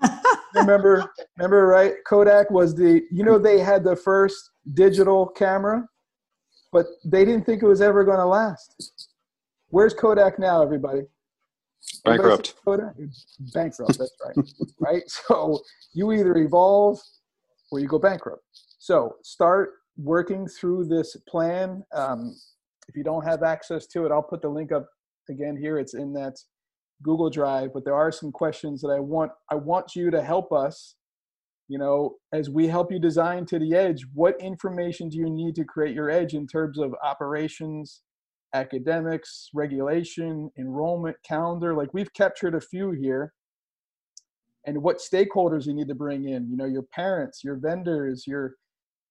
remember, 0.54 1.10
remember, 1.36 1.66
right? 1.66 1.94
Kodak 2.06 2.50
was 2.50 2.74
the, 2.74 3.02
you 3.10 3.24
know, 3.24 3.38
they 3.38 3.58
had 3.60 3.84
the 3.84 3.96
first 3.96 4.50
digital 4.74 5.26
camera, 5.26 5.86
but 6.72 6.86
they 7.04 7.24
didn't 7.24 7.44
think 7.44 7.62
it 7.62 7.66
was 7.66 7.80
ever 7.80 8.04
going 8.04 8.18
to 8.18 8.26
last. 8.26 9.10
Where's 9.68 9.94
Kodak 9.94 10.38
now, 10.38 10.62
everybody? 10.62 11.02
Bankrupt. 12.04 12.54
Kodak? 12.64 12.94
Bankrupt, 13.52 13.98
that's 13.98 14.16
right. 14.24 14.36
right? 14.80 15.02
So 15.06 15.60
you 15.92 16.12
either 16.12 16.36
evolve 16.36 16.98
or 17.70 17.80
you 17.80 17.88
go 17.88 17.98
bankrupt. 17.98 18.42
So 18.78 19.16
start 19.22 19.74
working 19.96 20.46
through 20.46 20.86
this 20.86 21.16
plan. 21.28 21.84
Um, 21.92 22.36
if 22.88 22.96
you 22.96 23.04
don't 23.04 23.24
have 23.24 23.42
access 23.42 23.86
to 23.88 24.04
it, 24.04 24.12
I'll 24.12 24.22
put 24.22 24.42
the 24.42 24.48
link 24.48 24.72
up 24.72 24.86
again 25.28 25.56
here. 25.56 25.78
It's 25.78 25.94
in 25.94 26.12
that 26.14 26.36
Google 27.02 27.30
Drive, 27.30 27.70
but 27.72 27.84
there 27.84 27.94
are 27.94 28.12
some 28.12 28.32
questions 28.32 28.80
that 28.82 28.88
I 28.88 29.00
want 29.00 29.32
I 29.50 29.56
want 29.56 29.94
you 29.94 30.10
to 30.10 30.22
help 30.22 30.52
us. 30.52 30.96
You 31.68 31.78
know, 31.78 32.16
as 32.32 32.50
we 32.50 32.66
help 32.68 32.92
you 32.92 32.98
design 32.98 33.46
to 33.46 33.58
the 33.58 33.74
edge, 33.74 34.06
what 34.12 34.38
information 34.40 35.08
do 35.08 35.16
you 35.18 35.30
need 35.30 35.54
to 35.54 35.64
create 35.64 35.94
your 35.94 36.10
edge 36.10 36.34
in 36.34 36.46
terms 36.46 36.78
of 36.78 36.94
operations, 37.02 38.02
academics, 38.52 39.48
regulation, 39.54 40.50
enrollment, 40.58 41.16
calendar? 41.26 41.74
Like 41.74 41.94
we've 41.94 42.12
captured 42.12 42.54
a 42.54 42.60
few 42.60 42.90
here. 42.90 43.32
And 44.66 44.82
what 44.82 44.98
stakeholders 44.98 45.66
you 45.66 45.74
need 45.74 45.88
to 45.88 45.94
bring 45.94 46.28
in, 46.28 46.48
you 46.50 46.56
know, 46.56 46.64
your 46.64 46.84
parents, 46.94 47.42
your 47.42 47.56
vendors, 47.56 48.24
your 48.26 48.54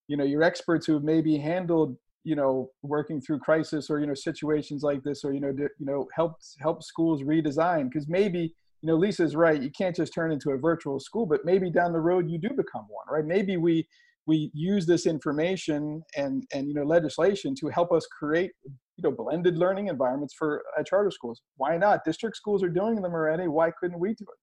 you 0.08 0.18
know, 0.18 0.24
your 0.24 0.44
experts 0.44 0.86
who 0.86 0.94
have 0.94 1.04
maybe 1.04 1.38
handled 1.38 1.96
you 2.24 2.36
know 2.36 2.70
working 2.82 3.20
through 3.22 3.40
crisis 3.40 3.90
or 3.90 4.00
you 4.00 4.08
know 4.08 4.14
situations 4.14 4.84
like 4.84 5.04
this 5.04 5.24
or 5.24 5.34
you 5.34 5.40
know 5.42 5.52
d- 5.52 5.64
you 5.80 5.86
know 5.86 6.08
help 6.16 6.38
help 6.60 6.84
schools 6.84 7.22
redesign. 7.24 7.90
Because 7.90 8.08
maybe 8.08 8.54
you 8.82 8.88
know 8.88 8.96
lisa's 8.96 9.36
right 9.36 9.62
you 9.62 9.72
can't 9.78 9.96
just 9.96 10.14
turn 10.14 10.32
into 10.32 10.52
a 10.52 10.58
virtual 10.58 11.00
school 11.00 11.26
but 11.26 11.40
maybe 11.46 11.70
down 11.72 11.94
the 11.94 12.00
road 12.00 12.30
you 12.30 12.38
do 12.38 12.50
become 12.50 12.86
one 12.90 13.08
right? 13.10 13.26
Maybe 13.26 13.58
we 13.58 13.88
we 14.26 14.52
use 14.54 14.86
this 14.86 15.06
information 15.06 16.02
and 16.16 16.44
and 16.54 16.68
you 16.68 16.74
know 16.74 16.84
legislation 16.84 17.56
to 17.60 17.68
help 17.70 17.92
us 17.92 18.06
create 18.20 18.52
you 18.64 19.04
know 19.04 19.12
blended 19.12 19.58
learning 19.58 19.88
environments 19.88 20.34
for 20.38 20.64
uh, 20.78 20.84
charter 20.84 21.12
schools. 21.12 21.42
Why 21.58 21.78
not? 21.78 22.06
District 22.06 22.36
schools 22.36 22.64
are 22.64 22.70
doing 22.70 22.96
them 23.02 23.14
already. 23.14 23.48
Why 23.48 23.72
couldn't 23.80 24.00
we 24.00 24.10
do 24.10 24.24
it? 24.24 24.40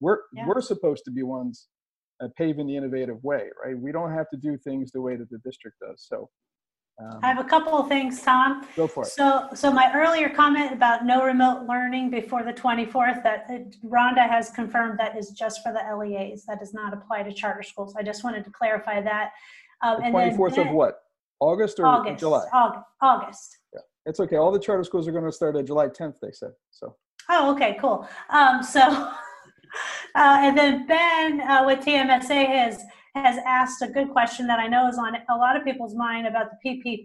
We're 0.00 0.18
Yeah. 0.34 0.46
we're 0.46 0.60
supposed 0.60 1.04
to 1.06 1.10
be 1.10 1.22
ones 1.22 1.68
uh, 2.22 2.28
paving 2.36 2.66
the 2.66 2.76
innovative 2.76 3.22
way 3.22 3.48
right? 3.64 3.78
We 3.78 3.92
don't 3.92 4.12
have 4.12 4.28
to 4.30 4.36
do 4.36 4.58
things 4.58 4.90
the 4.92 5.00
way 5.00 5.16
that 5.16 5.30
the 5.30 5.38
district 5.44 5.78
does. 5.80 6.04
So 6.08 6.28
um, 6.98 7.18
I 7.22 7.28
have 7.28 7.38
a 7.38 7.44
couple 7.48 7.72
of 7.74 7.88
things, 7.88 8.20
Tom. 8.22 8.66
Go 8.76 8.86
for 8.86 9.04
it. 9.04 9.08
So, 9.08 9.48
so 9.54 9.72
my 9.72 9.90
earlier 9.94 10.28
comment 10.28 10.72
about 10.72 11.04
no 11.04 11.24
remote 11.24 11.66
learning 11.66 12.10
before 12.10 12.42
the 12.42 12.52
24th, 12.52 13.22
that 13.22 13.46
it- 13.48 13.76
Rhonda 13.84 14.28
has 14.28 14.50
confirmed 14.50 14.98
that 14.98 15.16
is 15.16 15.30
just 15.30 15.62
for 15.62 15.72
the 15.72 15.80
LEAs. 15.96 16.44
That 16.46 16.58
does 16.60 16.74
not 16.74 16.92
apply 16.92 17.22
to 17.24 17.32
charter 17.32 17.62
schools. 17.62 17.94
I 17.96 18.02
just 18.02 18.24
wanted 18.24 18.44
to 18.44 18.50
clarify 18.50 19.00
that. 19.00 19.30
Um, 19.82 19.98
The 19.98 20.04
and 20.06 20.14
then 20.14 20.36
24th 20.36 20.58
of 20.58 20.70
what? 20.72 20.98
August 21.40 21.80
or 21.80 21.86
August, 21.86 22.20
July? 22.20 22.46
August, 22.52 22.84
August. 23.00 23.58
Yeah. 23.72 23.80
It's 24.06 24.20
okay. 24.20 24.36
All 24.36 24.52
the 24.52 24.60
charter 24.60 24.84
schools 24.84 25.08
are 25.08 25.12
going 25.12 25.24
to 25.24 25.32
start 25.32 25.56
at 25.56 25.64
July 25.64 25.88
10th, 25.88 26.20
they 26.20 26.30
said. 26.32 26.50
So, 26.70 26.94
Oh, 27.28 27.52
okay, 27.54 27.76
cool. 27.80 28.06
Um, 28.30 28.62
so, 28.62 28.80
uh, 28.82 29.12
and 30.14 30.56
then 30.58 30.86
Ben 30.86 31.40
uh, 31.40 31.64
with 31.64 31.80
TMSA 31.80 32.46
has 32.46 32.84
has 33.14 33.38
asked 33.46 33.82
a 33.82 33.88
good 33.88 34.10
question 34.10 34.46
that 34.46 34.58
I 34.58 34.66
know 34.66 34.88
is 34.88 34.98
on 34.98 35.14
a 35.28 35.36
lot 35.36 35.56
of 35.56 35.64
people's 35.64 35.94
mind 35.94 36.26
about 36.26 36.48
the 36.50 36.58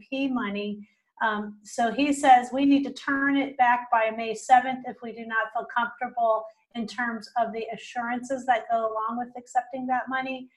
PPP 0.09 0.31
money. 0.31 0.87
Um, 1.21 1.57
so 1.63 1.91
he 1.91 2.13
says 2.13 2.49
we 2.53 2.65
need 2.65 2.83
to 2.83 2.93
turn 2.93 3.35
it 3.37 3.57
back 3.57 3.89
by 3.91 4.11
May 4.15 4.33
7th 4.33 4.81
if 4.85 4.97
we 5.01 5.11
do 5.11 5.25
not 5.25 5.51
feel 5.53 5.65
comfortable 5.75 6.45
in 6.75 6.87
terms 6.87 7.29
of 7.41 7.51
the 7.51 7.65
assurances 7.73 8.45
that 8.45 8.65
go 8.71 8.77
along 8.77 9.17
with 9.17 9.29
accepting 9.37 9.87
that 9.87 10.03
money. 10.07 10.47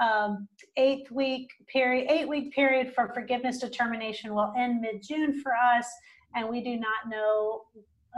Um, 0.00 0.48
eight 0.76 1.10
week 1.12 1.50
period, 1.68 2.10
eight 2.10 2.28
week 2.28 2.52
period 2.52 2.92
for 2.94 3.12
forgiveness 3.12 3.58
determination 3.58 4.34
will 4.34 4.52
end 4.56 4.80
mid 4.80 5.02
June 5.02 5.40
for 5.40 5.52
us, 5.52 5.86
and 6.34 6.48
we 6.48 6.62
do 6.62 6.76
not 6.76 7.08
know 7.08 7.62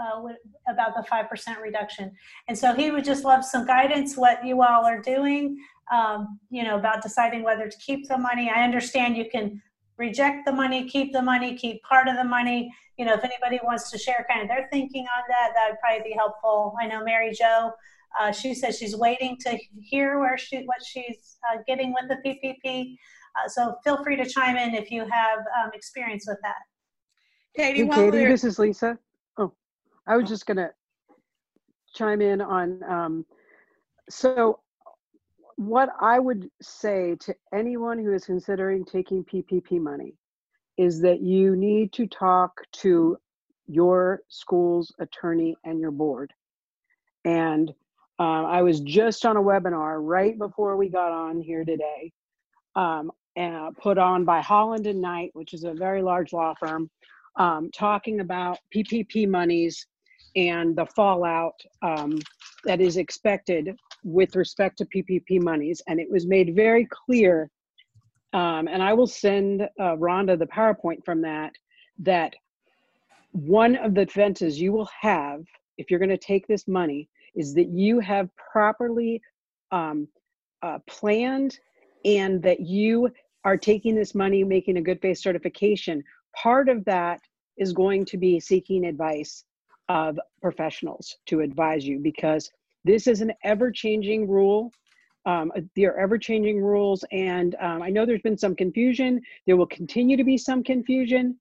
uh, 0.01 0.21
what, 0.21 0.37
about 0.69 0.95
the 0.95 1.03
5% 1.11 1.61
reduction. 1.61 2.13
And 2.49 2.59
so 2.59 2.75
he 2.75 2.91
would 2.91 3.05
just 3.05 3.25
love 3.25 3.45
some 3.45 3.67
guidance, 3.67 4.17
what 4.17 4.45
you 4.45 4.63
all 4.63 4.85
are 4.85 5.01
doing, 5.01 5.59
um, 5.93 6.39
you 6.51 6.65
know, 6.65 6.77
about 6.77 7.03
deciding 7.03 7.43
whether 7.43 7.69
to 7.69 7.79
keep 7.79 8.09
the 8.09 8.19
money. 8.19 8.51
I 8.55 8.65
understand 8.65 9.17
you 9.17 9.29
can 9.31 9.63
reject 9.99 10.45
the 10.47 10.53
money, 10.53 10.89
keep 10.89 11.13
the 11.13 11.23
money, 11.23 11.57
keep 11.57 11.83
part 11.83 12.09
of 12.09 12.17
the 12.17 12.25
money. 12.25 12.73
You 12.99 13.05
know, 13.05 13.15
if 13.15 13.25
anybody 13.25 13.61
wants 13.63 13.91
to 13.91 13.99
share 13.99 14.27
kind 14.29 14.43
of 14.43 14.49
their 14.49 14.69
thinking 14.73 15.03
on 15.17 15.23
that, 15.29 15.53
that 15.55 15.71
would 15.71 15.81
probably 15.81 16.11
be 16.11 16.15
helpful. 16.17 16.75
I 16.81 16.87
know 16.87 17.05
Mary 17.05 17.33
Jo, 17.33 17.73
uh, 18.19 18.33
she 18.33 18.55
says 18.55 18.79
she's 18.79 18.97
waiting 18.97 19.37
to 19.41 19.59
hear 19.81 20.19
where 20.19 20.39
she, 20.39 20.63
what 20.65 20.85
she's 20.85 21.39
uh, 21.51 21.59
getting 21.67 21.95
with 21.95 22.09
the 22.09 22.17
PPP. 22.27 22.97
Uh, 23.37 23.49
so 23.49 23.77
feel 23.85 24.03
free 24.03 24.17
to 24.17 24.25
chime 24.25 24.57
in 24.57 24.75
if 24.75 24.91
you 24.91 25.07
have 25.11 25.39
um, 25.63 25.71
experience 25.75 26.25
with 26.27 26.39
that. 26.43 26.57
Katie, 27.55 27.79
Hey, 27.79 27.85
while 27.85 28.11
Katie, 28.11 28.25
this 28.27 28.45
is 28.45 28.59
Lisa. 28.59 28.99
I 30.07 30.17
was 30.17 30.29
just 30.29 30.47
gonna 30.47 30.71
chime 31.95 32.21
in 32.21 32.41
on, 32.41 32.83
um, 32.85 33.27
so 34.09 34.61
what 35.57 35.89
I 36.01 36.19
would 36.19 36.51
say 36.61 37.17
to 37.21 37.35
anyone 37.53 37.99
who 37.99 38.13
is 38.13 38.27
considering 38.27 38.85
taking 38.85 39.25
PPP 39.25 39.81
money 39.81 40.15
is 40.77 41.01
that 41.01 41.23
you 41.23 41.57
need 41.57 41.93
to 41.95 42.07
talk 42.07 42.61
to 42.71 43.17
your 43.67 44.21
school's 44.29 44.95
attorney 45.01 45.57
and 45.65 45.81
your 45.81 45.91
board. 45.91 46.33
And 47.25 47.73
uh, 48.19 48.45
I 48.45 48.63
was 48.63 48.81
just 48.81 49.25
on 49.27 49.37
a 49.37 49.43
webinar 49.43 49.99
right 50.01 50.39
before 50.39 50.77
we 50.77 50.89
got 50.89 51.13
on 51.13 51.41
here 51.41 51.65
today, 51.65 52.13
um, 52.75 53.11
and 53.35 53.77
put 53.77 53.99
on 53.99 54.25
by 54.25 54.41
Holland 54.41 54.87
and 54.87 55.01
Knight, 55.01 55.31
which 55.33 55.53
is 55.53 55.65
a 55.65 55.73
very 55.73 56.03
large 56.03 56.33
law 56.33 56.55
firm, 56.59 56.91
um, 57.37 57.71
talking 57.73 58.21
about 58.21 58.59
PPP 58.75 59.29
monies 59.29 59.87
and 60.37 60.77
the 60.77 60.87
fallout 60.95 61.59
um, 61.83 62.19
that 62.65 62.81
is 62.81 62.99
expected 62.99 63.75
with 64.05 64.37
respect 64.37 64.79
to 64.79 64.85
PPP 64.87 65.43
monies. 65.43 65.83
And 65.89 65.99
it 65.99 66.11
was 66.11 66.27
made 66.27 66.55
very 66.55 66.87
clear, 66.91 67.51
um, 68.33 68.69
and 68.69 68.83
I 68.83 68.93
will 68.93 69.07
send 69.07 69.63
uh, 69.63 69.97
Rhonda 69.97 70.39
the 70.39 70.47
PowerPoint 70.47 71.05
from 71.05 71.23
that, 71.23 71.53
that 72.01 72.35
one 73.33 73.77
of 73.77 73.95
the 73.95 74.05
defenses 74.05 74.61
you 74.61 74.73
will 74.73 74.89
have 75.01 75.43
if 75.79 75.91
you're 75.91 76.01
going 76.01 76.09
to 76.11 76.19
take 76.19 76.47
this 76.47 76.69
money 76.69 77.09
is 77.35 77.55
that 77.55 77.69
you 77.69 78.01
have 78.01 78.29
properly 78.37 79.21
um, 79.73 80.09
uh, 80.63 80.79
planned 80.87 81.59
and 82.05 82.43
that 82.43 82.61
you 82.61 83.11
are 83.45 83.57
taking 83.57 83.95
this 83.95 84.15
money, 84.15 84.43
making 84.43 84.79
a 84.79 84.83
good 84.83 85.01
faith 85.01 85.19
certification. 85.19 86.03
Part 86.35 86.69
of 86.69 86.85
that 86.87 87.21
is 87.59 87.73
going 87.73 88.05
to 88.07 88.17
be 88.17 88.41
seeking 88.41 88.87
advice 88.87 89.45
of 89.89 90.19
professionals 90.41 91.17
to 91.27 91.41
advise 91.41 91.87
you 91.87 91.99
because 91.99 92.51
this 92.85 93.07
is 93.07 93.21
an 93.21 93.33
ever 93.45 93.71
changing 93.71 94.29
rule. 94.29 94.71
Um, 95.25 95.53
there 95.75 95.93
are 95.93 96.01
ever 96.01 96.19
changing 96.19 96.63
rules, 96.63 97.05
and 97.11 97.57
um, 97.61 97.83
I 97.83 97.91
know 97.91 98.07
there's 98.07 98.23
been 98.23 98.39
some 98.39 98.55
confusion. 98.55 99.21
There 99.47 99.57
will 99.57 99.67
continue 99.67 100.17
to 100.17 100.25
be 100.25 100.39
some 100.39 100.63
confusion. 100.63 101.37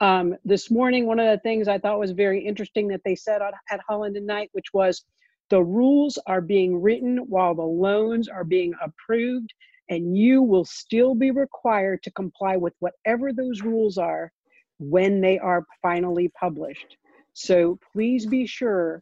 Um, 0.00 0.36
this 0.44 0.70
morning, 0.70 1.06
one 1.06 1.20
of 1.20 1.26
the 1.26 1.40
things 1.42 1.68
I 1.68 1.78
thought 1.78 1.98
was 1.98 2.12
very 2.12 2.44
interesting 2.44 2.88
that 2.88 3.00
they 3.04 3.14
said 3.14 3.42
at, 3.42 3.54
at 3.70 3.80
Holland 3.88 4.16
and 4.16 4.26
Knight, 4.26 4.50
which 4.52 4.72
was 4.72 5.04
the 5.50 5.62
rules 5.62 6.18
are 6.26 6.40
being 6.40 6.80
written 6.80 7.18
while 7.28 7.54
the 7.54 7.62
loans 7.62 8.28
are 8.28 8.44
being 8.44 8.74
approved, 8.82 9.52
and 9.88 10.16
you 10.16 10.42
will 10.42 10.64
still 10.64 11.14
be 11.14 11.30
required 11.30 12.02
to 12.02 12.10
comply 12.10 12.56
with 12.56 12.74
whatever 12.80 13.32
those 13.32 13.62
rules 13.62 13.98
are 13.98 14.30
when 14.78 15.20
they 15.20 15.38
are 15.38 15.64
finally 15.80 16.28
published. 16.38 16.96
So 17.38 17.78
please 17.92 18.26
be 18.26 18.46
sure 18.46 19.00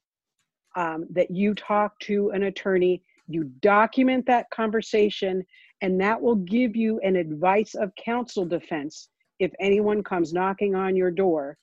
um, 0.77 1.07
that 1.09 1.31
you 1.31 1.55
talk 1.55 1.99
to 2.01 2.31
an 2.33 2.43
attorney, 2.43 3.03
you 3.29 3.45
document 3.63 4.27
that 4.27 4.51
conversation, 4.51 5.43
and 5.81 5.99
that 6.03 6.21
will 6.21 6.37
give 6.37 6.77
you 6.77 7.01
an 7.01 7.17
advice 7.17 7.75
of 7.75 7.95
counsel 7.95 8.45
defense 8.45 9.09
if 9.39 9.53
anyone 9.59 10.03
comes 10.03 10.35
knocking 10.35 10.75
on 10.75 10.95
your 10.95 11.11
door. 11.11 11.57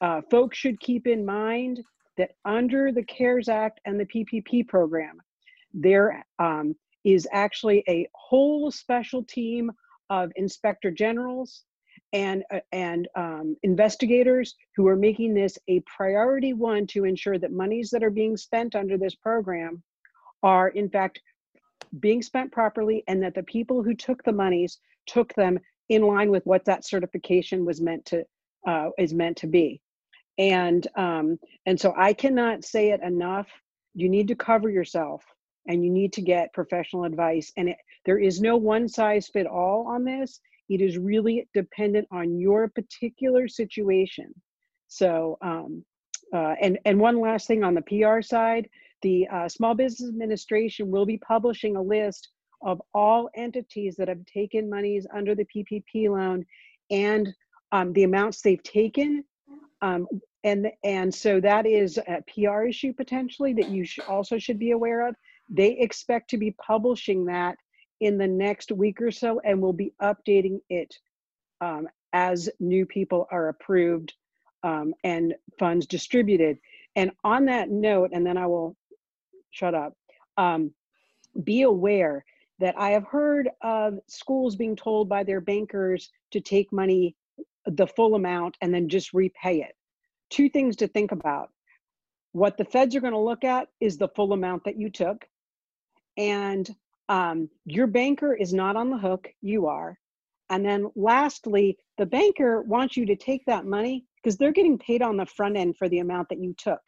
Uh, 0.00 0.20
folks 0.28 0.58
should 0.58 0.80
keep 0.80 1.06
in 1.06 1.24
mind 1.24 1.80
that 2.16 2.32
under 2.44 2.90
the 2.90 3.04
CARES 3.04 3.48
Act 3.48 3.80
and 3.84 3.98
the 4.00 4.06
PPP 4.06 4.66
program, 4.66 5.20
there 5.72 6.26
um, 6.40 6.74
is 7.04 7.28
actually 7.30 7.84
a 7.88 8.08
whole 8.16 8.72
special 8.72 9.22
team 9.22 9.70
of 10.10 10.32
inspector 10.34 10.90
generals 10.90 11.62
and 12.12 12.44
uh, 12.52 12.60
and 12.72 13.08
um, 13.16 13.56
investigators 13.62 14.54
who 14.76 14.86
are 14.86 14.96
making 14.96 15.34
this 15.34 15.58
a 15.68 15.80
priority 15.80 16.52
one 16.52 16.86
to 16.88 17.04
ensure 17.04 17.38
that 17.38 17.52
monies 17.52 17.90
that 17.90 18.04
are 18.04 18.10
being 18.10 18.36
spent 18.36 18.74
under 18.74 18.96
this 18.96 19.14
program 19.14 19.82
are 20.42 20.68
in 20.68 20.88
fact 20.88 21.20
being 22.00 22.22
spent 22.22 22.52
properly 22.52 23.02
and 23.08 23.22
that 23.22 23.34
the 23.34 23.42
people 23.42 23.82
who 23.82 23.94
took 23.94 24.22
the 24.24 24.32
monies 24.32 24.78
took 25.06 25.34
them 25.34 25.58
in 25.88 26.02
line 26.02 26.30
with 26.30 26.44
what 26.46 26.64
that 26.64 26.84
certification 26.84 27.64
was 27.64 27.80
meant 27.80 28.04
to 28.04 28.24
uh, 28.66 28.90
is 28.98 29.14
meant 29.14 29.36
to 29.38 29.46
be. 29.46 29.80
And 30.38 30.86
um, 30.96 31.38
and 31.64 31.80
so 31.80 31.94
i 31.96 32.12
cannot 32.12 32.64
say 32.64 32.90
it 32.90 33.02
enough. 33.02 33.48
You 33.94 34.08
need 34.08 34.28
to 34.28 34.34
cover 34.34 34.68
yourself 34.68 35.24
and 35.68 35.84
you 35.84 35.90
need 35.90 36.12
to 36.12 36.20
get 36.20 36.52
professional 36.52 37.04
advice. 37.04 37.52
And 37.56 37.70
it, 37.70 37.78
there 38.04 38.18
is 38.18 38.40
no 38.40 38.56
one 38.56 38.88
size 38.88 39.28
fit 39.28 39.46
all 39.46 39.86
on 39.88 40.04
this 40.04 40.40
it 40.68 40.80
is 40.80 40.98
really 40.98 41.48
dependent 41.54 42.06
on 42.10 42.38
your 42.38 42.68
particular 42.68 43.48
situation 43.48 44.32
so 44.88 45.38
um, 45.42 45.84
uh, 46.34 46.54
and 46.60 46.78
and 46.84 46.98
one 46.98 47.20
last 47.20 47.46
thing 47.46 47.64
on 47.64 47.74
the 47.74 47.82
pr 47.82 48.20
side 48.20 48.68
the 49.02 49.26
uh, 49.28 49.48
small 49.48 49.74
business 49.74 50.08
administration 50.08 50.90
will 50.90 51.06
be 51.06 51.18
publishing 51.18 51.76
a 51.76 51.82
list 51.82 52.28
of 52.62 52.80
all 52.94 53.28
entities 53.36 53.96
that 53.96 54.08
have 54.08 54.24
taken 54.24 54.68
monies 54.68 55.06
under 55.14 55.34
the 55.34 55.46
ppp 55.54 56.08
loan 56.08 56.44
and 56.90 57.34
um, 57.72 57.92
the 57.92 58.04
amounts 58.04 58.40
they've 58.40 58.62
taken 58.62 59.24
um, 59.82 60.06
and 60.44 60.68
and 60.84 61.12
so 61.12 61.40
that 61.40 61.66
is 61.66 61.98
a 61.98 62.22
PR 62.32 62.62
issue 62.62 62.92
potentially 62.92 63.52
that 63.54 63.68
you 63.68 63.84
sh- 63.84 63.98
also 64.08 64.38
should 64.38 64.58
be 64.58 64.70
aware 64.70 65.06
of. 65.08 65.16
They 65.50 65.72
expect 65.72 66.30
to 66.30 66.38
be 66.38 66.52
publishing 66.52 67.26
that 67.26 67.56
in 68.00 68.18
the 68.18 68.26
next 68.26 68.72
week 68.72 69.00
or 69.00 69.10
so, 69.10 69.40
and 69.44 69.60
we'll 69.60 69.72
be 69.72 69.92
updating 70.02 70.60
it 70.68 70.94
um, 71.60 71.88
as 72.12 72.48
new 72.60 72.86
people 72.86 73.26
are 73.30 73.48
approved 73.48 74.12
um, 74.62 74.94
and 75.04 75.34
funds 75.58 75.86
distributed. 75.86 76.58
And 76.94 77.10
on 77.24 77.44
that 77.46 77.70
note, 77.70 78.10
and 78.12 78.26
then 78.26 78.36
I 78.36 78.46
will 78.46 78.76
shut 79.50 79.74
up. 79.74 79.94
Um, 80.36 80.72
be 81.44 81.62
aware 81.62 82.24
that 82.58 82.78
I 82.78 82.90
have 82.90 83.04
heard 83.04 83.50
of 83.62 83.98
schools 84.06 84.56
being 84.56 84.76
told 84.76 85.08
by 85.08 85.22
their 85.22 85.40
bankers 85.40 86.10
to 86.30 86.40
take 86.40 86.72
money 86.72 87.14
the 87.66 87.86
full 87.86 88.14
amount 88.14 88.56
and 88.60 88.72
then 88.72 88.88
just 88.88 89.12
repay 89.12 89.60
it 89.60 89.76
two 90.30 90.48
things 90.48 90.76
to 90.76 90.88
think 90.88 91.12
about. 91.12 91.50
What 92.32 92.56
the 92.56 92.64
feds 92.64 92.94
are 92.94 93.00
going 93.00 93.12
to 93.12 93.18
look 93.18 93.44
at 93.44 93.68
is 93.80 93.96
the 93.96 94.08
full 94.08 94.32
amount 94.32 94.64
that 94.64 94.78
you 94.78 94.90
took. 94.90 95.24
And 96.16 96.68
um, 97.08 97.48
your 97.64 97.86
banker 97.86 98.34
is 98.34 98.52
not 98.52 98.76
on 98.76 98.90
the 98.90 98.98
hook, 98.98 99.28
you 99.40 99.66
are. 99.66 99.98
And 100.50 100.64
then 100.64 100.90
lastly, 100.94 101.78
the 101.98 102.06
banker 102.06 102.62
wants 102.62 102.96
you 102.96 103.06
to 103.06 103.16
take 103.16 103.44
that 103.46 103.64
money 103.64 104.04
because 104.16 104.36
they're 104.36 104.52
getting 104.52 104.78
paid 104.78 105.02
on 105.02 105.16
the 105.16 105.26
front 105.26 105.56
end 105.56 105.76
for 105.76 105.88
the 105.88 105.98
amount 105.98 106.28
that 106.28 106.40
you 106.40 106.54
took, 106.54 106.80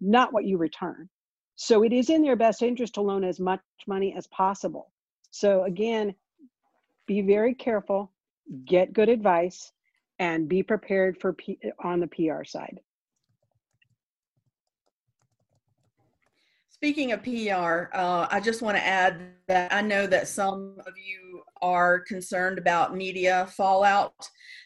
not 0.00 0.32
what 0.32 0.44
you 0.44 0.58
return. 0.58 1.08
So 1.56 1.82
it 1.82 1.92
is 1.92 2.08
in 2.08 2.22
their 2.22 2.36
best 2.36 2.62
interest 2.62 2.94
to 2.94 3.00
loan 3.00 3.24
as 3.24 3.40
much 3.40 3.60
money 3.86 4.14
as 4.16 4.26
possible. 4.28 4.92
So 5.30 5.64
again, 5.64 6.14
be 7.06 7.20
very 7.22 7.54
careful, 7.54 8.12
get 8.64 8.92
good 8.92 9.08
advice, 9.08 9.72
and 10.20 10.48
be 10.48 10.62
prepared 10.62 11.20
for 11.20 11.32
P- 11.32 11.58
on 11.82 12.00
the 12.00 12.06
PR 12.06 12.44
side. 12.44 12.80
Speaking 16.80 17.10
of 17.10 17.24
PR, 17.24 17.88
uh, 17.92 18.28
I 18.30 18.38
just 18.38 18.62
want 18.62 18.76
to 18.76 18.86
add 18.86 19.32
that 19.48 19.74
I 19.74 19.80
know 19.80 20.06
that 20.06 20.28
some 20.28 20.76
of 20.86 20.92
you 20.96 21.42
are 21.60 21.98
concerned 21.98 22.56
about 22.56 22.94
media 22.94 23.48
fallout 23.56 24.14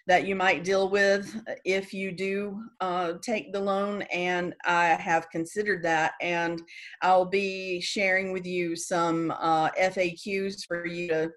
that 0.07 0.27
you 0.27 0.37
might 0.37 0.63
deal 0.63 0.91
with 0.91 1.35
if 1.65 1.95
you 1.95 2.13
do 2.13 2.61
uh, 2.83 3.15
take 3.23 3.51
the 3.51 3.61
loan, 3.61 4.03
and 4.13 4.55
I 4.67 4.89
have 4.89 5.31
considered 5.31 5.83
that, 5.85 6.13
and 6.21 6.61
I'll 7.01 7.25
be 7.25 7.81
sharing 7.81 8.31
with 8.31 8.45
you 8.45 8.77
some 8.77 9.31
uh, 9.31 9.71
FAQs 9.71 10.67
for 10.69 10.87
you 10.87 11.09
to 11.09 11.31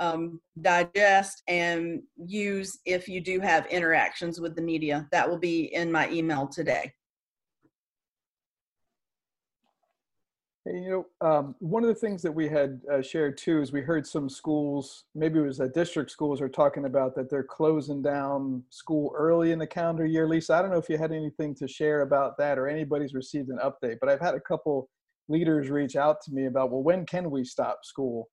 um, 0.00 0.38
digest 0.60 1.42
and 1.48 2.02
use 2.18 2.78
if 2.84 3.08
you 3.08 3.22
do 3.22 3.40
have 3.40 3.64
interactions 3.68 4.38
with 4.38 4.54
the 4.54 4.60
media. 4.60 5.08
That 5.12 5.30
will 5.30 5.38
be 5.38 5.74
in 5.74 5.90
my 5.90 6.10
email 6.10 6.46
today. 6.46 6.92
You 10.66 11.06
know, 11.20 11.28
um, 11.28 11.54
one 11.58 11.82
of 11.82 11.88
the 11.88 11.94
things 11.94 12.22
that 12.22 12.32
we 12.32 12.48
had 12.48 12.80
uh, 12.90 13.02
shared 13.02 13.36
too 13.36 13.60
is 13.60 13.70
we 13.70 13.82
heard 13.82 14.06
some 14.06 14.30
schools, 14.30 15.04
maybe 15.14 15.38
it 15.38 15.42
was 15.42 15.58
that 15.58 15.74
district 15.74 16.10
schools, 16.10 16.40
are 16.40 16.48
talking 16.48 16.86
about 16.86 17.14
that 17.16 17.28
they're 17.28 17.44
closing 17.44 18.00
down 18.00 18.62
school 18.70 19.12
early 19.14 19.52
in 19.52 19.58
the 19.58 19.66
calendar 19.66 20.06
year. 20.06 20.26
Lisa, 20.26 20.54
I 20.54 20.62
don't 20.62 20.70
know 20.70 20.78
if 20.78 20.88
you 20.88 20.96
had 20.96 21.12
anything 21.12 21.54
to 21.56 21.68
share 21.68 22.00
about 22.00 22.38
that 22.38 22.58
or 22.58 22.66
anybody's 22.66 23.12
received 23.12 23.50
an 23.50 23.58
update, 23.58 23.98
but 24.00 24.08
I've 24.08 24.20
had 24.20 24.34
a 24.34 24.40
couple 24.40 24.88
leaders 25.28 25.68
reach 25.68 25.96
out 25.96 26.22
to 26.22 26.32
me 26.32 26.46
about, 26.46 26.70
well, 26.70 26.82
when 26.82 27.04
can 27.04 27.30
we 27.30 27.44
stop 27.44 27.80
school 27.84 28.30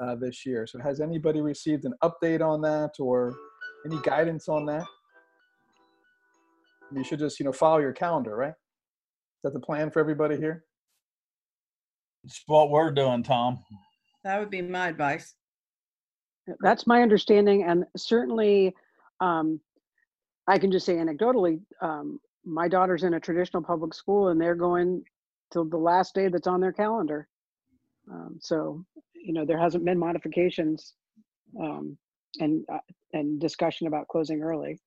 uh, 0.00 0.16
this 0.16 0.44
year? 0.44 0.66
So 0.66 0.80
has 0.80 1.00
anybody 1.00 1.40
received 1.40 1.84
an 1.84 1.94
update 2.02 2.40
on 2.40 2.60
that 2.62 2.94
or 2.98 3.36
any 3.86 4.00
guidance 4.02 4.48
on 4.48 4.66
that? 4.66 4.84
You 6.92 7.04
should 7.04 7.20
just, 7.20 7.38
you 7.38 7.44
know, 7.44 7.52
follow 7.52 7.78
your 7.78 7.92
calendar, 7.92 8.34
right? 8.34 8.48
Is 8.48 9.42
that 9.44 9.52
the 9.52 9.60
plan 9.60 9.92
for 9.92 10.00
everybody 10.00 10.36
here? 10.36 10.64
It's 12.28 12.42
what 12.46 12.68
we're 12.68 12.90
doing, 12.90 13.22
Tom. 13.22 13.64
That 14.22 14.38
would 14.38 14.50
be 14.50 14.60
my 14.60 14.88
advice. 14.88 15.34
That's 16.60 16.86
my 16.86 17.00
understanding, 17.00 17.64
and 17.64 17.84
certainly, 17.96 18.74
um, 19.20 19.58
I 20.46 20.58
can 20.58 20.70
just 20.70 20.84
say 20.84 20.96
anecdotally, 20.96 21.60
um, 21.80 22.20
my 22.44 22.68
daughter's 22.68 23.02
in 23.02 23.14
a 23.14 23.20
traditional 23.20 23.62
public 23.62 23.94
school, 23.94 24.28
and 24.28 24.38
they're 24.38 24.54
going 24.54 25.04
till 25.50 25.64
the 25.64 25.78
last 25.78 26.14
day 26.14 26.28
that's 26.28 26.46
on 26.46 26.60
their 26.60 26.72
calendar. 26.72 27.28
Um, 28.12 28.36
so, 28.42 28.84
you 29.14 29.32
know, 29.32 29.46
there 29.46 29.58
hasn't 29.58 29.86
been 29.86 29.98
modifications 29.98 30.92
um, 31.58 31.96
and 32.40 32.62
uh, 32.70 32.78
and 33.14 33.40
discussion 33.40 33.86
about 33.86 34.08
closing 34.08 34.42
early. 34.42 34.78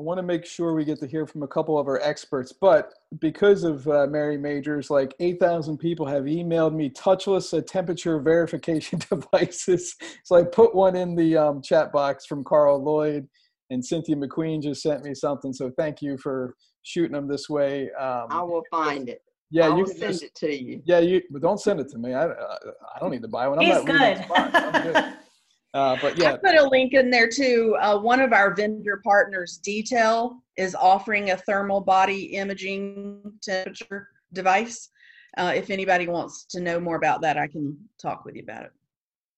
I 0.00 0.02
want 0.02 0.16
to 0.16 0.22
make 0.22 0.46
sure 0.46 0.72
we 0.72 0.86
get 0.86 0.98
to 1.00 1.06
hear 1.06 1.26
from 1.26 1.42
a 1.42 1.46
couple 1.46 1.78
of 1.78 1.86
our 1.86 2.00
experts, 2.00 2.54
but 2.58 2.94
because 3.20 3.64
of 3.64 3.86
uh, 3.86 4.06
Mary 4.08 4.38
Majors, 4.38 4.88
like 4.88 5.12
8,000 5.20 5.76
people 5.76 6.06
have 6.06 6.22
emailed 6.22 6.74
me 6.74 6.88
touchless 6.88 7.52
uh, 7.52 7.60
temperature 7.60 8.18
verification 8.18 8.98
devices. 9.10 9.94
So 10.24 10.36
I 10.36 10.44
put 10.44 10.74
one 10.74 10.96
in 10.96 11.14
the 11.14 11.36
um, 11.36 11.60
chat 11.60 11.92
box 11.92 12.24
from 12.24 12.44
Carl 12.44 12.82
Lloyd, 12.82 13.28
and 13.68 13.84
Cynthia 13.84 14.16
McQueen 14.16 14.62
just 14.62 14.80
sent 14.80 15.04
me 15.04 15.12
something. 15.12 15.52
So 15.52 15.70
thank 15.76 16.00
you 16.00 16.16
for 16.16 16.54
shooting 16.82 17.12
them 17.12 17.28
this 17.28 17.50
way. 17.50 17.90
Um, 17.92 18.28
I 18.30 18.42
will 18.42 18.64
find 18.70 19.06
it. 19.10 19.20
yeah, 19.50 19.68
I 19.68 19.76
you 19.76 19.84
can 19.84 19.98
send 19.98 20.12
just, 20.12 20.22
it 20.22 20.34
to 20.36 20.50
you. 20.50 20.82
yeah, 20.86 21.00
you 21.00 21.20
but 21.30 21.42
don't 21.42 21.60
send 21.60 21.78
it 21.78 21.90
to 21.90 21.98
me. 21.98 22.14
I, 22.14 22.24
I, 22.24 22.54
I 22.96 22.98
don't 23.00 23.10
need 23.10 23.20
to 23.20 23.28
buy 23.28 23.46
one. 23.48 23.58
I'm 23.58 23.66
He's 23.66 23.84
not 23.84 23.86
reading 23.86 24.14
good. 24.14 24.24
the 24.24 24.28
box. 24.28 24.50
I'm 24.54 24.92
good. 24.92 25.14
Uh, 25.72 25.96
but 26.02 26.14
I 26.14 26.22
yeah, 26.22 26.36
put 26.36 26.56
a 26.56 26.68
link 26.68 26.94
in 26.94 27.10
there 27.10 27.28
too. 27.28 27.76
Uh, 27.80 27.98
one 27.98 28.20
of 28.20 28.32
our 28.32 28.54
vendor 28.54 29.00
partners, 29.04 29.58
Detail, 29.58 30.42
is 30.56 30.74
offering 30.74 31.30
a 31.30 31.36
thermal 31.36 31.80
body 31.80 32.36
imaging 32.36 33.32
temperature 33.40 34.08
device. 34.32 34.88
Uh, 35.36 35.52
if 35.54 35.70
anybody 35.70 36.08
wants 36.08 36.44
to 36.46 36.60
know 36.60 36.80
more 36.80 36.96
about 36.96 37.22
that, 37.22 37.38
I 37.38 37.46
can 37.46 37.76
talk 37.98 38.24
with 38.24 38.34
you 38.34 38.42
about 38.42 38.64
it. 38.64 38.72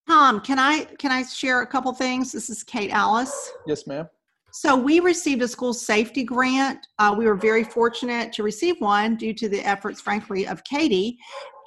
Tom, 0.09 0.41
can 0.41 0.59
I 0.59 0.85
can 0.99 1.11
I 1.11 1.23
share 1.23 1.61
a 1.61 1.67
couple 1.67 1.93
things? 1.93 2.33
This 2.33 2.49
is 2.49 2.63
Kate 2.63 2.91
Alice. 2.91 3.53
yes, 3.67 3.87
ma'am. 3.87 4.09
So 4.55 4.77
we 4.77 5.01
received 5.01 5.41
a 5.41 5.49
school 5.49 5.73
safety 5.73 6.25
grant. 6.25 6.87
Uh, 6.99 7.15
we 7.17 7.25
were 7.25 7.35
very 7.35 7.65
fortunate 7.65 8.33
to 8.35 8.43
receive 8.43 8.77
one 8.81 9.17
due 9.17 9.33
to 9.33 9.49
the 9.49 9.61
efforts, 9.67 10.01
frankly, 10.01 10.47
of 10.47 10.63
Katie. 10.65 11.19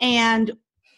And 0.02 0.52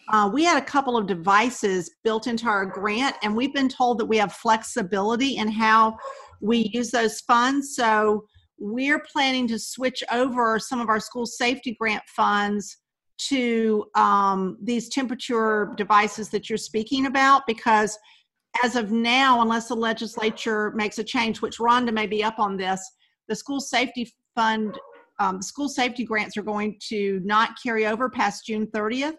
uh, 0.09 0.29
we 0.31 0.43
had 0.43 0.61
a 0.61 0.65
couple 0.65 0.95
of 0.95 1.07
devices 1.07 1.91
built 2.03 2.27
into 2.27 2.47
our 2.47 2.65
grant, 2.65 3.15
and 3.23 3.35
we've 3.35 3.53
been 3.53 3.69
told 3.69 3.97
that 3.99 4.05
we 4.05 4.17
have 4.17 4.33
flexibility 4.33 5.37
in 5.37 5.49
how 5.49 5.97
we 6.41 6.69
use 6.73 6.91
those 6.91 7.19
funds. 7.21 7.75
So 7.75 8.25
we're 8.59 9.03
planning 9.11 9.47
to 9.49 9.59
switch 9.59 10.03
over 10.11 10.59
some 10.59 10.79
of 10.79 10.89
our 10.89 10.99
school 10.99 11.25
safety 11.25 11.75
grant 11.79 12.03
funds 12.15 12.77
to 13.17 13.85
um, 13.95 14.57
these 14.61 14.89
temperature 14.89 15.73
devices 15.75 16.29
that 16.29 16.49
you're 16.49 16.57
speaking 16.57 17.07
about 17.07 17.43
because 17.47 17.97
as 18.63 18.75
of 18.75 18.91
now, 18.91 19.41
unless 19.41 19.67
the 19.67 19.75
legislature 19.75 20.71
makes 20.75 20.99
a 20.99 21.03
change, 21.03 21.41
which 21.41 21.57
Rhonda 21.57 21.93
may 21.93 22.07
be 22.07 22.23
up 22.23 22.39
on 22.39 22.57
this, 22.57 22.81
the 23.27 23.35
school 23.35 23.59
safety 23.59 24.11
fund, 24.35 24.79
um, 25.19 25.41
school 25.41 25.69
safety 25.69 26.05
grants 26.05 26.37
are 26.37 26.43
going 26.43 26.77
to 26.89 27.19
not 27.23 27.51
carry 27.61 27.85
over 27.87 28.09
past 28.09 28.45
June 28.45 28.67
30th. 28.67 29.15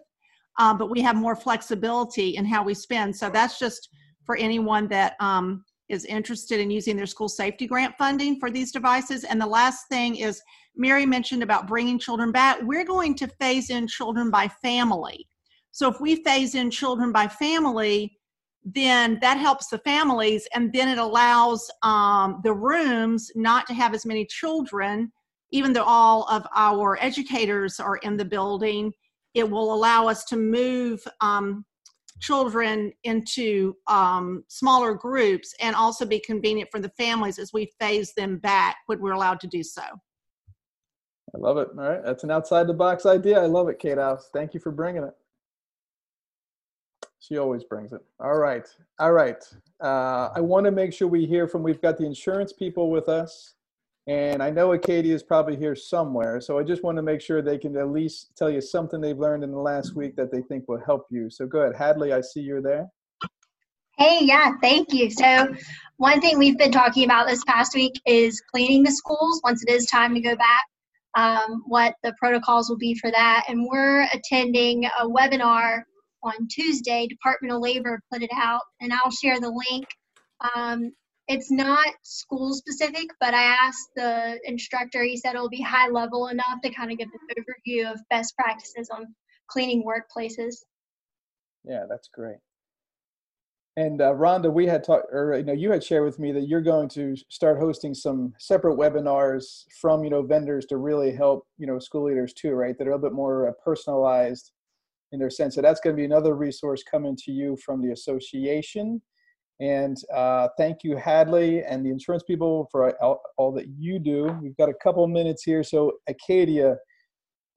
Uh, 0.59 0.73
but 0.73 0.89
we 0.91 1.01
have 1.01 1.15
more 1.15 1.35
flexibility 1.35 2.35
in 2.35 2.45
how 2.45 2.63
we 2.63 2.73
spend. 2.73 3.15
So 3.15 3.29
that's 3.29 3.57
just 3.57 3.89
for 4.25 4.35
anyone 4.35 4.87
that 4.89 5.15
um, 5.19 5.63
is 5.87 6.05
interested 6.05 6.59
in 6.59 6.69
using 6.69 6.95
their 6.95 7.05
school 7.05 7.29
safety 7.29 7.65
grant 7.65 7.95
funding 7.97 8.39
for 8.39 8.51
these 8.51 8.71
devices. 8.71 9.23
And 9.23 9.41
the 9.41 9.47
last 9.47 9.87
thing 9.89 10.17
is 10.17 10.41
Mary 10.75 11.05
mentioned 11.05 11.41
about 11.41 11.67
bringing 11.67 11.97
children 11.97 12.31
back. 12.31 12.59
We're 12.61 12.85
going 12.85 13.15
to 13.15 13.27
phase 13.39 13.69
in 13.69 13.87
children 13.87 14.29
by 14.29 14.49
family. 14.61 15.27
So 15.71 15.89
if 15.89 15.99
we 15.99 16.23
phase 16.23 16.55
in 16.55 16.69
children 16.69 17.11
by 17.11 17.27
family, 17.27 18.19
then 18.65 19.17
that 19.21 19.37
helps 19.37 19.67
the 19.67 19.77
families 19.79 20.47
and 20.53 20.71
then 20.73 20.89
it 20.89 20.97
allows 20.97 21.71
um, 21.81 22.41
the 22.43 22.53
rooms 22.53 23.31
not 23.35 23.65
to 23.67 23.73
have 23.73 23.93
as 23.93 24.05
many 24.05 24.25
children 24.25 25.11
even 25.51 25.73
though 25.73 25.83
all 25.83 26.27
of 26.29 26.45
our 26.55 26.97
educators 27.01 27.79
are 27.79 27.97
in 27.97 28.17
the 28.17 28.25
building 28.25 28.91
it 29.39 29.49
will 29.49 29.73
allow 29.73 30.07
us 30.07 30.23
to 30.25 30.37
move 30.37 31.03
um, 31.21 31.65
children 32.19 32.91
into 33.05 33.73
um, 33.87 34.43
smaller 34.49 34.93
groups 34.93 35.55
and 35.61 35.75
also 35.75 36.05
be 36.05 36.19
convenient 36.19 36.69
for 36.71 36.79
the 36.79 36.89
families 36.89 37.39
as 37.39 37.53
we 37.53 37.71
phase 37.79 38.13
them 38.13 38.37
back 38.37 38.77
when 38.87 38.99
we're 38.99 39.13
allowed 39.13 39.39
to 39.39 39.47
do 39.47 39.63
so 39.63 39.81
I 41.33 41.37
love 41.37 41.57
it. 41.57 41.69
All 41.77 41.83
right, 41.83 42.03
that's 42.03 42.23
an 42.23 42.31
outside 42.31 42.67
the 42.67 42.73
box 42.73 43.05
idea. 43.05 43.39
I 43.39 43.45
love 43.45 43.69
it, 43.69 43.79
Kate 43.79 43.97
House. 43.97 44.29
Thank 44.33 44.53
you 44.53 44.59
for 44.59 44.71
bringing 44.71 45.03
it. 45.03 45.13
She 47.19 47.37
always 47.37 47.63
brings 47.63 47.93
it. 47.93 48.01
All 48.19 48.37
right, 48.37 48.67
all 48.97 49.11
right. 49.11 49.43
Uh, 49.83 50.29
I 50.35 50.41
want 50.41 50.65
to 50.65 50.71
make 50.71 50.93
sure 50.93 51.07
we 51.07 51.25
hear 51.25 51.47
from. 51.47 51.63
We've 51.63 51.81
got 51.81 51.97
the 51.97 52.05
insurance 52.05 52.53
people 52.53 52.89
with 52.89 53.09
us, 53.09 53.53
and 54.09 54.41
I 54.41 54.49
know 54.49 54.73
Acadia 54.73 55.13
is 55.13 55.21
probably 55.21 55.55
here 55.55 55.75
somewhere. 55.75 56.41
So 56.41 56.57
I 56.57 56.63
just 56.63 56.81
want 56.81 56.95
to 56.95 57.03
make 57.03 57.21
sure 57.21 57.43
they 57.43 57.59
can 57.59 57.77
at 57.77 57.91
least 57.91 58.31
tell 58.35 58.49
you 58.49 58.59
something 58.59 58.99
they've 58.99 59.15
learned 59.15 59.43
in 59.43 59.51
the 59.51 59.59
last 59.59 59.95
week 59.95 60.15
that 60.15 60.31
they 60.31 60.41
think 60.41 60.67
will 60.67 60.81
help 60.83 61.05
you. 61.11 61.29
So 61.29 61.45
go 61.45 61.59
ahead, 61.59 61.75
Hadley. 61.75 62.11
I 62.11 62.21
see 62.21 62.39
you're 62.39 62.59
there. 62.59 62.87
Hey, 63.99 64.21
yeah, 64.23 64.53
thank 64.63 64.93
you. 64.93 65.11
So, 65.11 65.53
one 65.97 66.21
thing 66.21 66.39
we've 66.39 66.57
been 66.57 66.71
talking 66.71 67.03
about 67.03 67.27
this 67.27 67.43
past 67.43 67.75
week 67.75 68.01
is 68.07 68.41
cleaning 68.49 68.81
the 68.81 68.91
schools 68.91 69.41
once 69.43 69.61
it 69.61 69.69
is 69.69 69.85
time 69.85 70.15
to 70.15 70.21
go 70.21 70.35
back, 70.35 70.63
um, 71.15 71.63
what 71.67 71.93
the 72.01 72.15
protocols 72.17 72.67
will 72.67 72.77
be 72.77 72.95
for 72.95 73.11
that. 73.11 73.43
And 73.47 73.67
we're 73.69 74.07
attending 74.11 74.85
a 74.85 75.07
webinar 75.07 75.83
on 76.23 76.47
Tuesday. 76.49 77.05
Department 77.07 77.53
of 77.53 77.61
Labor 77.61 78.01
put 78.11 78.23
it 78.23 78.31
out, 78.33 78.61
and 78.81 78.91
I'll 78.91 79.11
share 79.11 79.39
the 79.39 79.51
link. 79.69 79.85
Um, 80.55 80.93
it's 81.29 81.51
not 81.51 81.87
school 82.01 82.53
specific, 82.53 83.07
but 83.19 83.35
I 83.35 83.43
asked 83.43 83.89
the 83.95 84.39
instructor, 84.45 85.03
he 85.03 85.15
said 85.15 85.35
it'll 85.35 85.47
be 85.47 85.61
high 85.61 85.87
level 85.87 86.27
enough 86.27 86.59
to 86.63 86.73
kind 86.73 86.91
of 86.91 86.97
give 86.97 87.07
an 87.07 87.43
overview 87.43 87.89
of 87.89 87.99
best 88.09 88.35
practices 88.35 88.89
on 88.89 89.13
cleaning 89.47 89.83
workplaces. 89.83 90.55
Yeah, 91.63 91.85
that's 91.87 92.09
great. 92.11 92.37
And 93.77 94.01
uh, 94.01 94.13
Rhonda, 94.13 94.51
we 94.51 94.65
had 94.65 94.83
talked, 94.83 95.05
or 95.11 95.37
you 95.37 95.43
know, 95.43 95.53
you 95.53 95.71
had 95.71 95.83
shared 95.83 96.03
with 96.03 96.17
me 96.17 96.31
that 96.31 96.47
you're 96.47 96.61
going 96.61 96.89
to 96.89 97.15
start 97.29 97.59
hosting 97.59 97.93
some 97.93 98.33
separate 98.39 98.77
webinars 98.77 99.65
from 99.79 100.03
you 100.03 100.09
know 100.09 100.23
vendors 100.23 100.65
to 100.65 100.77
really 100.77 101.13
help 101.13 101.45
you 101.57 101.67
know 101.67 101.77
school 101.77 102.05
leaders 102.05 102.33
too, 102.33 102.53
right? 102.53 102.75
That 102.77 102.87
are 102.87 102.91
a 102.91 102.95
little 102.95 103.09
bit 103.09 103.15
more 103.15 103.47
uh, 103.47 103.51
personalized 103.63 104.51
in 105.11 105.19
their 105.19 105.29
sense. 105.29 105.55
So 105.55 105.61
that's 105.61 105.79
going 105.79 105.95
to 105.95 105.99
be 105.99 106.05
another 106.05 106.35
resource 106.35 106.83
coming 106.83 107.15
to 107.23 107.31
you 107.31 107.55
from 107.63 107.81
the 107.81 107.91
association. 107.91 109.01
And 109.59 109.97
uh, 110.13 110.47
thank 110.57 110.83
you, 110.83 110.95
Hadley, 110.95 111.63
and 111.63 111.85
the 111.85 111.89
insurance 111.89 112.23
people 112.23 112.69
for 112.71 112.95
all, 113.03 113.21
all 113.37 113.51
that 113.53 113.67
you 113.77 113.99
do. 113.99 114.37
We've 114.41 114.55
got 114.55 114.69
a 114.69 114.73
couple 114.73 115.05
minutes 115.07 115.43
here, 115.43 115.63
so 115.63 115.93
Acadia. 116.07 116.77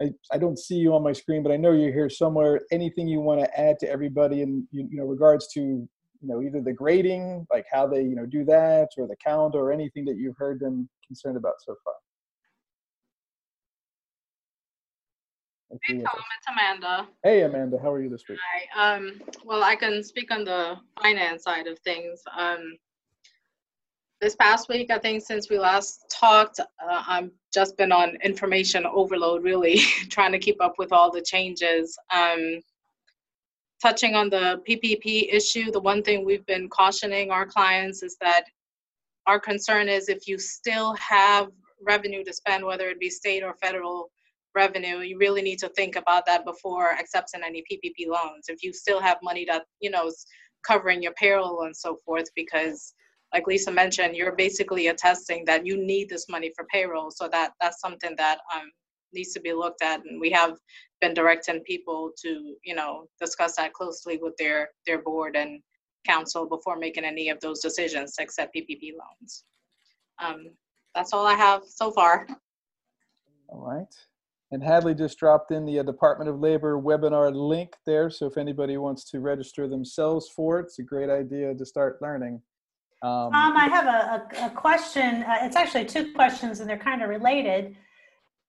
I, 0.00 0.10
I 0.32 0.38
don't 0.38 0.58
see 0.58 0.74
you 0.74 0.94
on 0.94 1.04
my 1.04 1.12
screen, 1.12 1.44
but 1.44 1.52
I 1.52 1.56
know 1.56 1.70
you're 1.70 1.92
here 1.92 2.10
somewhere. 2.10 2.60
Anything 2.72 3.06
you 3.06 3.20
want 3.20 3.40
to 3.40 3.60
add 3.60 3.78
to 3.80 3.88
everybody 3.88 4.42
in 4.42 4.66
you, 4.72 4.88
you 4.90 4.98
know 4.98 5.04
regards 5.04 5.46
to 5.54 5.60
you 5.60 5.88
know 6.22 6.42
either 6.42 6.60
the 6.60 6.72
grading, 6.72 7.46
like 7.52 7.66
how 7.70 7.86
they 7.86 8.02
you 8.02 8.16
know 8.16 8.26
do 8.26 8.44
that, 8.46 8.88
or 8.98 9.06
the 9.06 9.16
calendar, 9.22 9.58
or 9.58 9.72
anything 9.72 10.04
that 10.06 10.16
you've 10.16 10.36
heard 10.36 10.58
them 10.58 10.88
concerned 11.06 11.36
about 11.36 11.54
so 11.60 11.76
far? 11.84 11.94
Hey 15.80 15.94
Tom, 15.94 16.04
it's 16.04 16.46
Amanda. 16.50 17.08
Hey 17.24 17.42
Amanda, 17.42 17.78
how 17.78 17.90
are 17.90 18.02
you 18.02 18.10
this 18.10 18.24
week? 18.28 18.38
Hi. 18.76 18.94
Um, 18.94 19.22
well, 19.42 19.64
I 19.64 19.74
can 19.74 20.04
speak 20.04 20.30
on 20.30 20.44
the 20.44 20.76
finance 21.00 21.44
side 21.44 21.66
of 21.66 21.78
things. 21.78 22.22
Um, 22.36 22.76
this 24.20 24.36
past 24.36 24.68
week, 24.68 24.90
I 24.90 24.98
think 24.98 25.22
since 25.22 25.48
we 25.48 25.58
last 25.58 26.04
talked, 26.10 26.60
uh, 26.60 27.02
I've 27.08 27.30
just 27.54 27.78
been 27.78 27.90
on 27.90 28.16
information 28.22 28.84
overload, 28.84 29.44
really 29.44 29.78
trying 30.10 30.32
to 30.32 30.38
keep 30.38 30.60
up 30.60 30.74
with 30.76 30.92
all 30.92 31.10
the 31.10 31.22
changes. 31.22 31.98
Um, 32.14 32.60
touching 33.80 34.14
on 34.14 34.28
the 34.28 34.62
PPP 34.68 35.32
issue, 35.32 35.70
the 35.70 35.80
one 35.80 36.02
thing 36.02 36.24
we've 36.24 36.46
been 36.46 36.68
cautioning 36.68 37.30
our 37.30 37.46
clients 37.46 38.02
is 38.02 38.18
that 38.20 38.44
our 39.26 39.40
concern 39.40 39.88
is 39.88 40.10
if 40.10 40.28
you 40.28 40.38
still 40.38 40.94
have 40.96 41.48
revenue 41.80 42.22
to 42.24 42.32
spend, 42.32 42.62
whether 42.62 42.90
it 42.90 43.00
be 43.00 43.08
state 43.08 43.42
or 43.42 43.54
federal 43.54 44.10
revenue, 44.54 44.98
you 44.98 45.18
really 45.18 45.42
need 45.42 45.58
to 45.60 45.68
think 45.70 45.96
about 45.96 46.26
that 46.26 46.44
before 46.44 46.92
accepting 46.92 47.42
any 47.44 47.62
PPP 47.70 48.08
loans. 48.08 48.46
If 48.48 48.62
you 48.62 48.72
still 48.72 49.00
have 49.00 49.18
money 49.22 49.44
that, 49.48 49.64
you 49.80 49.90
know, 49.90 50.06
is 50.08 50.26
covering 50.66 51.02
your 51.02 51.12
payroll 51.14 51.62
and 51.62 51.76
so 51.76 51.98
forth, 52.04 52.28
because 52.36 52.94
like 53.32 53.46
Lisa 53.46 53.70
mentioned, 53.70 54.16
you're 54.16 54.36
basically 54.36 54.88
attesting 54.88 55.44
that 55.46 55.66
you 55.66 55.76
need 55.76 56.08
this 56.08 56.28
money 56.28 56.52
for 56.54 56.66
payroll. 56.66 57.10
So 57.10 57.28
that 57.32 57.52
that's 57.60 57.80
something 57.80 58.14
that 58.18 58.38
um, 58.54 58.70
needs 59.12 59.32
to 59.32 59.40
be 59.40 59.52
looked 59.52 59.82
at. 59.82 60.04
And 60.04 60.20
we 60.20 60.30
have 60.30 60.56
been 61.00 61.14
directing 61.14 61.60
people 61.60 62.12
to, 62.22 62.54
you 62.64 62.74
know, 62.74 63.06
discuss 63.20 63.56
that 63.56 63.72
closely 63.72 64.18
with 64.20 64.36
their 64.38 64.68
their 64.86 65.02
board 65.02 65.36
and 65.36 65.60
counsel 66.06 66.48
before 66.48 66.76
making 66.76 67.04
any 67.04 67.30
of 67.30 67.40
those 67.40 67.60
decisions 67.60 68.16
to 68.16 68.22
accept 68.22 68.54
PPP 68.54 68.92
loans. 68.92 69.44
Um, 70.22 70.48
that's 70.94 71.12
all 71.12 71.26
I 71.26 71.34
have 71.34 71.62
so 71.66 71.90
far. 71.90 72.26
All 73.48 73.60
right. 73.60 73.94
And 74.52 74.62
Hadley 74.62 74.94
just 74.94 75.18
dropped 75.18 75.50
in 75.50 75.64
the 75.64 75.78
uh, 75.78 75.82
Department 75.82 76.28
of 76.28 76.38
Labor 76.38 76.78
webinar 76.78 77.34
link 77.34 77.74
there. 77.86 78.10
So 78.10 78.26
if 78.26 78.36
anybody 78.36 78.76
wants 78.76 79.04
to 79.10 79.20
register 79.20 79.66
themselves 79.66 80.28
for 80.28 80.60
it, 80.60 80.64
it's 80.64 80.78
a 80.78 80.82
great 80.82 81.08
idea 81.08 81.54
to 81.54 81.64
start 81.64 82.00
learning. 82.02 82.42
Um, 83.02 83.34
Um, 83.34 83.56
I 83.56 83.66
have 83.68 83.86
a, 83.86 84.44
a, 84.44 84.46
a 84.46 84.50
question. 84.50 85.22
Uh, 85.22 85.38
it's 85.40 85.56
actually 85.56 85.86
two 85.86 86.12
questions 86.12 86.60
and 86.60 86.68
they're 86.68 86.76
kind 86.76 87.02
of 87.02 87.08
related. 87.08 87.76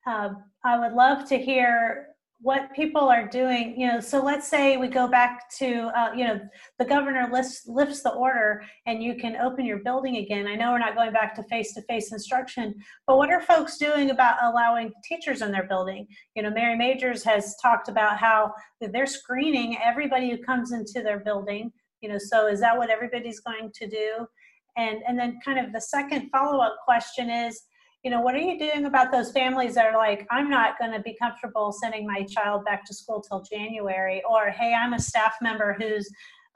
Um, 0.06 0.44
I 0.66 0.78
would 0.78 0.92
love 0.94 1.28
to 1.30 1.38
hear 1.38 2.10
what 2.44 2.74
people 2.76 3.08
are 3.08 3.26
doing, 3.26 3.74
you 3.80 3.88
know, 3.88 4.02
so 4.02 4.22
let's 4.22 4.50
say 4.50 4.76
we 4.76 4.90
go 4.90 5.08
back 5.08 5.50
to, 5.58 5.90
uh, 5.98 6.12
you 6.14 6.26
know, 6.28 6.38
the 6.78 6.84
governor 6.84 7.30
lifts, 7.32 7.64
lifts 7.68 8.04
the 8.04 8.12
order 8.12 8.62
and 8.86 9.02
you 9.02 9.16
can 9.16 9.38
open 9.38 9.66
your 9.66 9.80
building 9.80 10.18
again. 10.18 10.46
I 10.46 10.56
know 10.56 10.72
we're 10.72 10.80
not 10.80 10.94
going 10.94 11.14
back 11.14 11.34
to 11.36 11.44
face-to-face 11.44 12.12
instruction, 12.12 12.76
but 13.08 13.16
what 13.16 13.30
are 13.30 13.40
folks 13.40 13.78
doing 13.78 14.10
about 14.10 14.44
allowing 14.44 14.92
teachers 15.08 15.42
in 15.42 15.54
their 15.54 15.68
building? 15.70 16.06
You 16.36 16.44
know, 16.44 16.52
Mary 16.52 16.76
Majors 16.76 17.24
has 17.24 17.56
talked 17.62 17.88
about 17.88 18.18
how 18.18 18.52
they're 18.82 19.06
screening 19.06 19.78
everybody 19.82 20.30
who 20.30 20.38
comes 20.38 20.74
into 20.74 21.02
their 21.02 21.20
building. 21.20 21.72
You 22.02 22.10
know, 22.10 22.18
so 22.20 22.48
is 22.48 22.60
that 22.60 22.78
what 22.78 22.90
everybody's 22.90 23.40
going 23.40 23.72
to 23.74 23.88
do? 23.88 24.28
And, 24.76 25.02
and 25.08 25.18
then 25.18 25.40
kind 25.46 25.66
of 25.66 25.72
the 25.72 25.80
second 25.80 26.30
follow-up 26.30 26.76
question 26.84 27.30
is, 27.30 27.62
you 28.04 28.12
know, 28.12 28.20
what 28.20 28.36
are 28.36 28.40
you 28.40 28.60
doing 28.60 28.86
about 28.86 29.12
those 29.12 29.32
families 29.32 29.76
that 29.76 29.86
are 29.86 29.98
like, 29.98 30.28
I'm 30.30 30.50
not 30.50 30.78
going 30.78 30.92
to 30.92 31.00
be 31.00 31.16
comfortable 31.20 31.72
sending 31.72 32.06
my 32.06 32.24
child 32.24 32.66
back 32.66 32.86
to 32.86 32.94
school 32.94 33.22
till 33.22 33.42
January, 33.42 34.22
or 34.30 34.50
hey, 34.50 34.74
I'm 34.74 34.94
a 34.94 35.00
staff 35.00 35.36
member 35.42 35.76
who's 35.80 36.10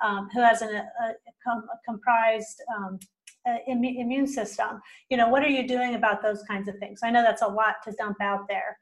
um, 0.03 0.27
who 0.31 0.41
has 0.41 0.61
an, 0.61 0.69
a, 0.69 1.49
a, 1.49 1.61
comprised 1.83 2.61
um, 2.75 2.99
uh, 3.47 3.55
immu- 3.67 3.99
immune 3.99 4.27
system. 4.27 4.79
You 5.09 5.17
know, 5.17 5.29
what 5.29 5.41
are 5.41 5.49
you 5.49 5.67
doing 5.67 5.95
about 5.95 6.21
those 6.21 6.43
kinds 6.43 6.67
of 6.67 6.75
things? 6.77 6.99
I 7.03 7.09
know 7.09 7.23
that's 7.23 7.41
a 7.41 7.47
lot 7.47 7.75
to 7.85 7.91
dump 7.93 8.17
out 8.21 8.47
there. 8.47 8.77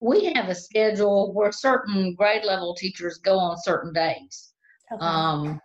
We 0.00 0.32
have 0.34 0.48
a 0.48 0.54
schedule 0.54 1.32
where 1.32 1.50
certain 1.50 2.14
grade 2.14 2.44
level 2.44 2.74
teachers 2.74 3.18
go 3.18 3.38
on 3.38 3.56
certain 3.56 3.92
days. 3.92 4.52
Okay. 4.92 5.04
Um, 5.04 5.60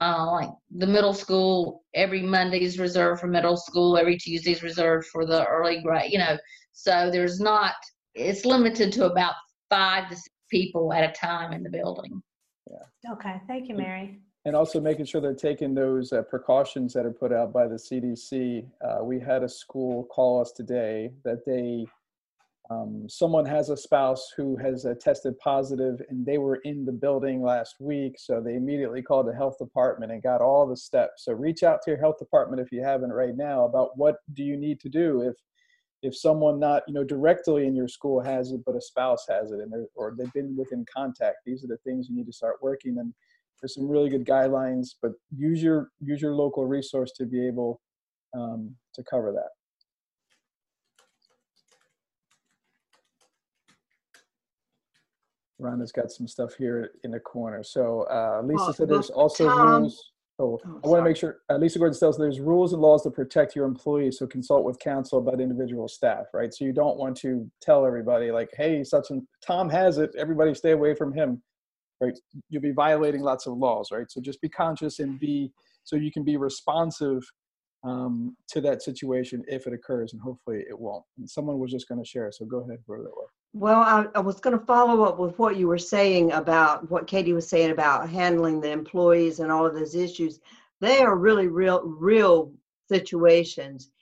uh, 0.00 0.30
like 0.30 0.50
the 0.76 0.86
middle 0.86 1.14
school, 1.14 1.84
every 1.94 2.22
Monday 2.22 2.62
is 2.62 2.78
reserved 2.78 3.20
for 3.20 3.26
middle 3.26 3.56
school, 3.56 3.96
every 3.96 4.16
Tuesday 4.16 4.52
is 4.52 4.62
reserved 4.62 5.06
for 5.06 5.24
the 5.24 5.46
early 5.46 5.80
grade, 5.82 6.12
you 6.12 6.18
know. 6.18 6.36
So 6.72 7.10
there's 7.10 7.40
not, 7.40 7.74
it's 8.14 8.44
limited 8.44 8.92
to 8.94 9.06
about 9.06 9.34
five 9.70 10.08
to 10.08 10.16
six 10.16 10.28
people 10.50 10.92
at 10.92 11.08
a 11.08 11.12
time 11.12 11.52
in 11.52 11.62
the 11.62 11.70
building. 11.70 12.22
yeah. 12.70 13.12
Okay, 13.12 13.40
thank 13.46 13.68
you, 13.68 13.76
Mary. 13.76 14.20
and 14.44 14.54
also 14.56 14.80
making 14.80 15.06
sure 15.06 15.20
they're 15.20 15.34
taking 15.34 15.74
those 15.74 16.12
uh, 16.12 16.22
precautions 16.22 16.92
that 16.92 17.06
are 17.06 17.12
put 17.12 17.32
out 17.32 17.52
by 17.52 17.66
the 17.66 17.76
CDC. 17.76 18.66
Uh, 18.84 19.04
we 19.04 19.18
had 19.20 19.42
a 19.42 19.48
school 19.48 20.04
call 20.04 20.40
us 20.40 20.52
today 20.52 21.12
that 21.24 21.44
they, 21.46 21.86
um, 22.70 23.06
someone 23.08 23.44
has 23.44 23.68
a 23.68 23.76
spouse 23.76 24.32
who 24.36 24.56
has 24.56 24.86
uh, 24.86 24.94
tested 24.98 25.38
positive 25.38 26.00
and 26.08 26.24
they 26.24 26.38
were 26.38 26.56
in 26.64 26.84
the 26.86 26.92
building 26.92 27.42
last 27.42 27.76
week. 27.78 28.14
So 28.18 28.40
they 28.40 28.54
immediately 28.54 29.02
called 29.02 29.28
the 29.28 29.34
health 29.34 29.58
department 29.58 30.12
and 30.12 30.22
got 30.22 30.40
all 30.40 30.66
the 30.66 30.76
steps. 30.76 31.24
So 31.24 31.32
reach 31.34 31.62
out 31.62 31.80
to 31.82 31.90
your 31.90 32.00
health 32.00 32.18
department 32.18 32.62
if 32.62 32.72
you 32.72 32.82
haven't 32.82 33.12
right 33.12 33.36
now 33.36 33.66
about 33.66 33.98
what 33.98 34.16
do 34.32 34.42
you 34.42 34.56
need 34.56 34.80
to 34.80 34.88
do 34.88 35.20
if 35.22 35.34
if 36.04 36.14
someone 36.14 36.60
not 36.60 36.82
you 36.86 36.92
know 36.92 37.02
directly 37.02 37.66
in 37.66 37.74
your 37.74 37.88
school 37.88 38.20
has 38.20 38.52
it 38.52 38.60
but 38.66 38.76
a 38.76 38.80
spouse 38.80 39.24
has 39.28 39.52
it 39.52 39.60
and 39.60 39.72
or 39.94 40.14
they've 40.16 40.32
been 40.34 40.54
within 40.54 40.84
contact 40.94 41.38
these 41.46 41.64
are 41.64 41.68
the 41.68 41.78
things 41.78 42.08
you 42.08 42.14
need 42.14 42.26
to 42.26 42.32
start 42.32 42.56
working 42.60 42.98
and 42.98 43.12
there's 43.60 43.74
some 43.74 43.88
really 43.88 44.10
good 44.10 44.26
guidelines 44.26 44.88
but 45.00 45.12
use 45.34 45.62
your 45.62 45.88
use 46.00 46.20
your 46.20 46.34
local 46.34 46.66
resource 46.66 47.12
to 47.12 47.24
be 47.24 47.46
able 47.46 47.80
um, 48.36 48.74
to 48.94 49.02
cover 49.02 49.32
that 49.32 49.48
Rhonda's 55.64 55.92
got 55.92 56.12
some 56.12 56.28
stuff 56.28 56.54
here 56.54 56.90
in 57.02 57.10
the 57.10 57.20
corner. 57.20 57.62
So 57.64 58.02
uh, 58.10 58.42
Lisa 58.44 58.56
Well, 58.64 58.72
said 58.74 58.88
there's 58.88 59.10
also 59.10 59.48
Tom- 59.48 59.82
rules. 59.82 60.10
Oh, 60.40 60.60
Oh, 60.66 60.80
I 60.84 60.88
want 60.88 60.98
to 61.00 61.04
make 61.04 61.16
sure, 61.16 61.38
uh, 61.48 61.56
Lisa 61.58 61.78
Gordon 61.78 61.96
tells 61.96 62.18
there's 62.18 62.40
rules 62.40 62.72
and 62.72 62.82
laws 62.82 63.02
to 63.04 63.10
protect 63.10 63.54
your 63.54 63.66
employees. 63.66 64.18
So 64.18 64.26
consult 64.26 64.64
with 64.64 64.80
counsel 64.80 65.18
about 65.20 65.40
individual 65.40 65.86
staff, 65.86 66.26
right? 66.34 66.52
So 66.52 66.64
you 66.64 66.72
don't 66.72 66.96
want 66.98 67.16
to 67.18 67.48
tell 67.62 67.86
everybody 67.86 68.32
like, 68.32 68.50
hey, 68.56 68.82
such 68.82 69.10
and 69.10 69.22
Tom 69.46 69.70
has 69.70 69.98
it. 69.98 70.10
Everybody 70.18 70.52
stay 70.54 70.72
away 70.72 70.92
from 70.96 71.12
him, 71.14 71.40
right? 72.00 72.18
You'll 72.50 72.62
be 72.62 72.72
violating 72.72 73.20
lots 73.22 73.46
of 73.46 73.56
laws, 73.56 73.92
right? 73.92 74.10
So 74.10 74.20
just 74.20 74.40
be 74.40 74.48
conscious 74.48 74.98
and 74.98 75.20
be, 75.20 75.52
so 75.84 75.94
you 75.94 76.10
can 76.10 76.24
be 76.24 76.36
responsive 76.36 77.22
um, 77.84 78.36
to 78.48 78.60
that 78.62 78.82
situation 78.82 79.44
if 79.46 79.68
it 79.68 79.72
occurs 79.72 80.14
and 80.14 80.20
hopefully 80.20 80.64
it 80.68 80.76
won't. 80.76 81.04
And 81.16 81.30
someone 81.30 81.60
was 81.60 81.70
just 81.70 81.86
going 81.88 82.02
to 82.02 82.08
share. 82.08 82.32
So 82.32 82.44
go 82.44 82.64
ahead, 82.64 82.84
Brother. 82.86 83.10
Well, 83.56 83.82
I, 83.82 84.06
I 84.16 84.18
was 84.18 84.40
going 84.40 84.58
to 84.58 84.66
follow 84.66 85.04
up 85.04 85.16
with 85.16 85.38
what 85.38 85.54
you 85.54 85.68
were 85.68 85.78
saying 85.78 86.32
about 86.32 86.90
what 86.90 87.06
Katie 87.06 87.32
was 87.32 87.48
saying 87.48 87.70
about 87.70 88.10
handling 88.10 88.60
the 88.60 88.72
employees 88.72 89.38
and 89.38 89.52
all 89.52 89.64
of 89.64 89.74
those 89.74 89.94
issues. 89.94 90.40
They 90.80 91.02
are 91.02 91.16
really 91.16 91.46
real, 91.46 91.82
real 91.84 92.52
situations. 92.88 93.92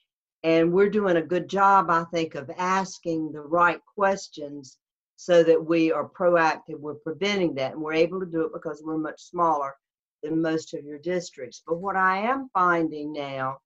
And 0.43 0.73
we're 0.73 0.89
doing 0.89 1.19
a 1.19 1.23
good 1.23 1.49
job, 1.49 1.91
I 1.91 2.05
think, 2.05 2.35
of 2.35 2.51
asking 2.57 3.33
the 3.33 3.43
right 3.43 3.79
questions 3.95 4.79
so 5.17 5.43
that 5.43 5.63
we 5.63 5.93
are 5.93 6.09
proactive. 6.09 6.81
We're 6.81 6.95
preventing 6.95 7.55
that. 7.57 7.73
And 7.73 7.83
we're 7.83 7.93
able 7.93 8.21
to 8.21 8.27
do 8.27 8.47
it 8.47 8.55
because 8.55 8.83
we're 8.83 8.97
much 8.97 9.21
smaller 9.21 9.75
than 10.23 10.41
most 10.41 10.73
of 10.73 10.83
your 10.83 10.99
districts. 10.99 11.63
But 11.67 11.77
what 11.77 11.97
I 11.97 12.21
am 12.21 12.49
finding 12.55 13.13
now, 13.13 13.59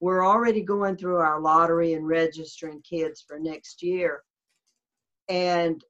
we're 0.00 0.26
already 0.26 0.62
going 0.62 0.96
through 0.96 1.18
our 1.18 1.38
lottery 1.38 1.92
and 1.92 2.08
registering 2.08 2.80
kids 2.80 3.20
for 3.20 3.38
next 3.38 3.82
year 3.82 4.22
and 5.28 5.82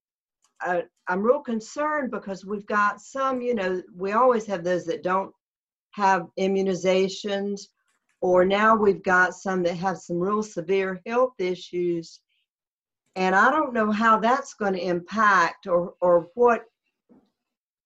I, 0.60 0.84
I'm 1.08 1.22
real 1.22 1.40
concerned 1.40 2.10
because 2.10 2.44
we've 2.44 2.66
got 2.66 3.00
some, 3.00 3.40
you 3.40 3.54
know, 3.54 3.82
we 3.96 4.12
always 4.12 4.46
have 4.46 4.62
those 4.62 4.84
that 4.86 5.02
don't 5.02 5.32
have 5.92 6.28
immunizations, 6.38 7.62
or 8.20 8.44
now 8.44 8.76
we've 8.76 9.02
got 9.02 9.34
some 9.34 9.62
that 9.64 9.76
have 9.76 9.98
some 9.98 10.18
real 10.18 10.42
severe 10.42 11.00
health 11.06 11.34
issues. 11.38 12.20
And 13.16 13.34
I 13.34 13.50
don't 13.50 13.74
know 13.74 13.90
how 13.90 14.18
that's 14.18 14.54
going 14.54 14.74
to 14.74 14.86
impact 14.86 15.66
or, 15.66 15.94
or 16.00 16.28
what. 16.34 16.62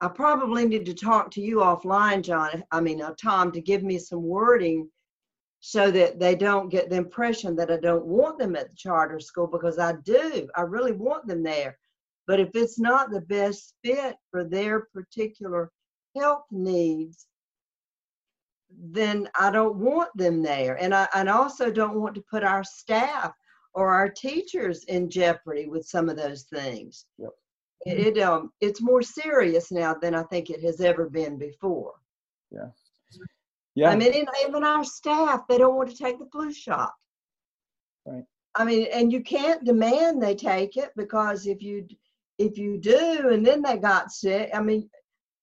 I 0.00 0.08
probably 0.08 0.66
need 0.66 0.84
to 0.86 0.94
talk 0.94 1.30
to 1.32 1.40
you 1.40 1.56
offline, 1.56 2.22
John. 2.22 2.62
I 2.70 2.80
mean, 2.80 3.00
uh, 3.00 3.14
Tom, 3.20 3.50
to 3.52 3.62
give 3.62 3.82
me 3.82 3.98
some 3.98 4.22
wording 4.22 4.90
so 5.68 5.90
that 5.90 6.20
they 6.20 6.36
don't 6.36 6.68
get 6.68 6.88
the 6.88 6.94
impression 6.94 7.56
that 7.56 7.72
I 7.72 7.76
don't 7.78 8.06
want 8.06 8.38
them 8.38 8.54
at 8.54 8.70
the 8.70 8.76
charter 8.76 9.18
school 9.18 9.48
because 9.48 9.80
I 9.80 9.94
do. 10.04 10.48
I 10.54 10.60
really 10.60 10.92
want 10.92 11.26
them 11.26 11.42
there. 11.42 11.76
But 12.28 12.38
if 12.38 12.50
it's 12.54 12.78
not 12.78 13.10
the 13.10 13.22
best 13.22 13.74
fit 13.82 14.14
for 14.30 14.44
their 14.44 14.86
particular 14.94 15.72
health 16.16 16.44
needs, 16.52 17.26
then 18.70 19.28
I 19.36 19.50
don't 19.50 19.74
want 19.78 20.10
them 20.16 20.40
there. 20.40 20.80
And 20.80 20.94
I 20.94 21.08
and 21.16 21.28
also 21.28 21.72
don't 21.72 22.00
want 22.00 22.14
to 22.14 22.24
put 22.30 22.44
our 22.44 22.62
staff 22.62 23.32
or 23.74 23.92
our 23.92 24.08
teachers 24.08 24.84
in 24.84 25.10
jeopardy 25.10 25.66
with 25.66 25.84
some 25.84 26.08
of 26.08 26.16
those 26.16 26.44
things. 26.44 27.06
Yep. 27.18 27.30
It, 27.86 28.16
it 28.16 28.22
um 28.22 28.52
it's 28.60 28.80
more 28.80 29.02
serious 29.02 29.72
now 29.72 29.94
than 29.94 30.14
I 30.14 30.22
think 30.22 30.48
it 30.48 30.62
has 30.62 30.80
ever 30.80 31.10
been 31.10 31.38
before. 31.38 31.94
Yeah. 32.52 32.68
Yeah. 33.76 33.90
I 33.90 33.96
mean, 33.96 34.26
even 34.42 34.64
our 34.64 34.82
staff, 34.84 35.42
they 35.48 35.58
don't 35.58 35.76
want 35.76 35.90
to 35.90 35.96
take 35.96 36.18
the 36.18 36.26
flu 36.32 36.52
shot. 36.52 36.92
Right. 38.06 38.24
I 38.54 38.64
mean, 38.64 38.88
and 38.92 39.12
you 39.12 39.22
can't 39.22 39.64
demand 39.64 40.20
they 40.20 40.34
take 40.34 40.78
it 40.78 40.90
because 40.96 41.46
if 41.46 41.62
you 41.62 41.86
if 42.38 42.56
you 42.56 42.78
do 42.78 43.28
and 43.30 43.44
then 43.44 43.62
they 43.62 43.76
got 43.76 44.10
sick, 44.10 44.50
I 44.54 44.62
mean, 44.62 44.88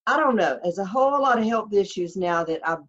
I 0.07 0.17
don't 0.17 0.35
know. 0.35 0.59
There's 0.61 0.79
a 0.79 0.85
whole 0.85 1.21
lot 1.21 1.37
of 1.37 1.45
health 1.45 1.73
issues 1.73 2.17
now 2.17 2.43
that 2.43 2.67
I've 2.67 2.83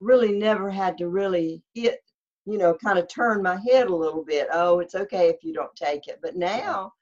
really 0.00 0.32
never 0.32 0.70
had 0.70 0.96
to 0.98 1.08
really 1.08 1.62
hit, 1.74 2.00
you 2.46 2.56
know, 2.56 2.74
kind 2.82 2.98
of 2.98 3.06
turn 3.08 3.42
my 3.42 3.58
head 3.68 3.88
a 3.88 3.94
little 3.94 4.24
bit. 4.24 4.48
Oh, 4.50 4.80
it's 4.80 4.94
okay 4.94 5.28
if 5.28 5.42
you 5.42 5.52
don't 5.52 5.74
take 5.76 6.08
it. 6.08 6.20
But 6.22 6.36
now 6.36 6.92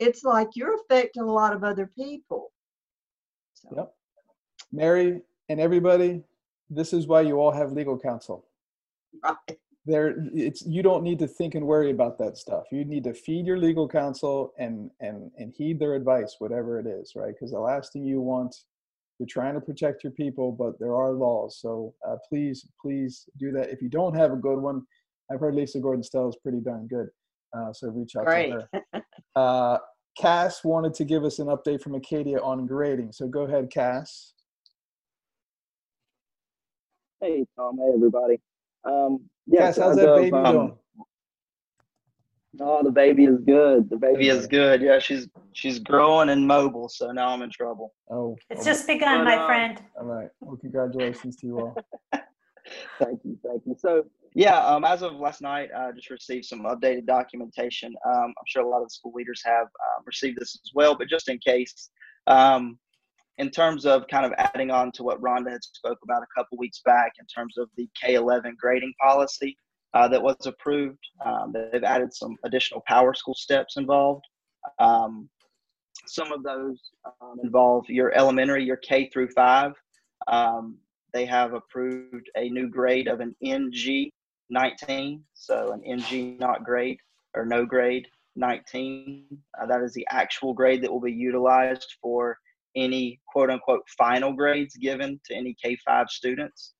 it's 0.00 0.24
like 0.24 0.48
you're 0.54 0.74
affecting 0.74 1.22
a 1.22 1.32
lot 1.32 1.54
of 1.54 1.62
other 1.62 1.86
people. 1.86 2.52
Yep. 3.74 3.92
Mary 4.72 5.22
and 5.48 5.60
everybody, 5.60 6.22
this 6.70 6.92
is 6.92 7.06
why 7.06 7.22
you 7.22 7.40
all 7.40 7.52
have 7.52 7.72
legal 7.72 7.98
counsel. 7.98 8.46
Right. 9.24 9.58
There, 9.86 10.16
it's 10.34 10.66
you 10.66 10.82
don't 10.82 11.02
need 11.02 11.18
to 11.20 11.26
think 11.26 11.54
and 11.54 11.66
worry 11.66 11.90
about 11.90 12.18
that 12.18 12.36
stuff. 12.36 12.64
You 12.70 12.84
need 12.84 13.04
to 13.04 13.14
feed 13.14 13.46
your 13.46 13.56
legal 13.56 13.88
counsel 13.88 14.52
and 14.58 14.90
and 15.00 15.30
and 15.38 15.54
heed 15.56 15.78
their 15.78 15.94
advice, 15.94 16.36
whatever 16.40 16.78
it 16.78 16.86
is, 16.86 17.12
right? 17.16 17.32
Because 17.34 17.52
the 17.52 17.58
last 17.58 17.94
thing 17.94 18.04
you 18.04 18.20
want, 18.20 18.54
you're 19.18 19.26
trying 19.26 19.54
to 19.54 19.62
protect 19.62 20.04
your 20.04 20.12
people, 20.12 20.52
but 20.52 20.78
there 20.78 20.94
are 20.94 21.12
laws. 21.12 21.58
So 21.60 21.94
uh, 22.06 22.16
please, 22.28 22.68
please 22.80 23.24
do 23.38 23.50
that. 23.52 23.70
If 23.70 23.80
you 23.80 23.88
don't 23.88 24.14
have 24.14 24.32
a 24.32 24.36
good 24.36 24.58
one, 24.58 24.82
I've 25.32 25.40
heard 25.40 25.54
Lisa 25.54 25.80
Gordon 25.80 26.02
Stella 26.02 26.28
is 26.28 26.36
pretty 26.42 26.60
darn 26.60 26.86
good. 26.86 27.08
Uh, 27.56 27.72
so 27.72 27.88
reach 27.88 28.14
out 28.16 28.26
Great. 28.26 28.50
to 28.50 28.68
her. 28.72 29.02
Uh, 29.36 29.78
Cass 30.18 30.64
wanted 30.64 30.94
to 30.94 31.04
give 31.04 31.22
us 31.22 31.38
an 31.38 31.46
update 31.46 31.80
from 31.80 31.94
Acadia 31.94 32.40
on 32.40 32.66
grading. 32.66 33.12
So 33.12 33.28
go 33.28 33.42
ahead, 33.42 33.70
Cass. 33.70 34.32
Hey 37.20 37.44
Tom, 37.56 37.78
hey 37.78 37.90
everybody. 37.94 38.40
Um, 38.84 39.28
yeah, 39.46 39.66
Cass, 39.66 39.76
so 39.76 39.82
how's 39.82 39.90
as 39.92 39.96
that 39.96 40.08
of, 40.08 40.16
baby 40.20 40.36
um, 40.36 40.54
doing? 40.54 40.78
Oh, 42.60 42.82
the 42.84 42.92
baby 42.92 43.24
is 43.24 43.40
good. 43.40 43.90
The 43.90 43.96
baby 43.96 44.28
is 44.28 44.46
good. 44.46 44.80
Yeah, 44.80 45.00
she's 45.00 45.28
she's 45.52 45.80
growing 45.80 46.28
and 46.28 46.46
mobile. 46.46 46.88
So 46.88 47.10
now 47.10 47.30
I'm 47.30 47.42
in 47.42 47.50
trouble. 47.50 47.92
Oh, 48.08 48.36
It's 48.50 48.62
oh, 48.62 48.64
just 48.64 48.86
begun, 48.86 49.18
But, 49.18 49.24
my 49.24 49.36
um, 49.36 49.46
friend. 49.46 49.82
all 49.98 50.06
right. 50.06 50.28
Well, 50.40 50.56
congratulations 50.56 51.36
to 51.38 51.46
you 51.46 51.58
all. 51.58 51.76
Thank 52.98 53.20
you, 53.24 53.38
thank 53.42 53.62
you. 53.64 53.74
So 53.78 54.04
yeah, 54.34 54.64
um, 54.64 54.84
as 54.84 55.02
of 55.02 55.14
last 55.14 55.40
night, 55.40 55.70
I 55.74 55.90
just 55.92 56.10
received 56.10 56.44
some 56.44 56.64
updated 56.64 57.06
documentation. 57.06 57.94
Um, 58.06 58.26
I'm 58.26 58.44
sure 58.46 58.62
a 58.62 58.68
lot 58.68 58.82
of 58.82 58.88
the 58.88 58.90
school 58.90 59.12
leaders 59.14 59.40
have 59.44 59.64
um, 59.64 60.04
received 60.04 60.38
this 60.38 60.54
as 60.54 60.70
well, 60.74 60.94
but 60.94 61.08
just 61.08 61.30
in 61.30 61.38
case, 61.38 61.88
um, 62.26 62.78
in 63.38 63.50
terms 63.50 63.86
of 63.86 64.06
kind 64.08 64.26
of 64.26 64.32
adding 64.36 64.70
on 64.70 64.90
to 64.92 65.04
what 65.04 65.20
Rhonda 65.20 65.52
had 65.52 65.62
spoke 65.62 65.98
about 66.02 66.22
a 66.22 66.26
couple 66.36 66.58
weeks 66.58 66.80
back, 66.84 67.12
in 67.20 67.26
terms 67.26 67.56
of 67.56 67.68
the 67.76 67.88
K11 68.02 68.56
grading 68.56 68.92
policy 69.00 69.56
uh, 69.94 70.08
that 70.08 70.22
was 70.22 70.36
approved, 70.44 70.98
um, 71.24 71.54
they've 71.54 71.84
added 71.84 72.12
some 72.12 72.36
additional 72.44 72.82
Power 72.86 73.14
School 73.14 73.34
steps 73.34 73.76
involved. 73.76 74.24
Um, 74.80 75.28
some 76.06 76.32
of 76.32 76.42
those 76.42 76.78
um, 77.04 77.36
involve 77.42 77.84
your 77.88 78.12
elementary, 78.14 78.64
your 78.64 78.76
K 78.76 79.08
through 79.12 79.28
five. 79.30 79.72
Um, 80.26 80.78
they 81.14 81.24
have 81.26 81.54
approved 81.54 82.28
a 82.36 82.48
new 82.50 82.68
grade 82.68 83.08
of 83.08 83.20
an 83.20 83.34
NG 83.42 84.10
19, 84.50 85.22
so 85.34 85.72
an 85.72 85.82
NG 85.84 86.38
not 86.38 86.64
grade 86.64 86.98
or 87.34 87.46
no 87.46 87.64
grade 87.64 88.06
19. 88.36 89.24
Uh, 89.60 89.66
that 89.66 89.82
is 89.82 89.94
the 89.94 90.06
actual 90.10 90.52
grade 90.52 90.82
that 90.82 90.90
will 90.90 91.00
be 91.00 91.12
utilized 91.12 91.94
for 92.02 92.36
any 92.76 93.20
quote 93.26 93.50
unquote 93.50 93.82
final 93.96 94.32
grades 94.32 94.76
given 94.76 95.20
to 95.24 95.34
any 95.34 95.54
K 95.62 95.76
5 95.84 96.08
students. 96.08 96.74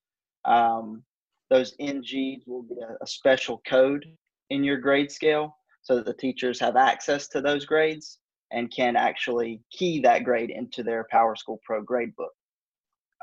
Um, 0.45 1.03
those 1.51 1.75
NGs 1.81 2.47
will 2.47 2.63
be 2.63 2.77
a, 3.01 3.07
special 3.07 3.63
code 3.67 4.05
in 4.51 4.63
your 4.63 4.77
grade 4.77 5.11
scale 5.11 5.57
so 5.83 5.97
that 5.97 6.05
the 6.05 6.15
teachers 6.15 6.61
have 6.61 6.77
access 6.77 7.29
to 7.29 7.41
those 7.41 7.65
grades 7.65 8.19
and 8.53 8.71
can 8.71 8.97
actually 8.97 9.63
key 9.71 10.01
that 10.01 10.25
grade 10.25 10.51
into 10.51 10.83
their 10.83 11.07
PowerSchool 11.13 11.59
Pro 11.65 11.83
grade 11.83 12.15
book. 12.17 12.33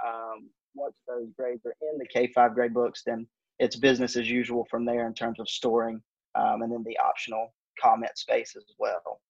Um, 0.05 0.49
once 0.75 0.95
those 1.07 1.27
grades 1.37 1.65
are 1.65 1.75
in 1.81 1.97
the 1.97 2.07
K 2.07 2.31
5 2.33 2.53
grade 2.53 2.73
books, 2.73 3.03
then 3.05 3.27
it's 3.59 3.75
business 3.75 4.17
as 4.17 4.29
usual 4.29 4.65
from 4.69 4.85
there 4.85 5.07
in 5.07 5.13
terms 5.13 5.39
of 5.39 5.47
storing 5.47 6.01
um, 6.35 6.61
and 6.61 6.71
then 6.71 6.83
the 6.85 6.97
optional 6.99 7.53
comment 7.81 8.17
space 8.17 8.55
as 8.55 8.63
well. 8.77 9.21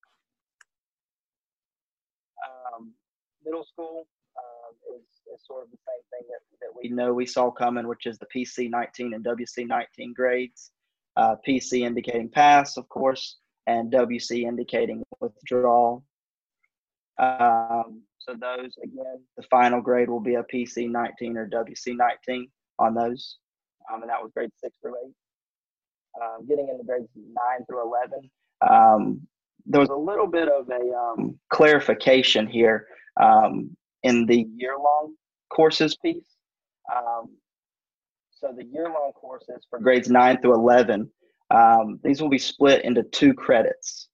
Um, 2.45 2.93
middle 3.45 3.63
school 3.63 4.07
um, 4.37 4.97
is, 4.97 5.03
is 5.33 5.45
sort 5.45 5.63
of 5.63 5.71
the 5.71 5.77
same 5.77 6.03
thing 6.11 6.27
that, 6.29 6.41
that 6.61 6.71
we 6.75 6.89
know 6.89 7.13
we 7.13 7.25
saw 7.25 7.51
coming, 7.51 7.87
which 7.87 8.05
is 8.05 8.17
the 8.17 8.27
PC 8.35 8.69
19 8.69 9.13
and 9.13 9.23
WC 9.23 9.67
19 9.67 10.13
grades. 10.13 10.71
Uh, 11.17 11.35
PC 11.47 11.85
indicating 11.85 12.29
pass, 12.29 12.75
of 12.75 12.89
course, 12.89 13.37
and 13.67 13.91
WC 13.91 14.43
indicating 14.43 15.01
withdrawal. 15.21 16.03
Um, 17.17 18.01
so 18.19 18.33
those 18.33 18.75
again, 18.83 19.21
the 19.37 19.43
final 19.49 19.81
grade 19.81 20.09
will 20.09 20.19
be 20.19 20.35
a 20.35 20.43
PC 20.43 20.89
19 20.89 21.37
or 21.37 21.47
WC 21.47 21.95
19 21.95 22.49
on 22.79 22.93
those, 22.93 23.37
um, 23.91 24.01
and 24.01 24.09
that 24.09 24.21
was 24.21 24.31
grade 24.33 24.49
six 24.57 24.75
through 24.81 24.95
eight. 25.05 25.13
Um, 26.21 26.45
getting 26.47 26.67
into 26.67 26.83
grades 26.83 27.07
nine 27.15 27.65
through 27.69 27.83
11, 27.83 28.29
um, 28.69 29.21
there 29.65 29.79
was 29.79 29.89
a 29.89 29.95
little 29.95 30.27
bit 30.27 30.49
of 30.49 30.69
a 30.69 30.93
um, 30.93 31.39
clarification 31.49 32.47
here 32.47 32.87
um, 33.21 33.75
in 34.03 34.25
the 34.25 34.47
year-long 34.55 35.15
courses 35.49 35.97
piece. 35.97 36.35
Um, 36.93 37.37
so 38.31 38.53
the 38.55 38.65
year-long 38.65 39.11
courses 39.13 39.65
for 39.69 39.79
grades 39.79 40.09
nine 40.09 40.41
through 40.41 40.55
11, 40.55 41.09
um, 41.51 41.99
these 42.03 42.21
will 42.21 42.29
be 42.29 42.37
split 42.37 42.83
into 42.83 43.03
two 43.03 43.33
credits. 43.33 44.09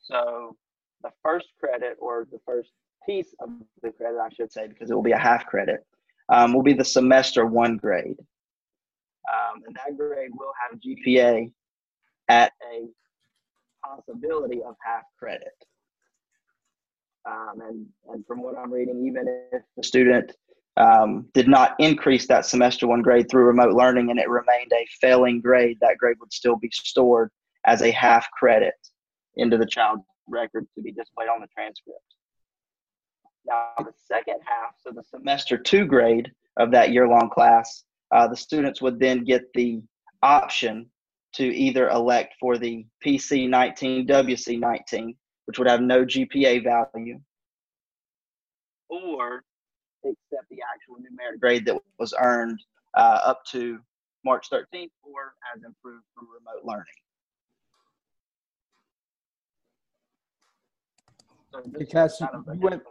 So 0.00 0.56
the 1.02 1.10
first 1.22 1.46
credit 1.60 1.96
or 2.00 2.26
the 2.30 2.40
first 2.44 2.70
piece 3.06 3.34
of 3.40 3.50
the 3.82 3.90
credit, 3.92 4.18
I 4.18 4.28
should 4.30 4.52
say, 4.52 4.66
because 4.66 4.90
it 4.90 4.94
will 4.94 5.02
be 5.02 5.12
a 5.12 5.18
half 5.18 5.46
credit, 5.46 5.80
um, 6.28 6.52
will 6.52 6.62
be 6.62 6.72
the 6.72 6.84
semester 6.84 7.46
one 7.46 7.76
grade. 7.76 8.16
Um, 9.28 9.62
and 9.66 9.76
that 9.76 9.96
grade 9.96 10.30
will 10.34 10.52
have 10.60 10.80
GPA 10.80 11.52
at 12.28 12.52
a 12.72 12.86
possibility 13.86 14.62
of 14.62 14.74
half 14.84 15.04
credit. 15.18 15.52
Um, 17.28 17.60
and, 17.60 17.86
and 18.12 18.26
from 18.26 18.42
what 18.42 18.56
I'm 18.56 18.72
reading, 18.72 19.06
even 19.06 19.26
if 19.52 19.62
the 19.76 19.82
student 19.82 20.32
um, 20.76 21.28
did 21.34 21.48
not 21.48 21.74
increase 21.78 22.26
that 22.28 22.46
semester 22.46 22.86
one 22.86 23.02
grade 23.02 23.28
through 23.30 23.44
remote 23.44 23.74
learning 23.74 24.10
and 24.10 24.18
it 24.18 24.28
remained 24.28 24.72
a 24.72 24.86
failing 25.00 25.40
grade, 25.40 25.78
that 25.80 25.98
grade 25.98 26.16
would 26.20 26.32
still 26.32 26.56
be 26.56 26.70
stored 26.72 27.30
as 27.66 27.82
a 27.82 27.90
half 27.90 28.30
credit 28.30 28.74
into 29.36 29.58
the 29.58 29.66
child 29.66 30.00
record 30.28 30.66
to 30.74 30.82
be 30.82 30.92
displayed 30.92 31.28
on 31.28 31.40
the 31.40 31.48
transcript. 31.48 31.98
Now, 33.46 33.72
the 33.78 33.92
second 34.06 34.40
half, 34.44 34.74
so 34.80 34.90
the 34.90 35.02
semester 35.02 35.58
two 35.58 35.84
grade 35.84 36.30
of 36.56 36.70
that 36.72 36.92
year 36.92 37.08
long 37.08 37.30
class, 37.30 37.84
uh, 38.10 38.28
the 38.28 38.36
students 38.36 38.80
would 38.80 38.98
then 38.98 39.24
get 39.24 39.42
the 39.54 39.82
option 40.22 40.86
to 41.34 41.44
either 41.44 41.88
elect 41.90 42.34
for 42.40 42.56
the 42.58 42.86
PC 43.04 43.48
19, 43.48 44.06
WC 44.06 44.58
19, 44.58 45.14
which 45.48 45.58
would 45.58 45.66
have 45.66 45.80
no 45.80 46.04
GPA 46.04 46.62
value, 46.62 47.18
or 48.90 49.42
accept 50.04 50.46
the 50.50 50.58
actual 50.74 50.96
numeric 50.96 51.40
grade 51.40 51.64
that 51.64 51.80
was 51.98 52.12
earned 52.20 52.62
uh, 52.94 53.20
up 53.24 53.42
to 53.46 53.78
March 54.26 54.50
13th 54.52 54.90
or 55.02 55.32
as 55.56 55.62
improved 55.64 56.04
through 56.12 56.28
remote 56.38 56.66
learning. 56.66 56.84
So 61.54 61.62
Hey, 61.64 61.78
this 61.78 61.88
Cass, 61.88 62.20
you, 62.20 62.26
kind 62.26 62.44
of 62.46 62.54
you 62.54 62.60
went. 62.60 62.82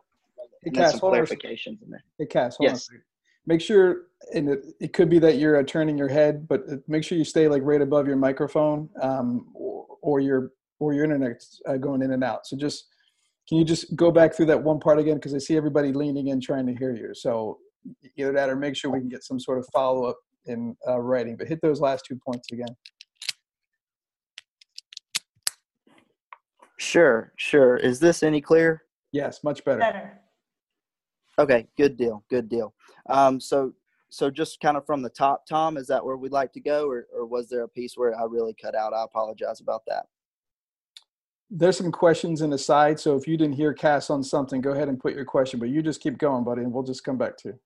Hey, 0.63 0.71
Cass, 0.71 0.91
some 0.93 0.99
hold 1.01 1.13
on. 1.13 1.25
clarifications 1.25 1.83
in 1.83 1.91
there. 1.91 2.03
Hey, 2.17 2.25
Cass, 2.25 2.57
hold 2.57 2.71
Yes. 2.71 2.87
second. 2.87 3.03
Make 3.45 3.61
sure, 3.61 4.07
and 4.33 4.49
it, 4.49 4.65
it 4.79 4.93
could 4.93 5.11
be 5.11 5.19
that 5.19 5.37
you're 5.37 5.57
uh, 5.57 5.63
turning 5.63 5.95
your 5.95 6.09
head, 6.09 6.47
but 6.47 6.63
uh, 6.67 6.77
make 6.87 7.03
sure 7.03 7.19
you 7.19 7.23
stay 7.23 7.47
like 7.47 7.61
right 7.63 7.81
above 7.81 8.07
your 8.07 8.17
microphone, 8.17 8.89
um, 8.99 9.51
or, 9.53 9.85
or 10.01 10.19
your 10.19 10.51
or 10.79 10.93
your 10.93 11.03
internet's 11.03 11.61
uh, 11.67 11.77
going 11.77 12.01
in 12.01 12.11
and 12.11 12.23
out. 12.23 12.45
So 12.45 12.57
just 12.57 12.87
can 13.47 13.57
you 13.57 13.65
just 13.65 13.95
go 13.95 14.11
back 14.11 14.35
through 14.35 14.47
that 14.47 14.61
one 14.61 14.79
part 14.79 14.99
again? 14.99 15.15
Because 15.15 15.33
I 15.33 15.37
see 15.37 15.55
everybody 15.55 15.93
leaning 15.93 16.27
in 16.27 16.41
trying 16.41 16.67
to 16.67 16.75
hear 16.75 16.93
you. 16.93 17.13
So 17.13 17.59
either 18.17 18.33
that 18.33 18.49
or 18.49 18.55
make 18.55 18.75
sure 18.75 18.91
we 18.91 18.99
can 18.99 19.09
get 19.09 19.23
some 19.23 19.39
sort 19.39 19.57
of 19.57 19.65
follow 19.71 20.05
up 20.05 20.17
in 20.45 20.75
uh, 20.87 20.99
writing. 20.99 21.37
But 21.37 21.47
hit 21.47 21.59
those 21.61 21.79
last 21.79 22.05
two 22.05 22.19
points 22.25 22.51
again. 22.51 22.75
Sure, 26.77 27.33
sure. 27.37 27.77
Is 27.77 27.99
this 27.99 28.21
any 28.21 28.41
clear? 28.41 28.83
Yes, 29.11 29.43
much 29.43 29.63
better. 29.65 29.79
Better. 29.79 30.19
Okay, 31.39 31.67
good 31.77 31.97
deal, 31.97 32.23
good 32.29 32.49
deal. 32.49 32.73
Um, 33.09 33.39
so, 33.39 33.73
so 34.09 34.29
just 34.29 34.59
kind 34.59 34.75
of 34.77 34.85
from 34.85 35.01
the 35.01 35.09
top, 35.09 35.45
Tom, 35.47 35.77
is 35.77 35.87
that 35.87 36.03
where 36.03 36.17
we'd 36.17 36.31
like 36.31 36.51
to 36.53 36.59
go, 36.59 36.89
or, 36.89 37.07
or 37.13 37.25
was 37.25 37.49
there 37.49 37.63
a 37.63 37.69
piece 37.69 37.93
where 37.95 38.17
I 38.19 38.23
really 38.25 38.55
cut 38.59 38.75
out? 38.75 38.93
I 38.93 39.03
apologize 39.03 39.61
about 39.61 39.83
that. 39.87 40.05
There's 41.49 41.77
some 41.77 41.91
questions 41.91 42.41
in 42.41 42.49
the 42.49 42.57
side. 42.57 42.99
So 42.99 43.15
if 43.15 43.27
you 43.27 43.37
didn't 43.37 43.55
hear 43.55 43.73
Cass 43.73 44.09
on 44.09 44.23
something, 44.23 44.61
go 44.61 44.71
ahead 44.71 44.89
and 44.89 44.99
put 44.99 45.15
your 45.15 45.25
question. 45.25 45.59
But 45.59 45.69
you 45.69 45.81
just 45.81 46.01
keep 46.01 46.17
going, 46.17 46.43
buddy, 46.43 46.61
and 46.61 46.73
we'll 46.73 46.83
just 46.83 47.03
come 47.03 47.17
back 47.17 47.37
to 47.37 47.49
you. 47.49 47.59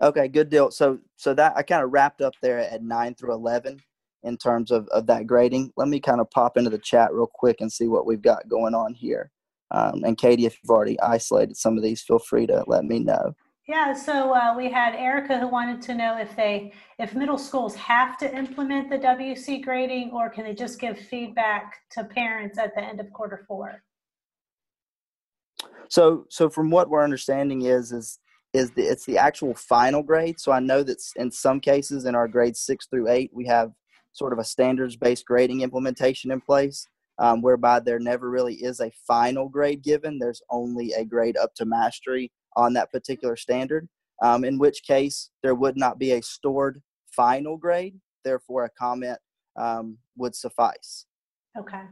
Okay, 0.00 0.28
good 0.28 0.48
deal. 0.48 0.70
So, 0.70 0.98
so 1.16 1.34
that 1.34 1.56
I 1.56 1.62
kind 1.62 1.82
of 1.82 1.92
wrapped 1.92 2.20
up 2.20 2.34
there 2.40 2.58
at 2.60 2.82
nine 2.82 3.14
through 3.14 3.34
eleven 3.34 3.80
in 4.22 4.36
terms 4.36 4.70
of 4.70 4.86
of 4.88 5.06
that 5.06 5.26
grading. 5.26 5.72
Let 5.76 5.88
me 5.88 5.98
kind 6.00 6.20
of 6.20 6.30
pop 6.30 6.56
into 6.56 6.70
the 6.70 6.78
chat 6.78 7.12
real 7.12 7.30
quick 7.32 7.60
and 7.60 7.72
see 7.72 7.88
what 7.88 8.06
we've 8.06 8.22
got 8.22 8.48
going 8.48 8.74
on 8.74 8.94
here. 8.94 9.32
Um, 9.72 10.04
and 10.04 10.16
Katie, 10.16 10.46
if 10.46 10.56
you've 10.62 10.70
already 10.70 11.00
isolated 11.00 11.56
some 11.56 11.76
of 11.76 11.82
these, 11.82 12.00
feel 12.02 12.20
free 12.20 12.46
to 12.46 12.64
let 12.68 12.84
me 12.84 13.00
know. 13.00 13.34
Yeah, 13.68 13.92
so 13.92 14.34
uh, 14.34 14.54
we 14.56 14.72
had 14.72 14.94
Erica 14.94 15.38
who 15.38 15.46
wanted 15.46 15.82
to 15.82 15.94
know 15.94 16.16
if 16.18 16.34
they, 16.34 16.72
if 16.98 17.14
middle 17.14 17.36
schools 17.36 17.74
have 17.74 18.16
to 18.16 18.34
implement 18.34 18.88
the 18.88 18.96
WC 18.96 19.62
grading 19.62 20.10
or 20.10 20.30
can 20.30 20.44
they 20.44 20.54
just 20.54 20.80
give 20.80 20.98
feedback 20.98 21.74
to 21.90 22.04
parents 22.04 22.56
at 22.56 22.74
the 22.74 22.80
end 22.80 22.98
of 22.98 23.12
quarter 23.12 23.44
four? 23.46 23.82
So, 25.90 26.24
so 26.30 26.48
from 26.48 26.70
what 26.70 26.88
we're 26.88 27.04
understanding 27.04 27.62
is 27.62 27.92
is 27.92 28.18
is 28.54 28.70
the 28.70 28.82
it's 28.82 29.04
the 29.04 29.18
actual 29.18 29.54
final 29.54 30.02
grade. 30.02 30.40
So 30.40 30.50
I 30.50 30.60
know 30.60 30.82
that 30.82 31.02
in 31.16 31.30
some 31.30 31.60
cases 31.60 32.06
in 32.06 32.14
our 32.14 32.26
grades 32.26 32.60
six 32.60 32.86
through 32.86 33.10
eight, 33.10 33.30
we 33.34 33.46
have 33.48 33.72
sort 34.12 34.32
of 34.32 34.38
a 34.38 34.44
standards 34.44 34.96
based 34.96 35.26
grading 35.26 35.60
implementation 35.60 36.30
in 36.30 36.40
place, 36.40 36.86
um, 37.18 37.42
whereby 37.42 37.80
there 37.80 37.98
never 37.98 38.30
really 38.30 38.54
is 38.54 38.80
a 38.80 38.90
final 39.06 39.46
grade 39.50 39.82
given. 39.82 40.18
There's 40.18 40.40
only 40.48 40.92
a 40.94 41.04
grade 41.04 41.36
up 41.36 41.54
to 41.56 41.66
mastery 41.66 42.32
on 42.56 42.72
that 42.74 42.90
particular 42.90 43.36
standard. 43.36 43.88
Um, 44.22 44.44
in 44.44 44.58
which 44.58 44.82
case, 44.82 45.30
there 45.42 45.54
would 45.54 45.76
not 45.76 45.98
be 45.98 46.12
a 46.12 46.22
stored 46.22 46.82
final 47.10 47.56
grade. 47.56 48.00
Therefore, 48.24 48.64
a 48.64 48.70
comment 48.70 49.18
um, 49.56 49.98
would 50.16 50.34
suffice. 50.34 51.06
Okay. 51.56 51.82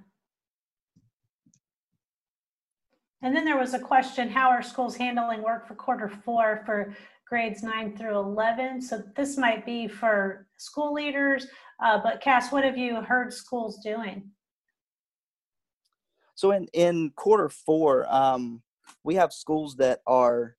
And 3.23 3.35
then 3.35 3.45
there 3.45 3.59
was 3.59 3.75
a 3.75 3.79
question, 3.79 4.29
how 4.29 4.51
are 4.51 4.63
schools 4.63 4.97
handling 4.97 5.43
work 5.43 5.67
for 5.67 5.75
quarter 5.75 6.09
four 6.09 6.63
for 6.67 6.95
grades 7.27 7.63
nine 7.63 7.97
through 7.97 8.17
11? 8.17 8.83
So 8.83 9.03
this 9.17 9.37
might 9.37 9.65
be 9.65 9.89
for 9.89 10.47
school 10.57 10.93
leaders 10.93 11.47
Uh, 11.83 11.99
but 12.03 12.21
Cass, 12.21 12.53
what 12.53 12.65
have 12.65 12.79
you 12.79 13.03
heard 13.03 13.33
schools 13.33 13.79
doing? 13.83 14.31
So 16.35 16.53
in 16.53 16.67
in 16.73 17.11
quarter 17.17 17.49
four, 17.49 18.07
um, 18.13 18.63
we 19.07 19.15
have 19.15 19.33
schools 19.33 19.77
that 19.77 20.01
are 20.07 20.57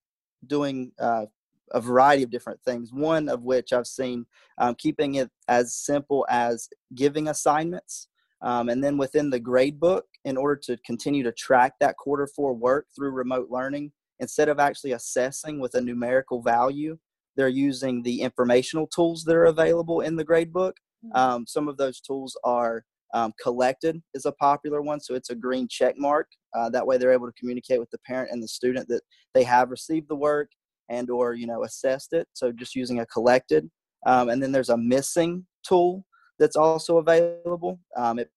doing 0.48 0.92
uh, 1.00 1.26
a 1.72 1.82
variety 1.82 2.24
of 2.24 2.32
different 2.32 2.62
things. 2.64 2.94
One 2.94 3.28
of 3.28 3.44
which 3.44 3.74
I've 3.74 3.86
seen 3.88 4.26
um, 4.58 4.74
keeping 4.76 5.16
it 5.16 5.30
as 5.50 5.76
simple 5.76 6.26
as 6.30 6.70
giving 6.96 7.28
assignments, 7.28 8.08
um, 8.42 8.70
and 8.70 8.82
then 8.82 8.98
within 8.98 9.30
the 9.30 9.40
grade 9.40 9.80
book, 9.80 10.06
in 10.24 10.38
order 10.38 10.56
to 10.64 10.78
continue 10.86 11.24
to 11.24 11.32
track 11.34 11.74
that 11.80 11.98
quarter 11.98 12.28
four 12.36 12.54
work 12.54 12.86
through 12.96 13.12
remote 13.12 13.50
learning, 13.50 13.92
instead 14.20 14.48
of 14.48 14.60
actually 14.60 14.94
assessing 14.94 15.60
with 15.60 15.76
a 15.76 15.82
numerical 15.82 16.42
value, 16.42 16.98
they're 17.36 17.50
using 17.50 18.02
the 18.02 18.22
informational 18.22 18.88
tools 18.88 19.24
that 19.26 19.36
are 19.36 19.46
available 19.46 20.00
in 20.02 20.16
the 20.16 20.24
grade 20.24 20.54
book. 20.54 20.78
Mm-hmm. 21.06 21.18
Um, 21.18 21.48
some 21.48 21.68
of 21.68 21.78
those 21.78 22.00
tools 22.00 22.40
are 22.44 22.86
um, 23.14 23.34
collected 23.42 24.02
is 24.14 24.26
a 24.26 24.32
popular 24.34 24.82
one, 24.82 25.00
so 25.00 25.16
it's 25.16 25.30
a 25.30 25.36
green 25.36 25.68
check 25.70 25.96
mark. 25.98 26.28
Uh, 26.56 26.70
that 26.70 26.86
way, 26.86 26.98
they're 26.98 27.14
able 27.14 27.28
to 27.28 27.40
communicate 27.40 27.80
with 27.80 27.90
the 27.92 28.00
parent 28.00 28.30
and 28.32 28.42
the 28.42 28.48
student 28.48 28.88
that 28.90 29.02
they 29.34 29.44
have 29.44 29.72
received 29.72 30.10
the 30.10 30.16
work 30.16 30.50
and 30.90 31.10
or 31.10 31.34
you 31.34 31.48
know 31.48 31.64
assessed 31.64 32.14
it. 32.14 32.28
So 32.34 32.52
just 32.52 32.76
using 32.76 33.00
a 33.00 33.06
collected, 33.06 33.70
um, 34.06 34.30
and 34.30 34.42
then 34.42 34.52
there's 34.52 34.70
a 34.70 34.78
missing 34.78 35.46
tool 35.68 36.06
that's 36.40 36.56
also 36.56 36.98
available. 36.98 37.80
Um, 37.96 38.20
it 38.20 38.30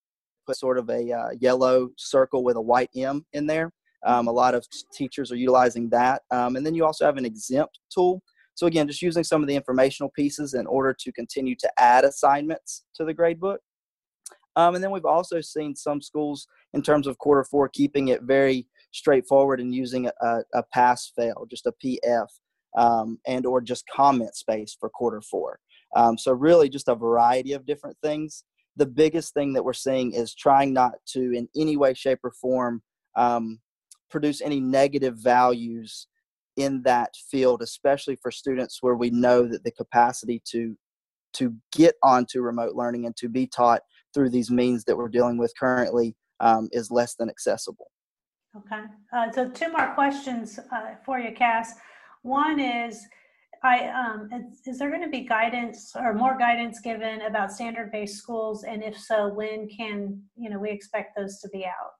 puts 0.46 0.60
sort 0.60 0.78
of 0.78 0.88
a 0.90 1.12
uh, 1.12 1.30
yellow 1.40 1.90
circle 1.96 2.44
with 2.44 2.56
a 2.56 2.60
white 2.60 2.90
M 2.96 3.24
in 3.32 3.46
there. 3.46 3.72
Um, 4.06 4.28
a 4.28 4.32
lot 4.32 4.54
of 4.54 4.66
teachers 4.94 5.30
are 5.30 5.36
utilizing 5.36 5.90
that, 5.90 6.22
um, 6.30 6.56
and 6.56 6.64
then 6.64 6.74
you 6.74 6.84
also 6.84 7.04
have 7.04 7.18
an 7.18 7.26
exempt 7.26 7.80
tool. 7.92 8.22
So 8.54 8.66
again, 8.66 8.86
just 8.86 9.02
using 9.02 9.24
some 9.24 9.42
of 9.42 9.48
the 9.48 9.56
informational 9.56 10.10
pieces 10.10 10.54
in 10.54 10.66
order 10.66 10.94
to 11.00 11.12
continue 11.12 11.54
to 11.56 11.70
add 11.78 12.04
assignments 12.04 12.84
to 12.94 13.04
the 13.04 13.14
gradebook. 13.14 13.58
Um, 14.56 14.74
and 14.74 14.82
then 14.82 14.90
we've 14.90 15.04
also 15.04 15.40
seen 15.40 15.74
some 15.76 16.02
schools 16.02 16.46
in 16.74 16.82
terms 16.82 17.06
of 17.06 17.18
quarter 17.18 17.44
four 17.44 17.68
keeping 17.68 18.08
it 18.08 18.22
very 18.22 18.66
straightforward 18.92 19.60
and 19.60 19.74
using 19.74 20.06
a, 20.06 20.38
a 20.54 20.62
pass 20.72 21.12
fail, 21.16 21.46
just 21.48 21.66
a 21.66 21.74
PF, 21.84 22.26
um, 22.76 23.18
and 23.26 23.46
or 23.46 23.60
just 23.60 23.84
comment 23.88 24.34
space 24.34 24.76
for 24.78 24.88
quarter 24.88 25.20
four. 25.20 25.58
Um, 25.96 26.16
so 26.18 26.32
really 26.32 26.68
just 26.68 26.88
a 26.88 26.94
variety 26.94 27.52
of 27.52 27.66
different 27.66 27.96
things. 28.02 28.44
The 28.76 28.86
biggest 28.86 29.34
thing 29.34 29.52
that 29.54 29.64
we're 29.64 29.72
seeing 29.72 30.12
is 30.12 30.34
trying 30.34 30.72
not 30.72 30.94
to 31.08 31.32
in 31.32 31.48
any 31.56 31.76
way, 31.76 31.94
shape, 31.94 32.20
or 32.22 32.32
form 32.32 32.82
um, 33.16 33.60
produce 34.10 34.40
any 34.40 34.60
negative 34.60 35.16
values 35.16 36.06
in 36.56 36.82
that 36.82 37.14
field, 37.30 37.62
especially 37.62 38.16
for 38.16 38.30
students 38.30 38.78
where 38.82 38.96
we 38.96 39.10
know 39.10 39.46
that 39.46 39.64
the 39.64 39.70
capacity 39.70 40.42
to 40.46 40.76
to 41.32 41.54
get 41.70 41.94
onto 42.02 42.40
remote 42.40 42.74
learning 42.74 43.06
and 43.06 43.16
to 43.16 43.28
be 43.28 43.46
taught 43.46 43.82
through 44.14 44.30
these 44.30 44.50
means 44.50 44.84
that 44.84 44.96
we're 44.96 45.08
dealing 45.08 45.38
with 45.38 45.52
currently 45.58 46.16
um, 46.40 46.68
is 46.72 46.90
less 46.90 47.14
than 47.14 47.28
accessible. 47.28 47.90
Okay, 48.56 48.82
uh, 49.12 49.30
so 49.30 49.48
two 49.48 49.70
more 49.70 49.94
questions 49.94 50.58
uh, 50.72 50.94
for 51.04 51.20
you, 51.20 51.32
Cass. 51.32 51.74
One 52.22 52.58
is, 52.58 53.06
I 53.62 53.88
um, 53.88 54.28
is, 54.32 54.66
is 54.66 54.78
there 54.78 54.90
going 54.90 55.02
to 55.02 55.08
be 55.08 55.20
guidance 55.20 55.92
or 55.94 56.14
more 56.14 56.36
guidance 56.36 56.80
given 56.80 57.22
about 57.22 57.52
standard-based 57.52 58.16
schools, 58.16 58.64
and 58.64 58.82
if 58.82 58.98
so, 58.98 59.32
when 59.32 59.68
can 59.68 60.20
you 60.36 60.50
know 60.50 60.58
we 60.58 60.70
expect 60.70 61.16
those 61.16 61.38
to 61.40 61.48
be 61.50 61.64
out? 61.64 61.92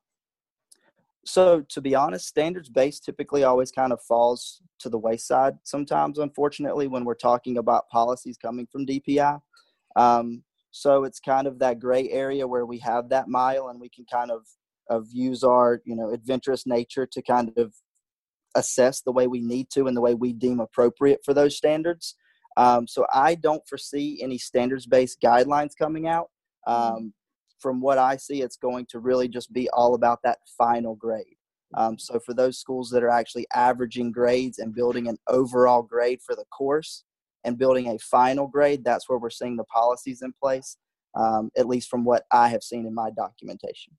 So 1.25 1.61
to 1.69 1.81
be 1.81 1.95
honest, 1.95 2.27
standards-based 2.27 3.05
typically 3.05 3.45
always 3.45 3.71
kind 3.71 3.93
of 3.93 4.03
falls 4.03 4.63
to 4.81 4.89
the 4.89 4.99
wayside 4.99 5.59
sometimes, 5.63 6.19
unfortunately, 6.19 6.89
when 6.89 7.05
we're 7.05 7.15
talking 7.15 7.59
about 7.59 7.89
policies 7.91 8.37
coming 8.37 8.67
from 8.67 8.87
DPI. 8.87 9.41
Um, 9.95 10.43
so 10.71 11.05
it's 11.05 11.21
kind 11.21 11.47
of 11.47 11.59
that 11.59 11.81
gray 11.81 12.09
area 12.11 12.47
where 12.47 12.66
we 12.66 12.79
have 12.79 13.09
that 13.09 13.29
mile 13.29 13.68
and 13.68 13.81
we 13.81 13.89
can 13.89 14.05
kind 14.11 14.31
of, 14.31 14.47
of 14.89 15.07
use 15.11 15.43
our, 15.43 15.81
you 15.85 15.97
know, 15.97 16.11
adventurous 16.12 16.66
nature 16.66 17.07
to 17.07 17.23
kind 17.23 17.53
of 17.57 17.75
assess 18.55 19.01
the 19.01 19.12
way 19.12 19.27
we 19.27 19.41
need 19.41 19.68
to 19.71 19.87
and 19.87 19.97
the 19.97 20.01
way 20.01 20.14
we 20.14 20.33
deem 20.33 20.61
appropriate 20.61 21.21
for 21.25 21.35
those 21.35 21.57
standards. 21.57 22.16
Um, 22.57 22.87
so 22.87 23.07
I 23.12 23.37
don't 23.37 23.66
foresee 23.68 24.21
any 24.23 24.39
standards 24.39 24.87
based 24.87 25.21
guidelines 25.23 25.71
coming 25.79 26.09
out. 26.09 26.31
Mm-hmm. 26.66 26.97
Um, 26.97 27.14
from 27.61 27.81
what 27.81 27.99
I 27.99 28.16
see, 28.16 28.43
it's 28.43 28.57
going 28.57 28.87
to 28.91 28.99
really 28.99 29.29
just 29.29 29.53
be 29.53 29.68
all 29.71 29.95
about 29.95 30.21
that 30.25 30.39
final 30.57 30.95
grade. 30.95 31.37
Um, 31.75 31.99
so 31.99 32.18
for 32.18 32.35
those 32.35 32.59
schools 32.59 32.91
that 32.91 33.03
are 33.03 33.11
actually 33.11 33.47
averaging 33.55 34.12
grades 34.12 34.59
and 34.59 34.75
building 34.75 35.09
an 35.09 35.18
overall 35.29 35.83
grade 35.83 36.21
for 36.25 36.35
the 36.35 36.45
course, 36.47 37.05
and 37.45 37.59
building 37.59 37.88
a 37.88 37.99
final 37.99 38.47
grade, 38.47 38.84
that's 38.84 39.09
where 39.09 39.18
we're 39.18 39.30
seeing 39.30 39.57
the 39.57 39.64
policies 39.64 40.22
in 40.22 40.32
place, 40.43 40.76
um, 41.14 41.51
at 41.57 41.66
least 41.66 41.88
from 41.88 42.05
what 42.05 42.24
I 42.32 42.49
have 42.49 42.62
seen 42.62 42.86
in 42.86 42.95
my 42.95 43.11
documentation. 43.11 43.97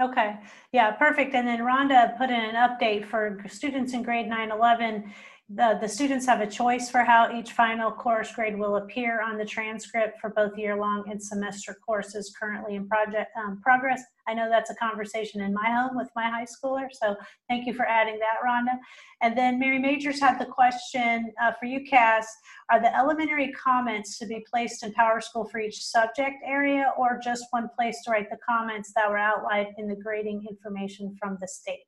Okay, 0.00 0.36
yeah, 0.72 0.92
perfect. 0.92 1.34
And 1.34 1.48
then 1.48 1.60
Rhonda 1.60 2.16
put 2.16 2.30
in 2.30 2.40
an 2.40 2.54
update 2.54 3.04
for 3.04 3.42
students 3.48 3.94
in 3.94 4.02
grade 4.02 4.28
9 4.28 4.52
11 4.52 5.12
the, 5.50 5.78
the 5.80 5.88
students 5.88 6.26
have 6.26 6.42
a 6.42 6.46
choice 6.46 6.90
for 6.90 7.02
how 7.02 7.34
each 7.34 7.52
final 7.52 7.90
course 7.90 8.30
grade 8.34 8.58
will 8.58 8.76
appear 8.76 9.22
on 9.22 9.38
the 9.38 9.46
transcript 9.46 10.20
for 10.20 10.28
both 10.28 10.58
year-long 10.58 11.04
and 11.10 11.22
semester 11.22 11.78
courses 11.86 12.34
currently 12.38 12.74
in 12.74 12.86
project 12.86 13.30
um, 13.34 13.58
progress. 13.62 14.02
I 14.26 14.34
know 14.34 14.50
that's 14.50 14.68
a 14.68 14.74
conversation 14.74 15.40
in 15.40 15.54
my 15.54 15.70
home 15.70 15.96
with 15.96 16.10
my 16.14 16.28
high 16.28 16.44
schooler, 16.44 16.88
so 16.92 17.16
thank 17.48 17.66
you 17.66 17.72
for 17.72 17.86
adding 17.86 18.18
that, 18.18 18.46
Rhonda. 18.46 18.76
And 19.22 19.38
then 19.38 19.58
Mary 19.58 19.78
Majors 19.78 20.20
had 20.20 20.38
the 20.38 20.44
question 20.44 21.32
uh, 21.42 21.52
for 21.58 21.64
you, 21.64 21.82
Cass. 21.88 22.28
Are 22.70 22.78
the 22.78 22.94
elementary 22.94 23.50
comments 23.52 24.18
to 24.18 24.26
be 24.26 24.44
placed 24.50 24.84
in 24.84 24.92
PowerSchool 24.92 25.50
for 25.50 25.60
each 25.60 25.82
subject 25.82 26.36
area 26.46 26.92
or 26.98 27.18
just 27.24 27.46
one 27.50 27.70
place 27.74 28.02
to 28.04 28.10
write 28.10 28.28
the 28.28 28.38
comments 28.46 28.92
that 28.94 29.08
were 29.08 29.16
outlined 29.16 29.68
in 29.78 29.88
the 29.88 29.96
grading 29.96 30.44
information 30.46 31.16
from 31.18 31.38
the 31.40 31.48
state? 31.48 31.84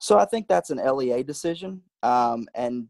So 0.00 0.18
I 0.18 0.24
think 0.24 0.48
that's 0.48 0.70
an 0.70 0.78
LEA 0.78 1.22
decision. 1.22 1.82
Um, 2.02 2.46
and 2.54 2.88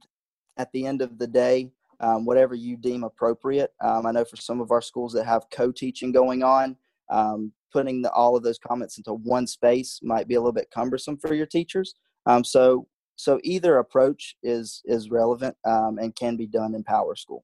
at 0.56 0.70
the 0.72 0.86
end 0.86 1.02
of 1.02 1.18
the 1.18 1.26
day, 1.26 1.70
um, 2.00 2.24
whatever 2.24 2.54
you 2.54 2.76
deem 2.76 3.04
appropriate. 3.04 3.72
Um, 3.80 4.06
I 4.06 4.12
know 4.12 4.24
for 4.24 4.36
some 4.36 4.60
of 4.60 4.70
our 4.70 4.82
schools 4.82 5.12
that 5.14 5.24
have 5.24 5.50
co-teaching 5.50 6.12
going 6.12 6.42
on, 6.42 6.76
um, 7.10 7.52
putting 7.72 8.02
the, 8.02 8.10
all 8.12 8.36
of 8.36 8.42
those 8.42 8.58
comments 8.58 8.98
into 8.98 9.12
one 9.14 9.46
space 9.46 10.00
might 10.02 10.28
be 10.28 10.34
a 10.34 10.40
little 10.40 10.52
bit 10.52 10.70
cumbersome 10.70 11.16
for 11.16 11.34
your 11.34 11.46
teachers. 11.46 11.94
Um, 12.26 12.44
so, 12.44 12.86
so 13.16 13.40
either 13.42 13.78
approach 13.78 14.36
is 14.42 14.80
is 14.84 15.10
relevant 15.10 15.56
um, 15.64 15.98
and 15.98 16.14
can 16.14 16.36
be 16.36 16.46
done 16.46 16.74
in 16.74 16.84
PowerSchool. 16.84 17.40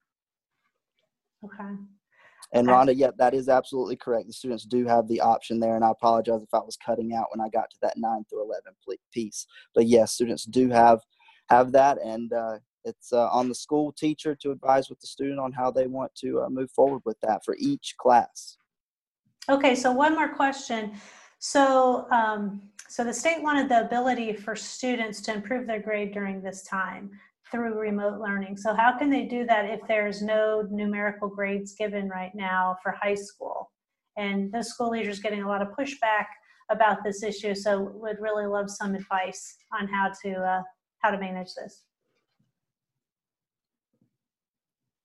Okay. 1.45 1.75
And 2.53 2.69
Rhonda, 2.69 2.97
yep, 2.97 3.17
that 3.19 3.35
is 3.35 3.49
absolutely 3.49 3.97
correct. 3.97 4.29
The 4.29 4.33
students 4.33 4.65
do 4.65 4.87
have 4.87 5.09
the 5.09 5.21
option 5.21 5.59
there, 5.59 5.75
and 5.75 5.85
I 5.85 5.91
apologize 5.91 6.43
if 6.43 6.55
I 6.55 6.59
was 6.59 6.77
cutting 6.77 7.13
out 7.13 7.27
when 7.35 7.45
I 7.45 7.49
got 7.49 7.69
to 7.71 7.77
that 7.83 7.97
nine 7.97 8.25
through 8.31 8.45
eleven 8.45 8.75
piece. 9.13 9.47
But 9.75 9.87
yes, 9.87 10.13
students 10.13 10.45
do 10.45 10.69
have 10.71 11.01
have 11.49 11.73
that, 11.73 11.99
and 12.03 12.33
uh, 12.33 12.59
it's 12.85 13.13
uh, 13.13 13.29
on 13.29 13.49
the 13.49 13.55
school 13.55 13.93
teacher 13.93 14.35
to 14.37 14.51
advise 14.51 14.89
with 14.89 15.01
the 15.01 15.07
student 15.07 15.39
on 15.39 15.53
how 15.53 15.71
they 15.71 15.87
want 15.87 16.15
to 16.17 16.43
uh, 16.43 16.49
move 16.49 16.71
forward 16.71 17.03
with 17.05 17.19
that 17.23 17.45
for 17.45 17.57
each 17.59 17.95
class. 17.99 18.59
Okay, 19.49 19.75
so 19.75 19.93
one 19.93 20.15
more 20.15 20.35
question. 20.35 20.93
So, 21.39 22.07
um, 22.11 22.63
so 22.89 23.05
the 23.05 23.13
state 23.13 23.43
wanted 23.43 23.69
the 23.69 23.85
ability 23.85 24.33
for 24.33 24.57
students 24.57 25.21
to 25.23 25.35
improve 25.35 25.67
their 25.67 25.81
grade 25.81 26.13
during 26.13 26.41
this 26.41 26.63
time 26.63 27.11
through 27.51 27.79
remote 27.79 28.21
learning. 28.21 28.57
So 28.57 28.75
how 28.75 28.97
can 28.97 29.11
they 29.11 29.25
do 29.27 29.45
that 29.47 29.67
if 29.67 29.81
there's 29.87 30.23
no 30.23 30.67
numerical 30.71 31.29
grades 31.29 31.75
given 31.75 32.09
right 32.09 32.35
now 32.35 32.77
for 32.83 32.93
high 32.93 33.15
school? 33.15 33.71
And 34.17 34.51
the 34.53 34.63
school 34.63 34.91
leaders 34.91 35.21
getting 35.21 35.43
a 35.43 35.49
lot 35.49 35.61
of 35.61 35.69
pushback 35.69 36.27
about 36.71 37.05
this 37.05 37.23
issue, 37.23 37.55
so 37.55 37.93
would 37.95 38.17
really 38.21 38.47
love 38.47 38.71
some 38.71 38.95
advice 38.95 39.57
on 39.79 39.87
how 39.87 40.11
to 40.23 40.35
uh, 40.35 40.63
how 41.05 41.11
to 41.11 41.19
manage 41.19 41.55
this. 41.55 41.83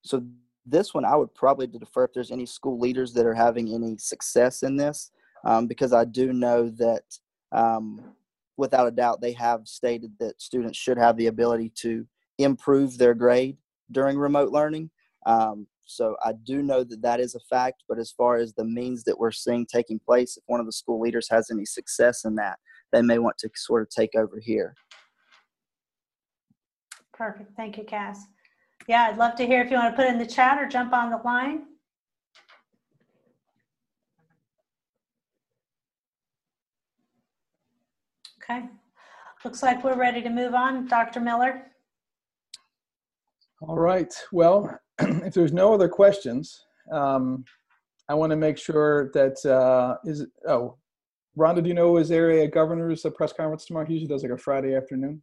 So 0.06 0.24
this 0.66 0.94
one, 0.94 1.04
I 1.04 1.16
would 1.16 1.36
probably 1.36 1.68
defer 1.68 2.06
if 2.06 2.14
there's 2.14 2.32
any 2.32 2.46
school 2.46 2.80
leaders 2.80 3.14
that 3.14 3.26
are 3.26 3.34
having 3.34 3.74
any 3.74 3.98
success 3.98 4.64
in 4.64 4.78
this, 4.78 5.12
um, 5.44 5.68
because 5.68 5.92
I 5.92 6.06
do 6.06 6.32
know 6.32 6.70
that 6.70 7.04
um, 7.52 8.16
without 8.56 8.88
a 8.88 8.92
doubt 8.92 9.20
they 9.20 9.34
have 9.34 9.68
stated 9.68 10.14
that 10.20 10.42
students 10.42 10.78
should 10.78 10.98
have 10.98 11.18
the 11.18 11.28
ability 11.28 11.74
to 11.82 12.06
improve 12.38 12.98
their 12.98 13.14
grade 13.14 13.58
during 13.92 14.18
remote 14.18 14.52
learning. 14.54 14.90
Um, 15.26 15.68
so 15.86 16.16
I 16.24 16.32
do 16.32 16.62
know 16.62 16.86
that 16.86 17.02
that 17.02 17.20
is 17.20 17.36
a 17.36 17.40
fact, 17.50 17.84
but 17.90 18.00
as 18.00 18.12
far 18.12 18.38
as 18.38 18.54
the 18.54 18.64
means 18.64 19.04
that 19.04 19.20
we're 19.20 19.32
seeing 19.32 19.66
taking 19.66 20.00
place, 20.00 20.38
if 20.38 20.44
one 20.48 20.62
of 20.62 20.66
the 20.66 20.72
school 20.72 21.02
leaders 21.02 21.28
has 21.30 21.52
any 21.52 21.66
success 21.66 22.24
in 22.24 22.36
that, 22.36 22.58
they 22.94 23.02
may 23.02 23.20
want 23.20 23.38
to 23.40 23.50
sort 23.56 23.82
of 23.82 23.90
take 23.90 24.16
over 24.16 24.40
here. 24.40 24.76
Perfect. 27.20 27.52
Thank 27.58 27.78
you, 27.78 27.84
Cass. 27.84 28.28
Yeah, 28.88 29.10
I'd 29.10 29.18
love 29.18 29.36
to 29.36 29.46
hear 29.46 29.62
if 29.62 29.70
you 29.70 29.76
want 29.76 29.94
to 29.94 29.96
put 30.02 30.10
it 30.10 30.14
in 30.14 30.18
the 30.18 30.26
chat 30.26 30.58
or 30.58 30.66
jump 30.66 30.94
on 30.94 31.12
the 31.12 31.18
line. 31.18 31.64
Okay. 38.42 38.70
Looks 39.44 39.62
like 39.62 39.84
we're 39.84 39.98
ready 39.98 40.22
to 40.22 40.30
move 40.30 40.54
on. 40.54 40.88
Dr. 40.88 41.20
Miller. 41.20 41.64
All 43.62 43.78
right. 43.78 44.14
Well, 44.32 44.80
if 45.00 45.34
there's 45.34 45.52
no 45.52 45.74
other 45.74 45.90
questions, 45.90 46.66
um, 46.90 47.44
I 48.08 48.14
want 48.14 48.30
to 48.32 48.38
make 48.38 48.58
sure 48.58 49.12
that 49.14 49.46
uh, 49.46 49.98
is 50.06 50.22
it, 50.22 50.30
oh, 50.48 50.78
Rhonda, 51.38 51.62
do 51.62 51.68
you 51.68 51.76
know 51.76 51.98
is 51.98 52.08
there 52.08 52.30
a 52.32 52.48
governor's 52.48 53.04
a 53.04 53.12
press 53.12 53.34
conference 53.34 53.66
tomorrow? 53.66 53.86
He 53.86 53.96
usually 53.96 54.08
does 54.08 54.24
like 54.24 54.32
a 54.32 54.38
Friday 54.38 54.74
afternoon. 54.74 55.22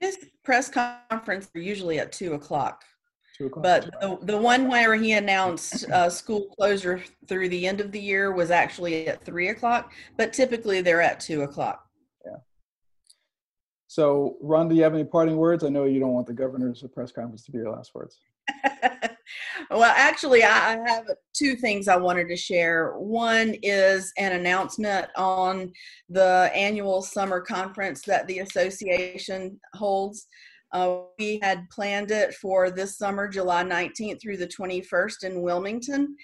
His 0.00 0.18
press 0.44 0.68
conference 0.68 1.48
are 1.54 1.60
usually 1.60 1.98
at 1.98 2.12
two 2.12 2.34
o'clock. 2.34 2.84
Two 3.36 3.46
o'clock. 3.46 3.62
But 3.62 3.90
the, 4.00 4.18
the 4.22 4.36
one 4.36 4.68
where 4.68 4.94
he 4.94 5.12
announced 5.12 5.88
uh, 5.90 6.10
school 6.10 6.48
closure 6.58 7.02
through 7.26 7.48
the 7.48 7.66
end 7.66 7.80
of 7.80 7.92
the 7.92 8.00
year 8.00 8.32
was 8.32 8.50
actually 8.50 9.08
at 9.08 9.24
three 9.24 9.48
o'clock, 9.48 9.92
but 10.16 10.32
typically 10.32 10.82
they're 10.82 11.00
at 11.00 11.20
two 11.20 11.42
o'clock. 11.42 11.86
Yeah. 12.24 12.36
So, 13.86 14.36
Ron, 14.40 14.68
do 14.68 14.74
you 14.74 14.82
have 14.82 14.94
any 14.94 15.04
parting 15.04 15.36
words? 15.36 15.64
I 15.64 15.68
know 15.68 15.84
you 15.84 16.00
don't 16.00 16.12
want 16.12 16.26
the 16.26 16.34
governor's 16.34 16.84
press 16.94 17.12
conference 17.12 17.44
to 17.44 17.52
be 17.52 17.58
your 17.58 17.70
last 17.70 17.94
words. 17.94 18.20
Well, 19.70 19.92
actually, 19.96 20.44
I 20.44 20.78
have 20.86 21.06
two 21.34 21.56
things 21.56 21.88
I 21.88 21.96
wanted 21.96 22.28
to 22.28 22.36
share. 22.36 22.92
One 22.98 23.54
is 23.62 24.12
an 24.18 24.32
announcement 24.32 25.08
on 25.16 25.72
the 26.08 26.50
annual 26.54 27.02
summer 27.02 27.40
conference 27.40 28.02
that 28.02 28.26
the 28.26 28.40
association 28.40 29.58
holds. 29.74 30.26
Uh, 30.72 31.00
we 31.18 31.38
had 31.42 31.68
planned 31.70 32.10
it 32.10 32.34
for 32.34 32.70
this 32.70 32.96
summer, 32.96 33.28
July 33.28 33.62
19th 33.62 34.20
through 34.22 34.38
the 34.38 34.46
21st 34.46 35.24
in 35.24 35.42
Wilmington. 35.42 36.16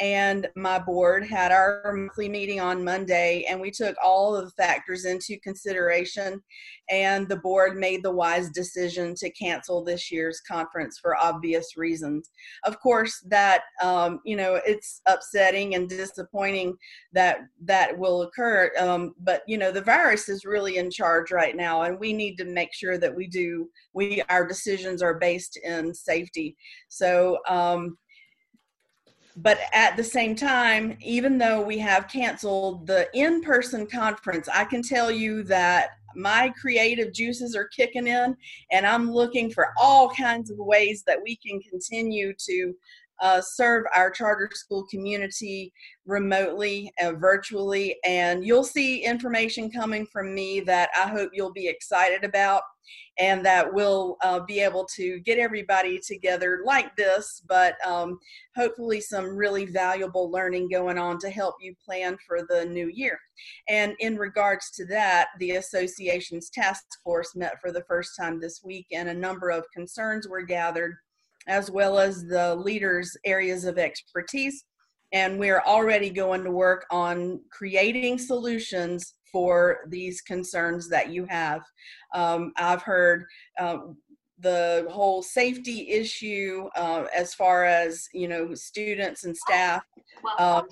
And 0.00 0.48
my 0.56 0.80
board 0.80 1.24
had 1.24 1.52
our 1.52 1.92
monthly 1.94 2.28
meeting 2.28 2.60
on 2.60 2.82
Monday, 2.82 3.44
and 3.48 3.60
we 3.60 3.70
took 3.70 3.94
all 4.02 4.34
of 4.34 4.44
the 4.44 4.50
factors 4.50 5.04
into 5.04 5.38
consideration. 5.40 6.42
And 6.90 7.28
the 7.28 7.36
board 7.36 7.76
made 7.76 8.02
the 8.02 8.10
wise 8.10 8.50
decision 8.50 9.14
to 9.16 9.30
cancel 9.30 9.84
this 9.84 10.10
year's 10.10 10.40
conference 10.40 10.98
for 10.98 11.16
obvious 11.16 11.76
reasons. 11.76 12.30
Of 12.64 12.80
course, 12.80 13.20
that 13.28 13.62
um, 13.82 14.20
you 14.24 14.36
know 14.36 14.60
it's 14.66 15.00
upsetting 15.06 15.76
and 15.76 15.88
disappointing 15.88 16.76
that 17.12 17.38
that 17.64 17.96
will 17.96 18.22
occur. 18.22 18.72
Um, 18.78 19.14
but 19.20 19.42
you 19.46 19.58
know 19.58 19.70
the 19.70 19.80
virus 19.80 20.28
is 20.28 20.44
really 20.44 20.78
in 20.78 20.90
charge 20.90 21.30
right 21.30 21.56
now, 21.56 21.82
and 21.82 22.00
we 22.00 22.12
need 22.12 22.36
to 22.38 22.44
make 22.44 22.74
sure 22.74 22.98
that 22.98 23.14
we 23.14 23.28
do 23.28 23.68
we 23.92 24.22
our 24.28 24.46
decisions 24.46 25.02
are 25.02 25.14
based 25.14 25.56
in 25.62 25.94
safety. 25.94 26.56
So. 26.88 27.38
Um, 27.48 27.96
but 29.36 29.58
at 29.72 29.96
the 29.96 30.04
same 30.04 30.36
time, 30.36 30.96
even 31.00 31.38
though 31.38 31.60
we 31.60 31.78
have 31.78 32.08
canceled 32.08 32.86
the 32.86 33.08
in 33.14 33.42
person 33.42 33.86
conference, 33.86 34.48
I 34.52 34.64
can 34.64 34.82
tell 34.82 35.10
you 35.10 35.42
that 35.44 35.90
my 36.16 36.52
creative 36.60 37.12
juices 37.12 37.56
are 37.56 37.66
kicking 37.68 38.06
in, 38.06 38.36
and 38.70 38.86
I'm 38.86 39.10
looking 39.10 39.50
for 39.50 39.72
all 39.76 40.10
kinds 40.10 40.50
of 40.50 40.58
ways 40.58 41.02
that 41.06 41.20
we 41.20 41.36
can 41.36 41.60
continue 41.60 42.32
to 42.38 42.74
uh, 43.20 43.40
serve 43.40 43.84
our 43.94 44.10
charter 44.10 44.50
school 44.52 44.86
community 44.90 45.72
remotely, 46.06 46.92
uh, 47.02 47.12
virtually. 47.12 47.96
And 48.04 48.44
you'll 48.44 48.64
see 48.64 49.04
information 49.04 49.70
coming 49.70 50.06
from 50.12 50.34
me 50.34 50.60
that 50.60 50.90
I 50.96 51.08
hope 51.08 51.30
you'll 51.32 51.52
be 51.52 51.68
excited 51.68 52.24
about 52.24 52.62
and 53.18 53.44
that 53.46 53.72
we'll 53.72 54.16
uh, 54.22 54.40
be 54.40 54.60
able 54.60 54.86
to 54.96 55.20
get 55.20 55.38
everybody 55.38 56.00
together 56.04 56.60
like 56.64 56.94
this, 56.96 57.42
but 57.48 57.76
um, 57.86 58.18
hopefully 58.56 59.00
some 59.00 59.36
really 59.36 59.66
valuable 59.66 60.30
learning 60.30 60.68
going 60.68 60.98
on 60.98 61.18
to 61.18 61.30
help 61.30 61.54
you 61.60 61.74
plan 61.84 62.16
for 62.26 62.40
the 62.48 62.64
new 62.66 62.90
year. 62.92 63.18
And 63.68 63.94
in 64.00 64.16
regards 64.16 64.70
to 64.72 64.86
that, 64.86 65.28
the 65.38 65.52
association's 65.52 66.50
task 66.50 66.84
force 67.02 67.36
met 67.36 67.60
for 67.60 67.70
the 67.70 67.84
first 67.86 68.16
time 68.18 68.40
this 68.40 68.62
week, 68.64 68.86
and 68.92 69.08
a 69.08 69.14
number 69.14 69.50
of 69.50 69.64
concerns 69.72 70.28
were 70.28 70.42
gathered, 70.42 70.96
as 71.46 71.70
well 71.70 71.98
as 71.98 72.24
the 72.24 72.54
leaders' 72.56 73.16
areas 73.24 73.64
of 73.64 73.78
expertise. 73.78 74.64
And 75.12 75.38
we're 75.38 75.60
already 75.60 76.10
going 76.10 76.42
to 76.44 76.50
work 76.50 76.86
on 76.90 77.40
creating 77.50 78.18
solutions 78.18 79.14
for 79.30 79.80
these 79.88 80.20
concerns 80.20 80.88
that 80.88 81.10
you 81.10 81.26
have. 81.26 81.62
Um, 82.14 82.52
I've 82.56 82.82
heard 82.82 83.24
um, 83.60 83.96
the 84.38 84.86
whole 84.90 85.22
safety 85.22 85.90
issue 85.90 86.68
uh, 86.76 87.04
as 87.14 87.34
far 87.34 87.64
as 87.64 88.08
you 88.12 88.28
know 88.28 88.54
students 88.54 89.24
and 89.24 89.36
staff. 89.36 89.82
Um, 90.38 90.66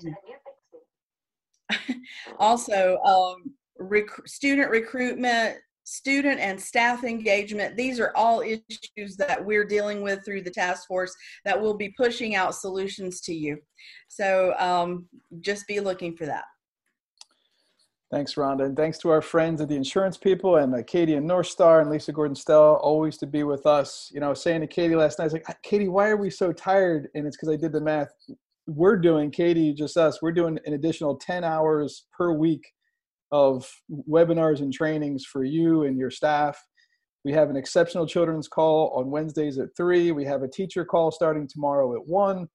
also, 2.39 2.97
um, 2.99 3.53
rec- 3.79 4.27
student 4.27 4.69
recruitment, 4.69 5.57
student 5.83 6.39
and 6.39 6.59
staff 6.59 7.03
engagement. 7.03 7.75
These 7.75 7.99
are 7.99 8.11
all 8.15 8.41
issues 8.41 9.17
that 9.17 9.43
we're 9.43 9.65
dealing 9.65 10.01
with 10.01 10.23
through 10.25 10.43
the 10.43 10.51
task 10.51 10.87
force 10.87 11.13
that 11.45 11.59
will 11.59 11.75
be 11.75 11.93
pushing 11.97 12.35
out 12.35 12.55
solutions 12.55 13.21
to 13.21 13.33
you. 13.33 13.57
So 14.07 14.53
um, 14.57 15.07
just 15.41 15.67
be 15.67 15.79
looking 15.79 16.15
for 16.15 16.25
that. 16.25 16.45
Thanks, 18.13 18.35
Rhonda. 18.35 18.65
And 18.65 18.77
thanks 18.77 18.99
to 18.99 19.09
our 19.09 19.23
friends 19.23 19.59
at 19.59 19.69
the 19.69 19.75
insurance 19.75 20.17
people 20.17 20.57
and 20.57 20.85
Katie 20.85 21.15
and 21.15 21.25
North 21.25 21.47
Star 21.47 21.81
and 21.81 21.89
Lisa 21.89 22.11
Gordon 22.11 22.35
Stella, 22.35 22.75
always 22.75 23.17
to 23.17 23.25
be 23.25 23.41
with 23.41 23.65
us. 23.65 24.11
You 24.13 24.19
know, 24.19 24.35
saying 24.35 24.61
to 24.61 24.67
Katie 24.67 24.95
last 24.95 25.17
night, 25.17 25.23
I 25.23 25.25
was 25.25 25.33
like, 25.33 25.47
Katie, 25.63 25.87
why 25.87 26.09
are 26.09 26.17
we 26.17 26.29
so 26.29 26.53
tired? 26.53 27.07
And 27.15 27.25
it's 27.25 27.35
because 27.35 27.49
I 27.49 27.55
did 27.55 27.71
the 27.71 27.81
math. 27.81 28.09
We're 28.67 28.97
doing, 28.97 29.31
Katie, 29.31 29.73
just 29.73 29.97
us, 29.97 30.21
we're 30.21 30.31
doing 30.31 30.59
an 30.65 30.73
additional 30.73 31.17
10 31.17 31.43
hours 31.43 32.05
per 32.15 32.31
week 32.31 32.63
of 33.33 33.69
webinars 34.09 34.61
and 34.61 34.71
trainings 34.71 35.25
for 35.25 35.43
you 35.43 35.83
and 35.83 35.97
your 35.97 36.09
staff. 36.09 36.57
We 37.25 37.33
have 37.33 37.49
an 37.49 37.57
exceptional 37.57 38.07
children's 38.07 38.47
call 38.47 38.93
on 38.95 39.11
Wednesdays 39.11 39.57
at 39.57 39.69
3. 39.75 40.11
We 40.11 40.23
have 40.23 40.43
a 40.43 40.47
teacher 40.47 40.85
call 40.85 41.11
starting 41.11 41.49
tomorrow 41.51 41.93
at 41.95 42.07
1. 42.07 42.47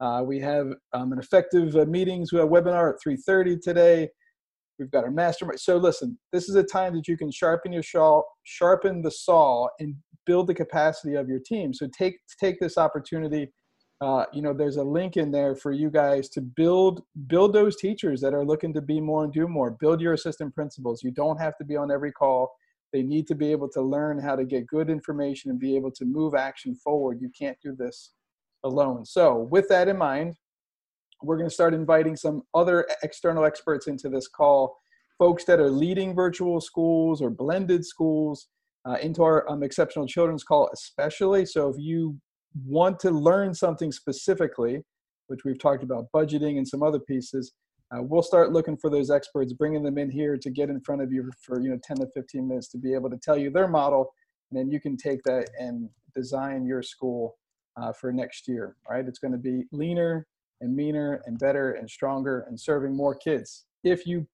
Uh, 0.00 0.22
we 0.24 0.40
have 0.40 0.68
um, 0.94 1.12
an 1.12 1.18
effective 1.18 1.76
uh, 1.76 1.84
meetings, 1.84 2.32
we 2.32 2.38
have 2.38 2.48
a 2.48 2.50
webinar 2.50 2.94
at 2.94 2.96
3.30 3.06 3.60
today 3.60 4.08
We've 4.80 4.90
got 4.90 5.04
our 5.04 5.10
mastermind. 5.10 5.60
So 5.60 5.76
listen, 5.76 6.18
this 6.32 6.48
is 6.48 6.54
a 6.54 6.62
time 6.62 6.94
that 6.96 7.06
you 7.06 7.16
can 7.16 7.30
sharpen 7.30 7.70
your 7.70 7.82
saw, 7.82 8.22
sharpen 8.44 9.02
the 9.02 9.10
saw, 9.10 9.68
and 9.78 9.94
build 10.24 10.46
the 10.46 10.54
capacity 10.54 11.16
of 11.16 11.28
your 11.28 11.38
team. 11.38 11.74
So 11.74 11.86
take 11.96 12.18
take 12.40 12.58
this 12.58 12.78
opportunity. 12.78 13.52
Uh, 14.00 14.24
you 14.32 14.40
know, 14.40 14.54
there's 14.54 14.78
a 14.78 14.82
link 14.82 15.18
in 15.18 15.30
there 15.30 15.54
for 15.54 15.72
you 15.72 15.90
guys 15.90 16.30
to 16.30 16.40
build 16.40 17.02
build 17.26 17.52
those 17.52 17.76
teachers 17.76 18.20
that 18.22 18.32
are 18.32 18.44
looking 18.44 18.72
to 18.72 18.80
be 18.80 19.00
more 19.00 19.24
and 19.24 19.32
do 19.32 19.46
more. 19.46 19.70
Build 19.70 20.00
your 20.00 20.14
assistant 20.14 20.54
principals. 20.54 21.02
You 21.02 21.10
don't 21.10 21.38
have 21.38 21.56
to 21.58 21.64
be 21.64 21.76
on 21.76 21.90
every 21.90 22.10
call. 22.10 22.50
They 22.92 23.02
need 23.02 23.26
to 23.28 23.34
be 23.34 23.52
able 23.52 23.68
to 23.70 23.82
learn 23.82 24.18
how 24.18 24.36
to 24.36 24.44
get 24.44 24.66
good 24.66 24.88
information 24.88 25.50
and 25.50 25.60
be 25.60 25.76
able 25.76 25.90
to 25.92 26.04
move 26.04 26.34
action 26.34 26.74
forward. 26.74 27.18
You 27.20 27.30
can't 27.38 27.58
do 27.62 27.76
this 27.76 28.12
alone. 28.64 29.04
So, 29.04 29.48
with 29.50 29.68
that 29.68 29.88
in 29.88 29.98
mind, 29.98 30.36
we're 31.22 31.36
going 31.36 31.48
to 31.48 31.54
start 31.54 31.74
inviting 31.74 32.16
some 32.16 32.42
other 32.54 32.86
external 33.02 33.44
experts 33.44 33.86
into 33.86 34.08
this 34.08 34.28
call, 34.28 34.78
folks 35.18 35.44
that 35.44 35.60
are 35.60 35.70
leading 35.70 36.14
virtual 36.14 36.60
schools 36.60 37.20
or 37.20 37.28
blended 37.28 37.84
schools 37.84 38.48
uh, 38.88 38.96
into 39.02 39.22
our 39.22 39.48
um, 39.50 39.62
exceptional 39.62 40.06
children's 40.06 40.42
call, 40.42 40.70
especially. 40.72 41.44
So 41.44 41.68
if 41.68 41.76
you 41.78 42.18
want 42.66 42.98
to 43.00 43.10
learn 43.10 43.54
something 43.54 43.92
specifically, 43.92 44.82
which 45.28 45.44
we've 45.44 45.58
talked 45.58 45.82
about 45.82 46.06
budgeting 46.14 46.58
and 46.58 46.66
some 46.66 46.82
other 46.82 46.98
pieces, 46.98 47.52
uh, 47.92 48.02
we'll 48.02 48.22
start 48.22 48.52
looking 48.52 48.76
for 48.76 48.90
those 48.90 49.10
experts, 49.10 49.52
bringing 49.52 49.82
them 49.82 49.98
in 49.98 50.10
here 50.10 50.36
to 50.36 50.50
get 50.50 50.70
in 50.70 50.80
front 50.80 51.02
of 51.02 51.12
you 51.12 51.28
for 51.42 51.60
you 51.60 51.70
know 51.70 51.78
10 51.82 51.98
to 51.98 52.06
15 52.14 52.46
minutes 52.46 52.68
to 52.68 52.78
be 52.78 52.94
able 52.94 53.10
to 53.10 53.16
tell 53.16 53.36
you 53.36 53.50
their 53.50 53.68
model, 53.68 54.12
and 54.50 54.58
then 54.58 54.70
you 54.70 54.80
can 54.80 54.96
take 54.96 55.22
that 55.24 55.48
and 55.58 55.88
design 56.14 56.64
your 56.64 56.82
school 56.82 57.36
uh, 57.80 57.92
for 57.92 58.12
next 58.12 58.46
year. 58.46 58.76
Right? 58.88 59.06
It's 59.06 59.18
going 59.18 59.32
to 59.32 59.38
be 59.38 59.64
leaner, 59.72 60.26
and 60.60 60.74
meaner 60.74 61.22
and 61.26 61.38
better 61.38 61.72
and 61.72 61.88
stronger 61.88 62.44
and 62.48 62.58
serving 62.58 62.94
more 62.94 63.14
kids 63.14 63.64
if 63.84 64.06
you 64.06 64.26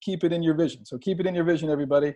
keep 0.00 0.24
it 0.24 0.32
in 0.32 0.42
your 0.42 0.54
vision. 0.54 0.84
So 0.84 0.98
keep 0.98 1.20
it 1.20 1.26
in 1.26 1.34
your 1.34 1.44
vision, 1.44 1.70
everybody. 1.70 2.14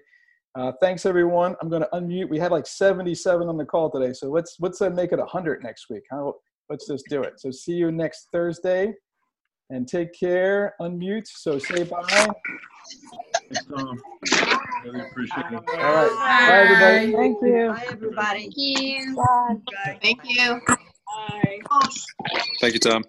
Uh, 0.57 0.73
thanks, 0.81 1.05
everyone. 1.05 1.55
I'm 1.61 1.69
going 1.69 1.83
to 1.83 1.89
unmute. 1.93 2.31
We 2.31 2.39
had 2.39 2.51
like 2.51 2.67
77 2.67 3.47
on 3.47 3.59
the 3.59 3.65
call 3.65 3.91
today, 3.91 4.15
so 4.15 4.31
let's 4.31 4.57
let's 4.59 4.81
uh, 4.81 4.89
make 4.89 5.13
it 5.13 5.19
100 5.19 5.63
next 5.63 5.91
week. 5.91 6.03
How, 6.11 6.35
let's 6.71 6.87
just 6.89 7.05
do 7.11 7.23
it. 7.23 7.39
So 7.39 7.51
see 7.51 7.75
you 7.75 7.93
next 7.93 8.29
Thursday, 8.33 8.95
and 9.69 9.87
take 9.87 10.19
care. 10.19 10.75
Unmute. 10.81 11.27
So 11.27 11.59
say 11.59 11.83
bye. 11.83 12.03
Thanks, 13.51 13.67
Tom. 13.67 14.01
Really 14.85 15.01
appreciate 15.01 15.45
it. 15.51 15.53
All 15.53 15.61
right. 15.61 16.09
Bye, 16.09 16.49
bye 16.49 16.55
everybody. 16.55 17.13
Thank 17.13 17.43
you. 17.43 17.69
Bye, 17.69 17.87
everybody. 17.91 18.41
Thank 18.41 18.55
you. 18.57 19.17
Thank 20.01 20.21
you. 20.25 20.61
Bye. 20.67 21.59
Thank 22.61 22.75
you, 22.75 22.81
Tom. 22.81 23.05